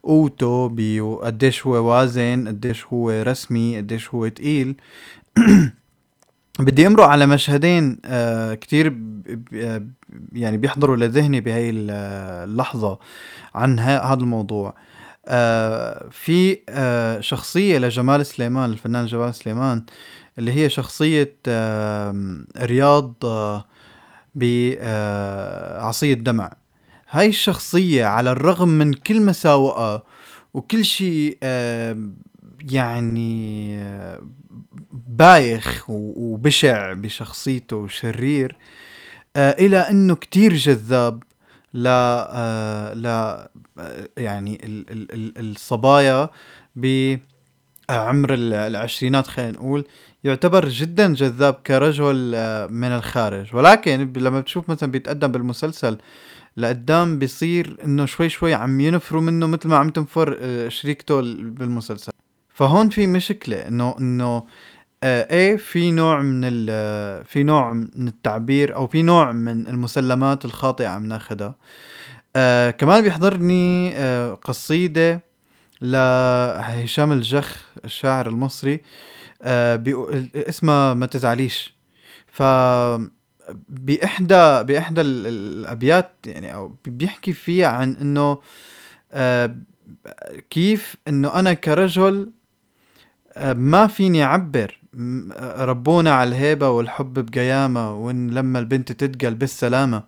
بقوته 0.03 0.69
بقديش 0.73 1.67
هو 1.67 1.73
وازن 1.91 2.47
قديش 2.47 2.85
هو 2.85 3.09
رسمي 3.11 3.77
قديش 3.77 4.09
هو 4.13 4.27
تقيل. 4.27 4.75
بدي 6.59 6.87
امرق 6.87 7.03
على 7.05 7.25
مشهدين 7.25 7.97
آه 8.05 8.53
كتير 8.53 8.89
ب- 8.89 9.91
يعني 10.33 10.57
بيحضروا 10.57 10.95
لذهني 10.95 11.41
بهاي 11.41 11.69
ال- 11.69 11.91
اللحظة 12.49 12.99
عن 13.55 13.79
هذا 13.79 14.13
الموضوع. 14.13 14.73
آه 15.29 16.07
في 16.11 16.59
آه 16.69 17.19
شخصية 17.19 17.77
لجمال 17.77 18.25
سليمان 18.25 18.69
الفنان 18.69 19.05
جمال 19.05 19.35
سليمان 19.35 19.83
اللي 20.39 20.51
هي 20.53 20.69
شخصية 20.69 21.35
آه 21.47 22.43
رياض 22.57 23.13
آه 23.25 23.65
بعصية 24.35 26.13
دمع. 26.13 26.51
هاي 27.09 27.27
الشخصية 27.27 28.05
على 28.05 28.31
الرغم 28.31 28.69
من 28.69 28.93
كل 28.93 29.21
مساوئها 29.21 30.03
وكل 30.53 30.85
شيء 30.85 31.37
آه 31.43 31.97
يعني 32.71 33.77
آه 33.81 34.19
بايخ 35.07 35.85
وبشع 35.89 36.93
بشخصيته 36.93 37.75
وشرير 37.75 38.55
آه 39.35 39.51
إلى 39.51 39.77
أنه 39.77 40.15
كتير 40.15 40.53
جذاب 40.53 41.23
ل 41.73 41.83
آه 41.87 42.93
ل 42.93 43.05
آه، 43.07 44.09
يعني 44.17 44.55
ال 44.65 44.85
ال 44.91 45.11
ال 45.37 45.51
الصبايا 45.51 46.29
بعمر 46.75 48.33
ال- 48.33 48.53
العشرينات 48.53 49.27
خلينا 49.27 49.51
نقول. 49.51 49.85
يعتبر 50.23 50.69
جدا 50.69 51.13
جذاب 51.13 51.53
كرجل 51.53 52.31
آه، 52.35 52.67
من 52.67 52.87
الخارج. 52.87 53.55
ولكن 53.55 54.13
لما 54.17 54.39
بتشوف 54.41 54.69
مثلا 54.69 54.91
بيتقدم 54.91 55.27
بالمسلسل 55.27 55.97
لقدام 56.57 57.19
بيصير 57.19 57.77
إنه 57.85 58.05
شوي 58.05 58.29
شوي 58.29 58.53
عم 58.53 58.79
ينفروا 58.79 59.21
منه 59.21 59.47
مثل 59.47 59.67
ما 59.69 59.77
عم 59.77 59.89
تنفر 59.89 60.37
آه، 60.41 60.69
شريكته 60.69 61.19
ال- 61.19 61.49
بالمسلسل. 61.49 62.11
فهون 62.53 62.89
في 62.89 63.07
مشكلة 63.07 63.55
إنه 63.67 63.95
إنه 63.99 64.43
آه 65.03 65.27
إيه 65.31 65.57
في 65.57 65.91
نوع 65.91 66.21
من 66.21 66.41
ال 66.43 67.25
في 67.25 67.43
نوع 67.43 67.73
من 67.73 68.07
التعبير 68.07 68.75
أو 68.75 68.87
في 68.87 69.01
نوع 69.01 69.31
من 69.31 69.67
المسلمات 69.67 70.45
الخاطئة 70.45 70.87
عم 70.87 71.05
ناخدها. 71.05 71.55
آه 72.35 72.71
كمان 72.71 73.03
بيحضرني 73.03 73.95
آه 73.97 74.33
قصيدة 74.33 75.21
لهشام 75.81 77.11
الجخ 77.11 77.65
الشاعر 77.85 78.27
المصري. 78.27 78.73
آه 78.73 78.79
بيقول- 79.75 80.29
اسمها 80.35 80.93
ما 80.93 81.05
تزعليش. 81.05 81.77
ف 82.27 82.43
بإحدى 83.69 84.63
بإحدى 84.63 85.01
ال- 85.01 85.27
ال- 85.27 85.59
الأبيات 85.59 86.11
يعني 86.25 86.53
أو 86.55 86.75
بيحكي 86.87 87.33
فيها 87.33 87.67
عن 87.67 87.93
إنه 88.01 88.37
آه 89.11 89.55
كيف 90.49 90.95
إنه 91.07 91.39
أنا 91.39 91.53
كرجل 91.53 92.31
آه، 93.37 93.53
ما 93.53 93.87
فيني 93.87 94.23
أعبر 94.23 94.79
م- 94.93 95.31
آه، 95.31 95.65
ربونا 95.65 96.11
على 96.13 96.27
الهيبة 96.29 96.69
والحب 96.69 97.13
بقيامة 97.25 97.93
وإن 97.95 98.29
لما 98.29 98.59
البنت 98.59 98.91
تتقل 98.91 99.35
بالسلامة. 99.35 100.03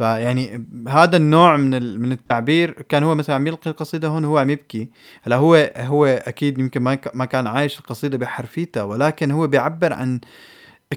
فيعني 0.00 0.66
هذا 0.88 1.16
النوع 1.16 1.56
من 1.56 2.00
من 2.00 2.12
التعبير 2.12 2.70
كان 2.88 3.02
هو 3.02 3.14
مثلا 3.14 3.36
عم 3.36 3.46
يلقي 3.46 3.70
القصيدة 3.70 4.08
هون 4.08 4.24
هو 4.24 4.38
عم 4.38 4.50
يبكي. 4.50 4.88
هلا 5.22 5.36
هو 5.36 5.72
هو 5.76 6.06
أكيد 6.06 6.58
يمكن 6.58 6.82
ما 6.82 6.98
ما 7.14 7.24
كان 7.24 7.46
عايش 7.46 7.78
القصيدة 7.78 8.18
بحرفيتها 8.18 8.82
ولكن 8.82 9.30
هو 9.30 9.46
بيعبر 9.46 9.92
عن 9.92 10.20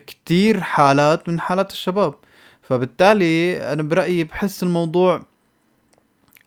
كتير 0.07 0.61
حالات 0.61 1.29
من 1.29 1.39
حالات 1.39 1.71
الشباب. 1.71 2.15
فبالتالي 2.61 3.57
أنا 3.73 3.83
برأيي 3.83 4.23
بحس 4.23 4.63
الموضوع 4.63 5.21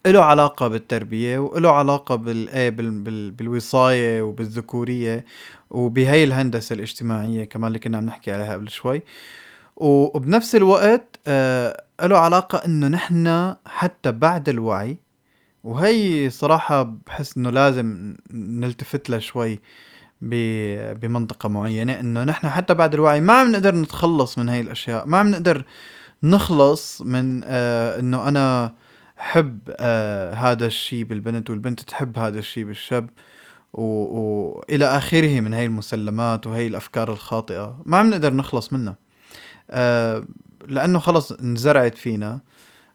له 0.07 0.25
علاقة 0.25 0.69
بالتربية 0.69 1.39
وله 1.39 1.71
علاقة 1.73 2.15
بال... 2.17 2.49
إيه 2.49 2.71
بال... 2.71 2.91
بال... 2.91 3.31
بالوصاية 3.31 4.23
وبالذكورية 4.23 5.25
وبهي 5.71 6.25
الهندسة 6.25 6.75
الاجتماعية 6.75 7.45
كمان 7.45 7.69
اللي 7.69 7.79
كنا 7.79 7.99
عم 7.99 8.07
نحكي 8.07 8.33
عليها 8.33 8.53
قبل 8.53 8.69
شوي. 8.71 9.03
وبنفس 9.77 10.55
الوقت 10.57 11.21
آه 11.27 11.86
له 12.03 12.19
علاقة 12.19 12.59
إنه 12.59 12.89
نحن 12.89 13.55
حتى 13.67 14.13
بعد 14.13 14.49
الوعي 14.49 14.99
وهي 15.65 16.31
صراحة 16.31 16.83
بحس 16.83 17.37
إنه 17.37 17.51
لازم 17.51 18.17
نلتفت 18.33 19.11
لها 19.11 19.19
شوي 19.19 19.61
بمنطقة 21.01 21.49
معينة 21.49 22.01
إنه 22.01 22.25
نحن 22.25 22.49
حتى 22.49 22.75
بعد 22.75 22.95
الوعي 22.95 23.21
ما 23.21 23.33
عم 23.33 23.53
نقدر 23.53 23.75
نتخلص 23.75 24.39
من 24.39 24.49
هاي 24.49 24.61
الأشياء 24.61 25.07
ما 25.07 25.19
عم 25.19 25.31
نقدر 25.31 25.65
نخلص 26.23 27.03
من 27.03 27.41
آه 27.45 28.01
إنه 28.01 28.29
أنا 28.29 28.75
حب 29.17 29.59
آه 29.71 30.35
هذا 30.35 30.67
الشيء 30.67 31.05
بالبنت 31.05 31.51
والبنت 31.51 31.81
تحب 31.81 32.19
هذا 32.19 32.39
الشيء 32.39 32.65
بالشاب 32.65 33.11
و- 33.73 33.83
والى 33.83 34.85
آخره 34.85 35.41
من 35.41 35.55
هاي 35.55 35.65
المسلمات 35.67 36.47
وهي 36.47 36.67
الأفكار 36.67 37.13
الخاطئة 37.13 37.83
ما 37.87 37.97
عم 37.97 38.11
نقدر 38.11 38.33
نخلص 38.35 38.73
منها. 38.73 38.97
آه 39.71 40.25
لأنه 40.69 40.99
خلص 40.99 41.33
انزرعت 41.33 41.99
فينا. 41.99 42.41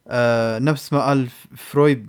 آه 0.08 0.60
نفس 0.60 0.94
ما 0.94 1.06
قال 1.06 1.28
فرويد 1.56 2.06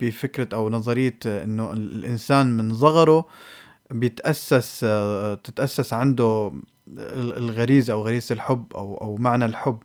بفكرة 0.00 0.48
أو 0.52 0.70
نظرية 0.70 1.18
إنه 1.26 1.72
الإنسان 1.72 2.56
من 2.56 2.74
صغره 2.74 3.24
بيتأسس 3.90 4.80
آه 4.84 5.34
تتأسس 5.34 5.92
عنده 5.92 6.52
ال- 6.98 7.36
الغريزة 7.36 7.92
أو 7.92 8.02
غريزة 8.02 8.32
الحب 8.32 8.64
أو 8.74 8.94
أو 8.96 9.16
معنى 9.16 9.44
الحب 9.44 9.78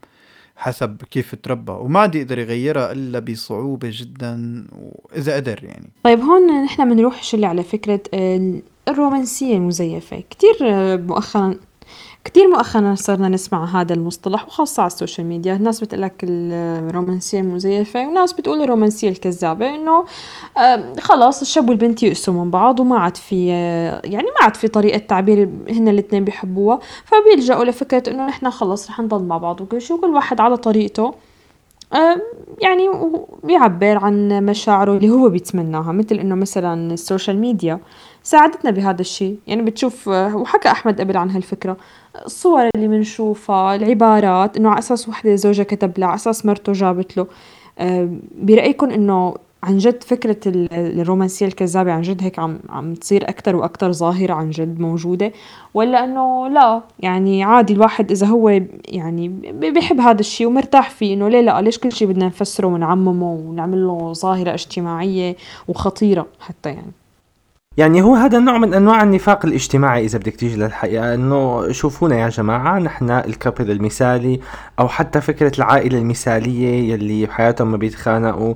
حسب 0.55 0.97
كيف 1.11 1.35
تربى. 1.43 1.71
وما 1.71 1.99
عاد 1.99 2.15
يقدر 2.15 2.39
يغيرها 2.39 2.91
إلا 2.91 3.19
بصعوبة 3.19 3.89
جدا 3.93 4.65
وإذا 4.71 5.35
قدر 5.35 5.63
يعني. 5.63 5.89
طيب 6.03 6.19
هون 6.19 6.63
نحن 6.63 6.89
بنروح 6.95 7.23
شوي 7.24 7.45
على 7.45 7.63
فكرة 7.63 8.01
ال- 8.13 8.61
الرومانسية 8.87 9.55
المزيفة. 9.57 10.19
كتير 10.29 10.55
آه، 10.63 10.95
مؤخرا 10.95 11.55
كتير 12.30 12.47
مؤخرا 12.47 12.95
صرنا 12.95 13.30
نسمع 13.30 13.65
هذا 13.65 13.93
المصطلح 13.93 14.47
وخاصة 14.47 14.82
على 14.82 14.88
ال 14.88 14.93
social 14.93 15.28
media. 15.28 15.55
الناس 15.55 15.84
بتقلك 15.84 16.13
الرومانسية 16.23 17.39
المزيفة 17.39 18.07
وناس 18.07 18.34
بتقول 18.34 18.61
الرومانسية 18.61 19.09
الكذابة 19.09 19.75
إنه 19.75 20.05
خلاص 20.99 21.41
الشاب 21.41 21.69
والبنت 21.69 22.03
يقسوا 22.03 22.34
من 22.34 22.51
بعض 22.51 22.80
وما 22.80 22.99
عاد 22.99 23.17
في 23.17 23.47
يعني 24.03 24.23
ما 24.23 24.41
عاد 24.41 24.55
في 24.55 24.67
طريقة 24.67 24.97
تعبير 24.97 25.49
هن 25.69 25.88
الاثنين 25.88 26.23
بيحبوها 26.25 26.80
فبيلجأوا 27.05 27.65
لفكرة 27.65 28.03
إنه 28.11 28.27
نحن 28.27 28.49
خلص 28.49 28.89
رح 28.89 28.99
نضل 28.99 29.23
مع 29.23 29.38
بعض 29.38 29.61
وكل 29.61 29.82
شيء 29.82 29.97
وكل 29.97 30.09
واحد 30.09 30.39
على 30.39 30.57
طريقته. 30.57 31.13
يعني 32.61 32.89
بيعبر 33.43 33.97
عن 33.97 34.45
مشاعره 34.45 34.93
اللي 34.93 35.09
هو 35.09 35.29
بيتمناها 35.29 35.91
مثل 35.91 36.15
إنه 36.15 36.35
مثلا 36.35 36.93
السوشيال 36.93 37.37
ميديا 37.37 37.79
ساعدتنا 38.23 38.71
بهذا 38.71 39.01
الشيء. 39.01 39.37
يعني 39.47 39.61
بتشوف 39.61 40.07
وحكى 40.07 40.69
أحمد 40.69 41.01
قبل 41.01 41.17
عن 41.17 41.29
هالفكرة. 41.29 41.77
الصور 42.25 42.69
اللي 42.75 42.87
بنشوفها 42.87 43.75
العبارات 43.75 44.57
إنه 44.57 44.69
على 44.69 44.79
أساس 44.79 45.09
وحدة 45.09 45.35
زوجها 45.35 45.63
كتب 45.63 45.99
لها 45.99 46.07
على 46.07 46.15
أساس 46.15 46.45
مرته 46.45 46.73
جابت 46.73 47.17
له. 47.17 47.27
برايكم 48.41 48.89
إنه 48.89 49.35
عن 49.64 49.78
جد 49.78 50.03
فكرة 50.03 50.38
ال- 50.47 50.99
الرومانسية 51.01 51.45
الكذابة 51.45 51.91
عن 51.91 52.01
جد 52.01 52.24
هيك 52.24 52.39
عم 52.39 52.60
عم 52.70 52.93
تصير 52.93 53.30
أكتر 53.30 53.55
وأكتر 53.55 53.91
ظاهرة 53.91 54.34
عن 54.34 54.49
جد 54.49 54.80
موجودة. 54.80 55.32
ولا 55.74 56.03
إنه 56.03 56.47
لا 56.47 56.82
يعني 56.99 57.43
عادي 57.43 57.74
الواحد 57.74 58.12
إذا 58.12 58.28
هو 58.28 58.49
يعني 58.88 59.28
بيحب 59.53 59.99
هذا 59.99 60.20
الشيء 60.20 60.47
ومرتاح 60.47 60.89
فيه 60.89 61.14
إنه 61.14 61.30
ليه 61.30 61.41
لا؟ 61.41 61.62
ليش 61.62 61.78
كل 61.80 61.91
شيء 61.91 62.07
بدنا 62.07 62.26
نفسره 62.26 62.68
ونعممه 62.68 63.32
ونعمل 63.34 63.88
له 63.88 64.14
ظاهرة 64.14 64.53
اجتماعية 64.53 65.36
وخطيرة 65.68 66.26
حتى 66.39 66.70
يعني؟ 66.70 66.91
يعني 67.80 68.01
هو 68.01 68.15
هذا 68.15 68.39
نوع 68.39 68.57
من 68.57 68.73
أنواع 68.73 69.03
النفاق 69.03 69.45
الاجتماعي 69.45 70.05
إذا 70.05 70.17
بدك 70.17 70.36
تيجي 70.36 70.55
للحقيقة 70.55 71.13
إنه 71.13 71.71
شوفونا 71.71 72.19
يا 72.19 72.30
جماعة 72.30 72.80
نحن 72.80 73.09
الكابل 73.09 73.71
المثالي 73.71 74.39
أو 74.80 74.88
حتى 74.88 75.21
فكرة 75.21 75.51
العائلة 75.57 75.97
المثالية 75.97 76.93
يلي 76.93 77.25
بحياتهم 77.25 77.71
ما 77.71 77.77
بيتخانقوا. 77.77 78.53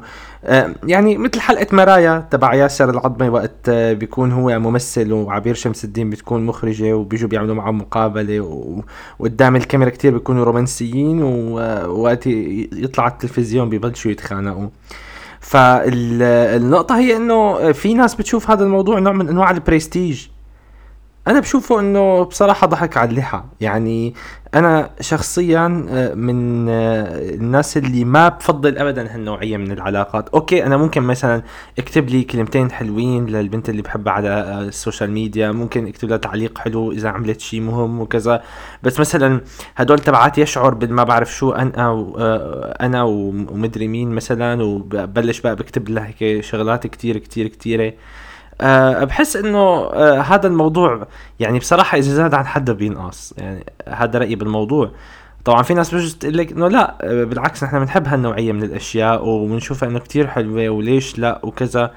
يعني 0.84 1.18
مثل 1.18 1.40
حلقة 1.40 1.68
مرايا 1.72 2.28
تبع 2.32 2.54
ياسر 2.54 2.90
العظمي 2.90 3.30
وقت 3.30 3.70
آه، 3.70 3.94
بيكون 3.94 4.32
هو 4.32 4.60
ممثل 4.60 5.12
وعبير 5.14 5.56
شمس 5.56 5.84
الدين 5.84 6.10
بتكون 6.10 6.46
مخرجة 6.46 6.94
وبيجوا 6.94 7.30
بيعملوا 7.30 7.56
معه 7.56 7.72
مقابلة 7.72 8.40
وقدام 9.20 9.56
الكاميرا 9.56 9.90
كتير 9.90 10.14
بيكونوا 10.14 10.46
رومانسيين 10.46 11.24
ووقت 11.24 12.28
يطلع 12.28 13.08
التلفزيون 13.08 13.70
ببلشوا 13.70 14.12
يتخانقوا. 14.12 14.68
فالنقطة 15.44 16.98
هي 16.98 17.16
إنه 17.16 17.72
في 17.72 17.94
ناس 17.94 18.16
بتشوف 18.16 18.52
هذا 18.52 18.64
الموضوع 18.64 19.00
نوع 19.00 19.14
من 19.14 19.30
أنواع 19.30 19.52
البرستيج. 19.52 20.28
أنا 21.28 21.40
بشوفه 21.40 21.80
إنه 21.80 22.24
بصراحة 22.24 22.68
ضحك 22.68 22.98
على 22.98 23.10
اللحى. 23.10 23.44
يعني 23.62 24.14
أنا 24.56 24.90
شخصيا 25.02 25.86
آه، 25.90 26.14
من 26.14 26.70
آه، 26.70 27.20
الناس 27.36 27.78
اللي 27.78 28.06
ما 28.06 28.30
بفضل 28.30 28.78
ابدا 28.78 29.16
هالنوعية 29.16 29.58
من 29.58 29.72
العلاقات. 29.72 30.30
okay 30.30 30.66
أنا 30.66 30.78
ممكن 30.78 31.02
مثلا 31.02 31.42
أكتب 31.80 32.10
لي 32.10 32.24
كلمتين 32.24 32.72
حلوين 32.72 33.26
للبنت 33.26 33.70
اللي 33.70 33.82
بحبها 33.82 34.14
على 34.14 34.30
آه، 34.30 34.62
ال 34.62 34.69
social 34.69 35.12
media. 35.12 35.52
ممكن 35.52 35.88
أكتب 35.88 36.10
لها 36.10 36.18
تعليق 36.18 36.58
حلو 36.58 36.92
إذا 36.92 37.10
عملت 37.10 37.40
شيء 37.40 37.62
مهم 37.62 38.00
وكذا. 38.02 38.44
بس 38.84 39.00
مثلا 39.00 39.42
هدول 39.76 40.00
تبعات 40.00 40.38
يشعر 40.38 40.74
بالما 40.74 41.04
بعرف 41.04 41.36
شو 41.36 41.52
أنا 41.52 41.74
أنا 42.82 43.04
وم- 43.04 43.48
ومدري 43.52 43.88
مين 43.88 44.10
مثلا 44.12 44.64
وبلش 44.64 45.40
بقى 45.42 45.56
بكتب 45.56 45.90
لها 45.90 46.08
هيك 46.20 46.44
شغلات 46.44 46.88
كتير 46.88 47.18
كتير 47.18 47.48
كتيرة. 47.48 47.94
أه 48.64 49.04
بحس 49.04 49.36
إنه 49.36 49.60
أه 49.60 50.22
هذا 50.22 50.48
الموضوع 50.48 51.08
يعني 51.40 51.60
بصراحة 51.60 51.98
إذا 51.98 52.14
زاد 52.14 52.34
عن 52.34 52.46
حده 52.48 52.74
بينقص. 52.74 53.34
يعني 53.38 53.66
هذا 53.88 54.20
رأيي 54.20 54.36
بالموضوع. 54.36 54.92
طبعا 55.46 55.64
في 55.64 55.74
ناس 55.74 55.94
بجوز 55.96 56.16
تقول 56.16 56.38
لك 56.38 56.52
إنه 56.52 56.68
لا 56.68 56.98
آه، 57.02 57.24
بالعكس 57.24 57.64
نحن 57.64 57.80
بنحب 57.80 58.08
هالنوعية 58.08 58.52
من 58.52 58.64
الأشياء 58.64 59.28
وبنشوفها 59.28 59.90
إنه 59.90 60.00
كتير 60.00 60.28
حلوة 60.28 60.70
وليش 60.70 61.20
لا 61.20 61.40
وكذا. 61.44 61.92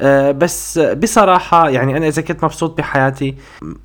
أه 0.00 0.32
بس 0.32 0.78
بصراحة 0.78 1.68
يعني 1.68 1.96
أنا 1.96 2.08
إذا 2.08 2.22
كنت 2.22 2.44
مبسوط 2.44 2.78
بحياتي 2.78 3.36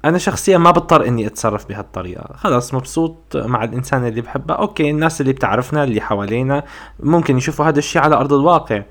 أنا 0.05 0.17
شخصيا 0.17 0.57
ما 0.57 0.71
بضطر 0.71 1.07
إني 1.07 1.27
أتصرف 1.27 1.69
بهالطريقة. 1.69 2.33
خلاص 2.35 2.73
مبسوط 2.73 3.17
مع 3.35 3.63
الإنسان 3.63 4.07
اللي 4.07 4.21
بحبه. 4.21 4.53
أوكي 4.53 4.89
الناس 4.89 5.21
اللي 5.21 5.33
بتعرفنا 5.33 5.83
اللي 5.83 6.01
حوالينا 6.01 6.63
ممكن 6.99 7.37
يشوفوا 7.37 7.65
هذا 7.65 7.79
الشيء 7.79 8.01
على 8.01 8.15
أرض 8.15 8.33
الواقع. 8.33 8.81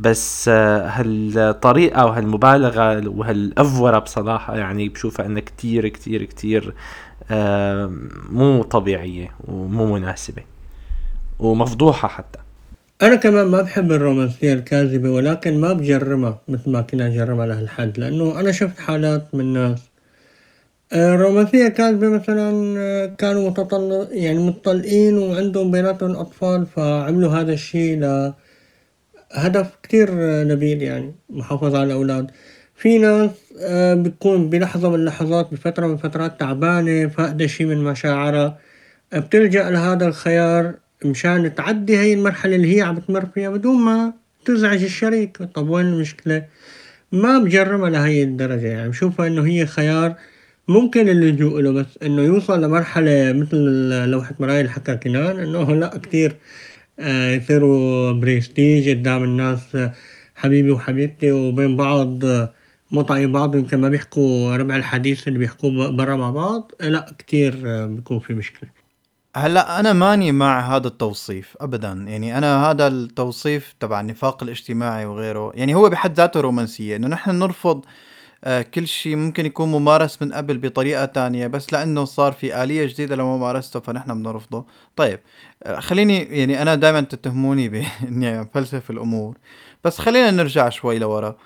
بس 0.00 0.48
آه، 0.48 0.88
هالطريقة 0.88 2.06
وهالمبالغة 2.06 3.08
وهالأفورة 3.08 3.98
بصراحة 3.98 4.56
يعني 4.56 4.88
بشوفها 4.88 5.26
إنها 5.26 5.40
كتير 5.40 5.88
كتير 5.88 6.24
كتير 6.24 6.74
آه، 7.30 7.92
مو 8.30 8.62
طبيعية 8.62 9.30
ومو 9.48 9.98
مناسبة 9.98 10.42
ومفضوحة 11.38 12.08
حتى. 12.08 12.38
أنا 13.02 13.16
كمان 13.16 13.46
ما 13.46 13.62
بحب 13.62 13.92
الرومانسية 13.92 14.52
الكاذبة 14.52 15.10
ولكن 15.10 15.60
ما 15.60 15.72
بجرمها 15.72 16.40
مثل 16.48 16.70
ما 16.70 16.80
كنا 16.80 17.08
نجرمها 17.08 17.46
لهالحد 17.46 17.98
لأنه 17.98 18.40
أنا 18.40 18.52
شفت 18.52 18.78
حالات 18.78 19.34
من 19.34 19.52
ناس 19.52 19.78
آه، 20.92 21.14
الرومانسية 21.14 21.66
الكاذبة 21.66 22.08
مثلا 22.08 22.74
آه، 22.78 23.06
كانوا 23.06 23.50
متطلق 23.50 24.08
يعني 24.12 24.38
متطلقين 24.38 25.18
وعندهم 25.18 25.70
بيناتهم 25.70 26.16
أطفال 26.16 26.66
فعملوا 26.66 27.32
هذا 27.32 27.52
الشيء 27.52 27.98
لهدف 29.36 29.70
كتير 29.82 30.08
آه، 30.12 30.44
نبيل 30.44 30.82
يعني 30.82 31.14
محافظة 31.30 31.78
على 31.78 31.86
الأولاد. 31.86 32.30
في 32.76 32.98
ناس 32.98 33.30
آه، 33.60 33.94
بتكون 33.94 34.50
بلحظة 34.50 34.88
من 34.88 34.94
اللحظات 34.94 35.48
بفترة 35.52 35.86
من 35.86 35.96
فترات 35.96 36.40
تعبانة 36.40 37.08
فاقدة 37.08 37.46
شي 37.46 37.64
من 37.64 37.84
مشاعرها. 37.84 38.58
بتلجأ 39.14 39.70
لهذا 39.70 40.06
الخيار 40.06 40.74
مشان 41.04 41.54
تعدي 41.54 41.96
هاي 41.96 42.14
المرحلة 42.14 42.56
اللي 42.56 42.76
هي 42.76 42.82
عم 42.82 42.98
تمر 42.98 43.26
فيها 43.26 43.50
بدون 43.50 43.76
ما 43.84 44.12
تزعج 44.44 44.82
الشريك. 44.84 45.36
طب 45.54 45.68
وين 45.68 45.86
المشكلة؟ 45.86 46.44
ما 47.12 47.38
بجرمها 47.38 47.90
لهي 47.90 48.22
الدرجة 48.22 48.66
يعني. 48.66 48.88
بشوفها 48.88 49.26
إنه 49.26 49.46
هي 49.46 49.66
خيار 49.66 50.14
ممكن 50.68 51.08
اللجوء 51.08 51.60
له 51.60 51.72
بس 51.72 51.86
إنه 52.02 52.22
يوصل 52.22 52.62
لمرحلة 52.62 53.32
مثل 53.32 53.56
لوحة 54.10 54.34
مرايا 54.38 54.60
اللي 54.60 54.70
حكى 54.72 54.96
كنان 54.96 55.38
إنه 55.38 55.74
لا 55.74 55.98
كتير 56.02 56.36
يصيروا 56.98 58.12
بريستيج 58.12 58.90
قدام 58.90 59.24
الناس 59.24 59.76
حبيبي 60.34 60.70
وحبيبتي 60.70 61.32
وبين 61.32 61.76
بعض 61.76 62.24
طايقين 63.08 63.32
بعض 63.32 63.56
يمكن 63.56 63.80
ما 63.80 63.88
بيحكوا 63.88 64.56
ربع 64.56 64.76
الحديث 64.76 65.28
اللي 65.28 65.38
بيحكوه 65.38 65.90
برا 65.90 66.16
مع 66.16 66.30
بعض. 66.30 66.72
لا 66.80 67.14
كتير 67.18 67.86
بيكون 67.86 68.18
في 68.18 68.34
مشكلة. 68.34 68.70
هلا 69.36 69.80
أنا 69.80 69.92
ماني 69.92 70.32
مع 70.32 70.76
هذا 70.76 70.86
التوصيف 70.86 71.56
ابدا. 71.60 72.04
يعني 72.08 72.38
أنا 72.38 72.70
هذا 72.70 72.86
التوصيف 72.86 73.74
تبع 73.80 74.00
النفاق 74.00 74.42
الاجتماعي 74.42 75.06
وغيره 75.06 75.52
يعني 75.54 75.74
هو 75.74 75.88
بحد 75.88 76.14
ذاته 76.14 76.40
رومانسية. 76.40 76.96
إنه 76.96 77.08
نحن 77.08 77.30
نرفض 77.30 77.84
آه، 78.44 78.62
كل 78.62 78.86
شيء 78.88 79.16
ممكن 79.16 79.46
يكون 79.46 79.68
ممارس 79.68 80.22
من 80.22 80.32
قبل 80.32 80.58
بطريقة 80.58 81.04
تانية 81.04 81.46
بس 81.46 81.72
لأنه 81.72 82.04
صار 82.04 82.32
في 82.32 82.62
آلية 82.62 82.86
جديدة 82.86 83.16
لممارسته 83.16 83.80
فنحن 83.80 84.22
بنرفضه. 84.22 84.66
طيب 84.96 85.20
آه، 85.62 85.80
خليني 85.80 86.18
يعني 86.22 86.62
أنا 86.62 86.74
دائما 86.74 87.00
تتهموني 87.00 87.68
بإني 88.02 88.44
فلسف 88.54 88.90
الأمور 88.90 89.36
بس 89.84 89.98
خلينا 89.98 90.30
نرجع 90.30 90.68
شوي 90.68 90.98
لورا. 90.98 91.36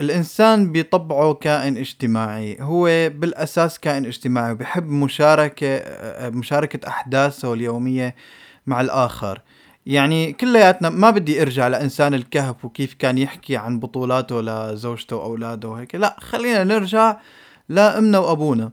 الإنسان 0.00 0.72
بطبعه 0.72 1.34
كائن 1.34 1.76
اجتماعي 1.76 2.56
هو 2.60 2.84
بالأساس 3.10 3.78
كائن 3.78 4.06
اجتماعي 4.06 4.52
وبحب 4.52 4.88
مشاركة 4.88 5.82
مشاركة 6.30 6.88
أحداثه 6.88 7.54
اليومية 7.54 8.14
مع 8.66 8.80
الآخر. 8.80 9.40
يعني 9.86 10.32
كلياتنا 10.32 10.90
ما 10.90 11.10
بدي 11.10 11.42
ارجع 11.42 11.68
لإنسان 11.68 12.14
الكهف 12.14 12.64
وكيف 12.64 12.94
كان 12.94 13.18
يحكي 13.18 13.56
عن 13.56 13.78
بطولاته 13.78 14.40
لزوجته 14.40 15.16
وأولاده 15.16 15.68
وهيك. 15.68 15.94
لا 15.94 16.16
خلينا 16.20 16.64
نرجع 16.64 17.16
لأمنا 17.68 18.18
وأبونا. 18.18 18.70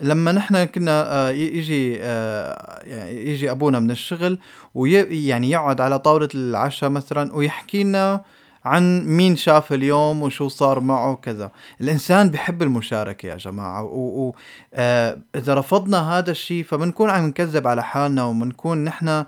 لما 0.00 0.32
نحن 0.32 0.64
كنا 0.64 1.12
آه، 1.12 1.30
يجي 1.30 1.98
آه، 2.00 2.80
يعني 2.84 3.30
يجي 3.30 3.50
أبونا 3.50 3.80
من 3.80 3.90
الشغل 3.90 4.38
ويعني 4.74 5.50
يقعد 5.50 5.80
على 5.80 5.98
طاولة 5.98 6.28
العشاء 6.34 6.90
مثلا 6.90 7.34
ويحكي 7.34 7.84
لنا 7.84 8.24
عن 8.64 9.06
مين 9.06 9.36
شاف 9.36 9.72
اليوم 9.72 10.22
وشو 10.22 10.48
صار 10.48 10.80
معه 10.80 11.10
وكذا. 11.10 11.50
الإنسان 11.80 12.30
بحب 12.30 12.62
المشاركة 12.62 13.26
يا 13.26 13.36
جماعة 13.36 13.82
واذا 13.84 15.54
رفضنا 15.54 16.18
هذا 16.18 16.30
الشيء 16.30 16.64
فبنكون 16.64 17.10
عم 17.10 17.26
نكذب 17.26 17.66
على 17.66 17.82
حالنا 17.82 18.24
وبنكون 18.24 18.84
نحن 18.84 19.24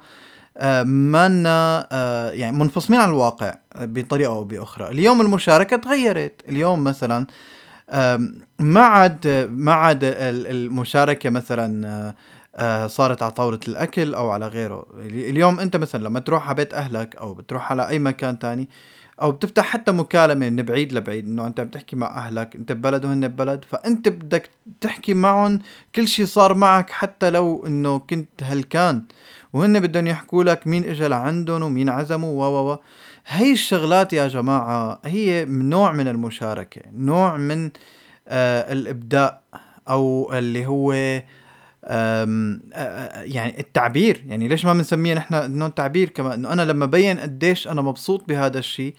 آه، 0.57 0.83
مالنا 0.83 1.89
آه، 1.93 2.31
يعني 2.31 2.57
منفصلين 2.57 3.01
عن 3.01 3.09
الواقع 3.09 3.55
بطريقة 3.81 4.33
أو 4.33 4.45
بأخرى. 4.45 4.89
اليوم 4.89 5.21
المشاركة 5.21 5.77
تغيرت. 5.77 6.41
اليوم 6.49 6.85
مثلا 6.85 7.27
ما 8.59 8.81
عاد 8.81 9.27
ما 9.51 9.73
عاد 9.73 10.05
ال- 10.05 10.47
المشاركة 10.47 11.31
مثلا 11.31 11.87
آه، 11.89 12.15
آه، 12.57 12.87
صارت 12.87 13.23
على 13.23 13.33
طاولة 13.33 13.61
الأكل 13.69 14.15
أو 14.15 14.31
على 14.31 14.47
غيره. 14.47 14.87
اليوم 15.07 15.61
أنت 15.61 15.77
مثلا 15.77 16.05
لما 16.05 16.21
تروح 16.21 16.47
على 16.49 16.55
بيت 16.57 16.75
أهلك 16.75 17.17
أو 17.17 17.35
بتروح 17.35 17.71
على 17.73 17.89
أي 17.89 17.99
مكان 17.99 18.39
تاني 18.39 18.69
أو 19.23 19.33
بتفتح 19.33 19.65
حتى 19.67 19.93
مكالمة 19.93 20.51
من 20.51 20.57
بعيد 20.63 20.93
لبعيد 20.93 21.27
إنه 21.27 21.47
أنت 21.47 21.61
بتحكي 21.61 21.97
مع 21.97 22.07
أهلك 22.27 22.57
أنت 22.57 22.73
ببلد 22.73 23.05
وهن 23.05 23.29
ببلد 23.29 23.65
فأنت 23.71 24.09
بدك 24.09 24.51
تحكي 24.81 25.15
معهم 25.15 25.59
كل 25.95 26.09
شيء 26.09 26.27
صار 26.27 26.55
معك 26.55 26.91
حتى 26.91 27.31
لو 27.31 27.67
إنه 27.67 27.99
كنت 27.99 28.43
هلكان. 28.43 29.03
وهن 29.53 29.81
بدهم 29.81 30.07
يحكوا 30.07 30.45
لك 30.45 30.67
مين 30.67 30.85
اجى 30.85 31.09
لعندهم 31.09 31.63
ومين 31.63 31.89
عزموا 31.89 32.47
و 32.47 32.73
و 32.73 32.79
هي 33.27 33.53
الشغلات 33.53 34.13
يا 34.13 34.29
جماعة 34.29 35.01
هي 35.05 35.45
نوع 35.45 35.93
من 35.93 36.09
المشاركة 36.09 36.83
نوع 36.93 37.37
من 37.37 37.71
آه 38.29 38.73
الإبداء 38.73 39.43
أو 39.89 40.33
اللي 40.33 40.67
هو 40.67 40.93
يعني 43.23 43.61
التعبير. 43.61 44.25
يعني 44.27 44.49
ليش 44.49 44.65
ما 44.65 44.73
بنسميه 44.73 45.15
نحن 45.15 45.35
إنه 45.35 45.67
التعبير؟ 45.67 46.09
كمان 46.09 46.33
إنه 46.33 46.53
أنا 46.53 46.63
لما 46.63 46.87
بين 46.87 47.19
قديش 47.19 47.69
أنا 47.69 47.83
مبسوط 47.83 48.29
بهذا 48.29 48.59
الشيء 48.59 48.95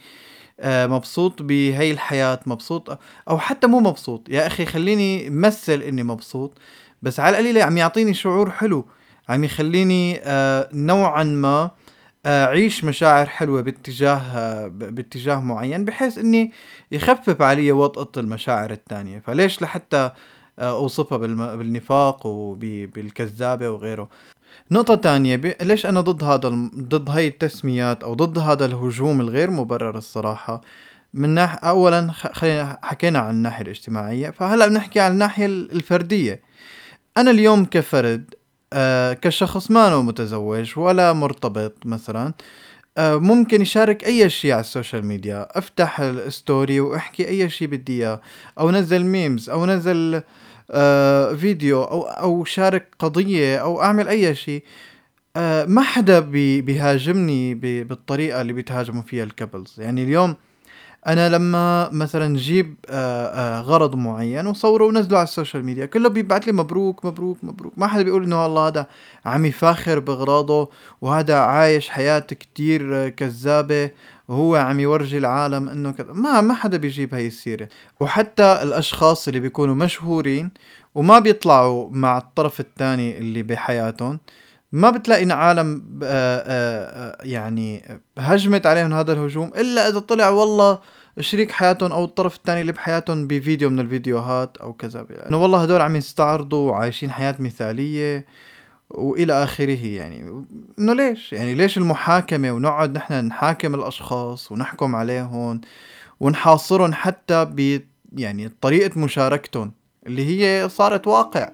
مبسوط 0.66 1.41
بهي 1.41 1.91
الحياة 1.91 2.39
مبسوط 2.45 2.99
أو 3.30 3.39
حتى 3.39 3.68
مو 3.68 3.80
مبسوط. 3.80 4.30
يا 4.30 4.47
أخي 4.47 4.66
خليني 4.66 5.30
مثل 5.30 5.82
إني 5.82 6.04
مبسوط 6.04 6.58
بس 7.01 7.20
على 7.20 7.39
القليلة 7.39 7.64
عم 7.64 7.78
يعطيني 7.78 8.14
شعور 8.14 8.51
حلو. 8.51 8.86
عم 9.30 9.44
يخليني 9.44 10.22
نوعا 10.74 11.24
ما 11.24 11.72
أعيش 12.26 12.84
مشاعر 12.84 13.26
حلوة 13.26 13.62
باتجاه 13.62 14.68
باتجاه 14.68 15.40
معين 15.40 15.86
بحيث 15.86 16.18
إني 16.18 16.52
يخفف 16.92 17.42
علي 17.42 17.72
وطأة 17.72 18.22
المشاعر 18.22 18.72
الثانية 18.72 19.20
فليش 19.20 19.62
لحتى 19.62 20.12
أوصفها 20.60 21.18
بالنفاق 21.56 22.26
وبالكذابه 22.26 23.70
وغيره 23.70 24.10
نقطة 24.72 24.96
تانية. 24.96 25.36
ليش 25.62 25.86
أنا 25.86 26.02
ضد 26.02 26.24
هذا. 26.24 26.70
ضد 26.76 27.10
هاي 27.10 27.28
التسميات 27.28 28.04
أو 28.04 28.14
ضد 28.14 28.40
هذا 28.40 28.66
الهجوم 28.66 29.22
الغير 29.22 29.52
مبرر 29.52 29.98
الصراحة 29.98 30.62
من 31.14 31.30
ناحية 31.30 31.58
أولا 31.60 32.12
خلينا 32.12 32.80
حكينا 32.84 33.20
عن 33.20 33.36
الناحية 33.36 33.64
الاجتماعية 33.64 34.30
فهلأ 34.30 34.68
بنحكي 34.68 35.00
عن 35.00 35.12
الناحية 35.12 35.46
الفردية 35.46 36.42
أنا 37.18 37.32
اليوم 37.32 37.66
كفرد 37.66 38.34
آه 38.74 39.14
كشخص 39.14 39.72
ما 39.72 40.02
متزوج 40.02 40.74
ولا 40.80 41.14
مرتبط 41.14 41.86
مثلا. 41.86 42.34
آه 42.98 43.16
ممكن 43.16 43.62
يشارك 43.62 44.04
أي 44.04 44.30
شيء 44.30 44.52
على 44.52 44.62
ال 44.62 44.68
social 44.68 45.06
media. 45.06 45.48
أفتح 45.58 46.00
ال 46.00 46.13
story 46.13 46.80
وأحكي 46.80 47.28
أي 47.28 47.50
شيء 47.50 47.68
بدي 47.68 47.94
إياه. 47.94 48.22
أو 48.60 48.72
نزل 48.72 49.04
memes 49.04 49.50
أو 49.50 49.66
نزل 49.66 50.22
آه 50.72 51.34
فيديو 51.34 51.84
أو 51.84 52.02
أو 52.02 52.46
شارك 52.46 52.88
قضية 53.00 53.58
أو 53.58 53.82
أعمل 53.82 54.08
أي 54.08 54.36
شيء. 54.36 54.64
ما 55.68 55.82
حدا 55.82 56.20
بي 56.20 56.62
بيهاجمني 56.62 57.56
بالطريقة 57.84 58.42
اللي 58.42 58.54
بيتهاجموا 58.54 59.02
فيها 59.02 59.24
ال 59.24 59.30
couples 59.30 59.76
يعني 59.78 60.04
اليوم 60.04 60.36
أنا 61.08 61.30
لما 61.30 61.89
مثلا 61.89 62.38
جيب 62.38 62.76
آه، 62.89 63.26
آه، 63.26 63.62
غرض 63.62 63.95
معين 63.95 64.47
وصوره 64.47 64.86
ونزله 64.86 65.18
على 65.18 65.24
ال 65.24 65.30
social 65.30 65.66
media 65.66 65.86
كله 65.86 66.10
بيبعت 66.10 66.47
لي 66.47 66.54
مبروك 66.54 67.06
مبروك 67.06 67.38
مبروك. 67.43 67.74
ما 67.78 67.88
حدا 67.88 68.04
بيقول 68.04 68.24
إنه 68.24 68.43
والله 68.43 68.68
هذا 68.68 68.88
عم 69.26 69.45
يفاخر 69.45 69.99
باغراضه 69.99 70.70
وهذا 71.01 71.36
عايش 71.36 71.89
حياة 71.89 72.20
كتير 72.20 73.10
كذابة 73.10 73.91
وهو 74.28 74.56
عم 74.56 74.80
يورجي 74.80 75.18
العالم 75.18 75.70
إنه 75.70 75.91
كذا. 75.91 76.14
ما 76.14 76.41
ما 76.41 76.54
حدا 76.54 76.78
بيجيب 76.78 77.14
هاي 77.14 77.28
السيرة. 77.28 77.70
وحتى 77.99 78.60
الأشخاص 78.64 79.28
اللي 79.28 79.39
بيكونوا 79.39 79.76
مشهورين 79.76 80.51
وما 80.95 81.20
بيطلعوا 81.20 81.89
مع 81.91 82.18
الطرف 82.18 82.60
الثاني 82.60 83.18
اللي 83.18 83.43
بحياتهم 83.43 84.20
ما 84.74 84.90
بتلاقي 84.90 85.32
عالم 85.32 86.00
آه، 86.04 87.18
يعني 87.24 88.00
هجمت 88.18 88.66
عليهم 88.66 88.94
هذا 88.94 89.14
الهجوم 89.14 89.52
إلا 89.58 89.90
إذا 89.90 90.00
طلع 90.00 90.30
والله 90.30 90.80
شريك 91.20 91.52
حياتهم 91.52 91.92
أو 91.92 92.04
الطرف 92.04 92.36
الثاني 92.36 92.62
اللي 92.62 92.72
بحياتهم 92.72 93.28
بفيديو 93.28 93.70
من 93.70 93.80
الفيديوهات 93.80 94.58
أو 94.58 94.74
كذا. 94.74 95.08
إنه 95.30 95.42
والله 95.42 95.64
هدول 95.64 95.82
عم 95.82 95.96
يستعرضوا 95.96 96.72
وعايشين 96.72 97.12
حياة 97.12 97.36
مثالية 97.40 98.26
وإلى 98.90 99.44
آخره 99.44 99.86
يعني. 99.86 100.46
إنه 100.80 100.94
ليش؟ 100.94 101.34
يعني 101.34 101.54
ليش 101.54 101.78
المحاكمة؟ 101.78 102.52
ونقعد 102.52 102.98
نحن 102.98 103.14
نحاكم 103.14 103.76
الأشخاص 103.76 104.52
ونحكم 104.52 104.96
عليهم 104.96 105.62
ونحاصرهم 106.20 106.94
حتى 106.94 107.46
ب 107.46 107.82
يعني 108.18 108.52
طريقة 108.62 109.00
مشاركتهم 109.00 109.72
اللي 110.08 110.26
هي 110.26 110.70
صارت 110.70 111.08
واقع. 111.08 111.50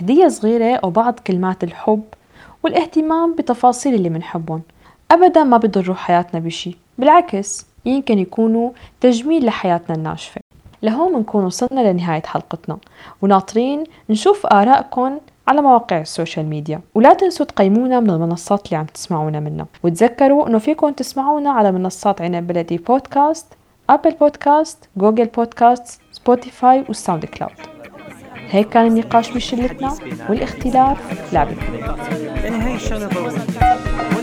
هدية 0.00 0.28
صغيرة 0.28 0.76
أو 0.76 0.90
بعض 0.90 1.18
كلمات 1.26 1.64
الحب 1.64 2.02
والاهتمام 2.62 3.34
بتفاصيل 3.34 3.94
اللي 3.94 4.10
منحبهم. 4.10 4.62
أبدا 5.10 5.44
ما 5.44 5.56
بيضروا 5.56 5.96
حياتنا 5.96 6.40
بشي 6.40 6.76
بالعكس 6.98 7.66
يمكن 7.84 8.18
يكونوا 8.18 8.70
تجميل 9.00 9.46
لحياتنا 9.46 9.96
الناشفة. 9.96 10.40
لهون 10.82 11.12
بنكون 11.12 11.44
وصلنا 11.44 11.92
لنهاية 11.92 12.22
حلقتنا 12.22 12.78
وناطرين 13.22 13.84
نشوف 14.10 14.46
آرائكم 14.46 15.18
على 15.48 15.62
مواقع 15.62 16.00
ال 16.00 16.07
social 16.07 16.46
media. 16.46 16.80
ولا 16.94 17.14
تنسوا 17.14 17.46
تقيمونا 17.46 18.00
من 18.00 18.10
المنصات 18.10 18.66
اللي 18.66 18.76
عم 18.76 18.86
تسمعونا 18.86 19.40
منها. 19.40 19.66
وتذكروا 19.82 20.48
إنه 20.48 20.58
فيكم 20.58 20.90
تسمعونا 20.90 21.50
على 21.50 21.72
منصات 21.72 22.22
عنب 22.22 22.46
بلدي 22.46 22.76
podcast 22.78 23.46
Apple 23.90 24.10
Podcast 24.10 24.88
Google 24.96 25.26
Podcast 25.26 26.00
Spotify 26.12 26.84
وال 26.88 27.24
SoundCloud 27.24 27.79
هيك 28.50 28.68
كان 28.68 28.86
النقاش 28.86 29.30
بشلتنا 29.30 29.96
والاختلاف 30.28 30.98
ولو 34.16 34.19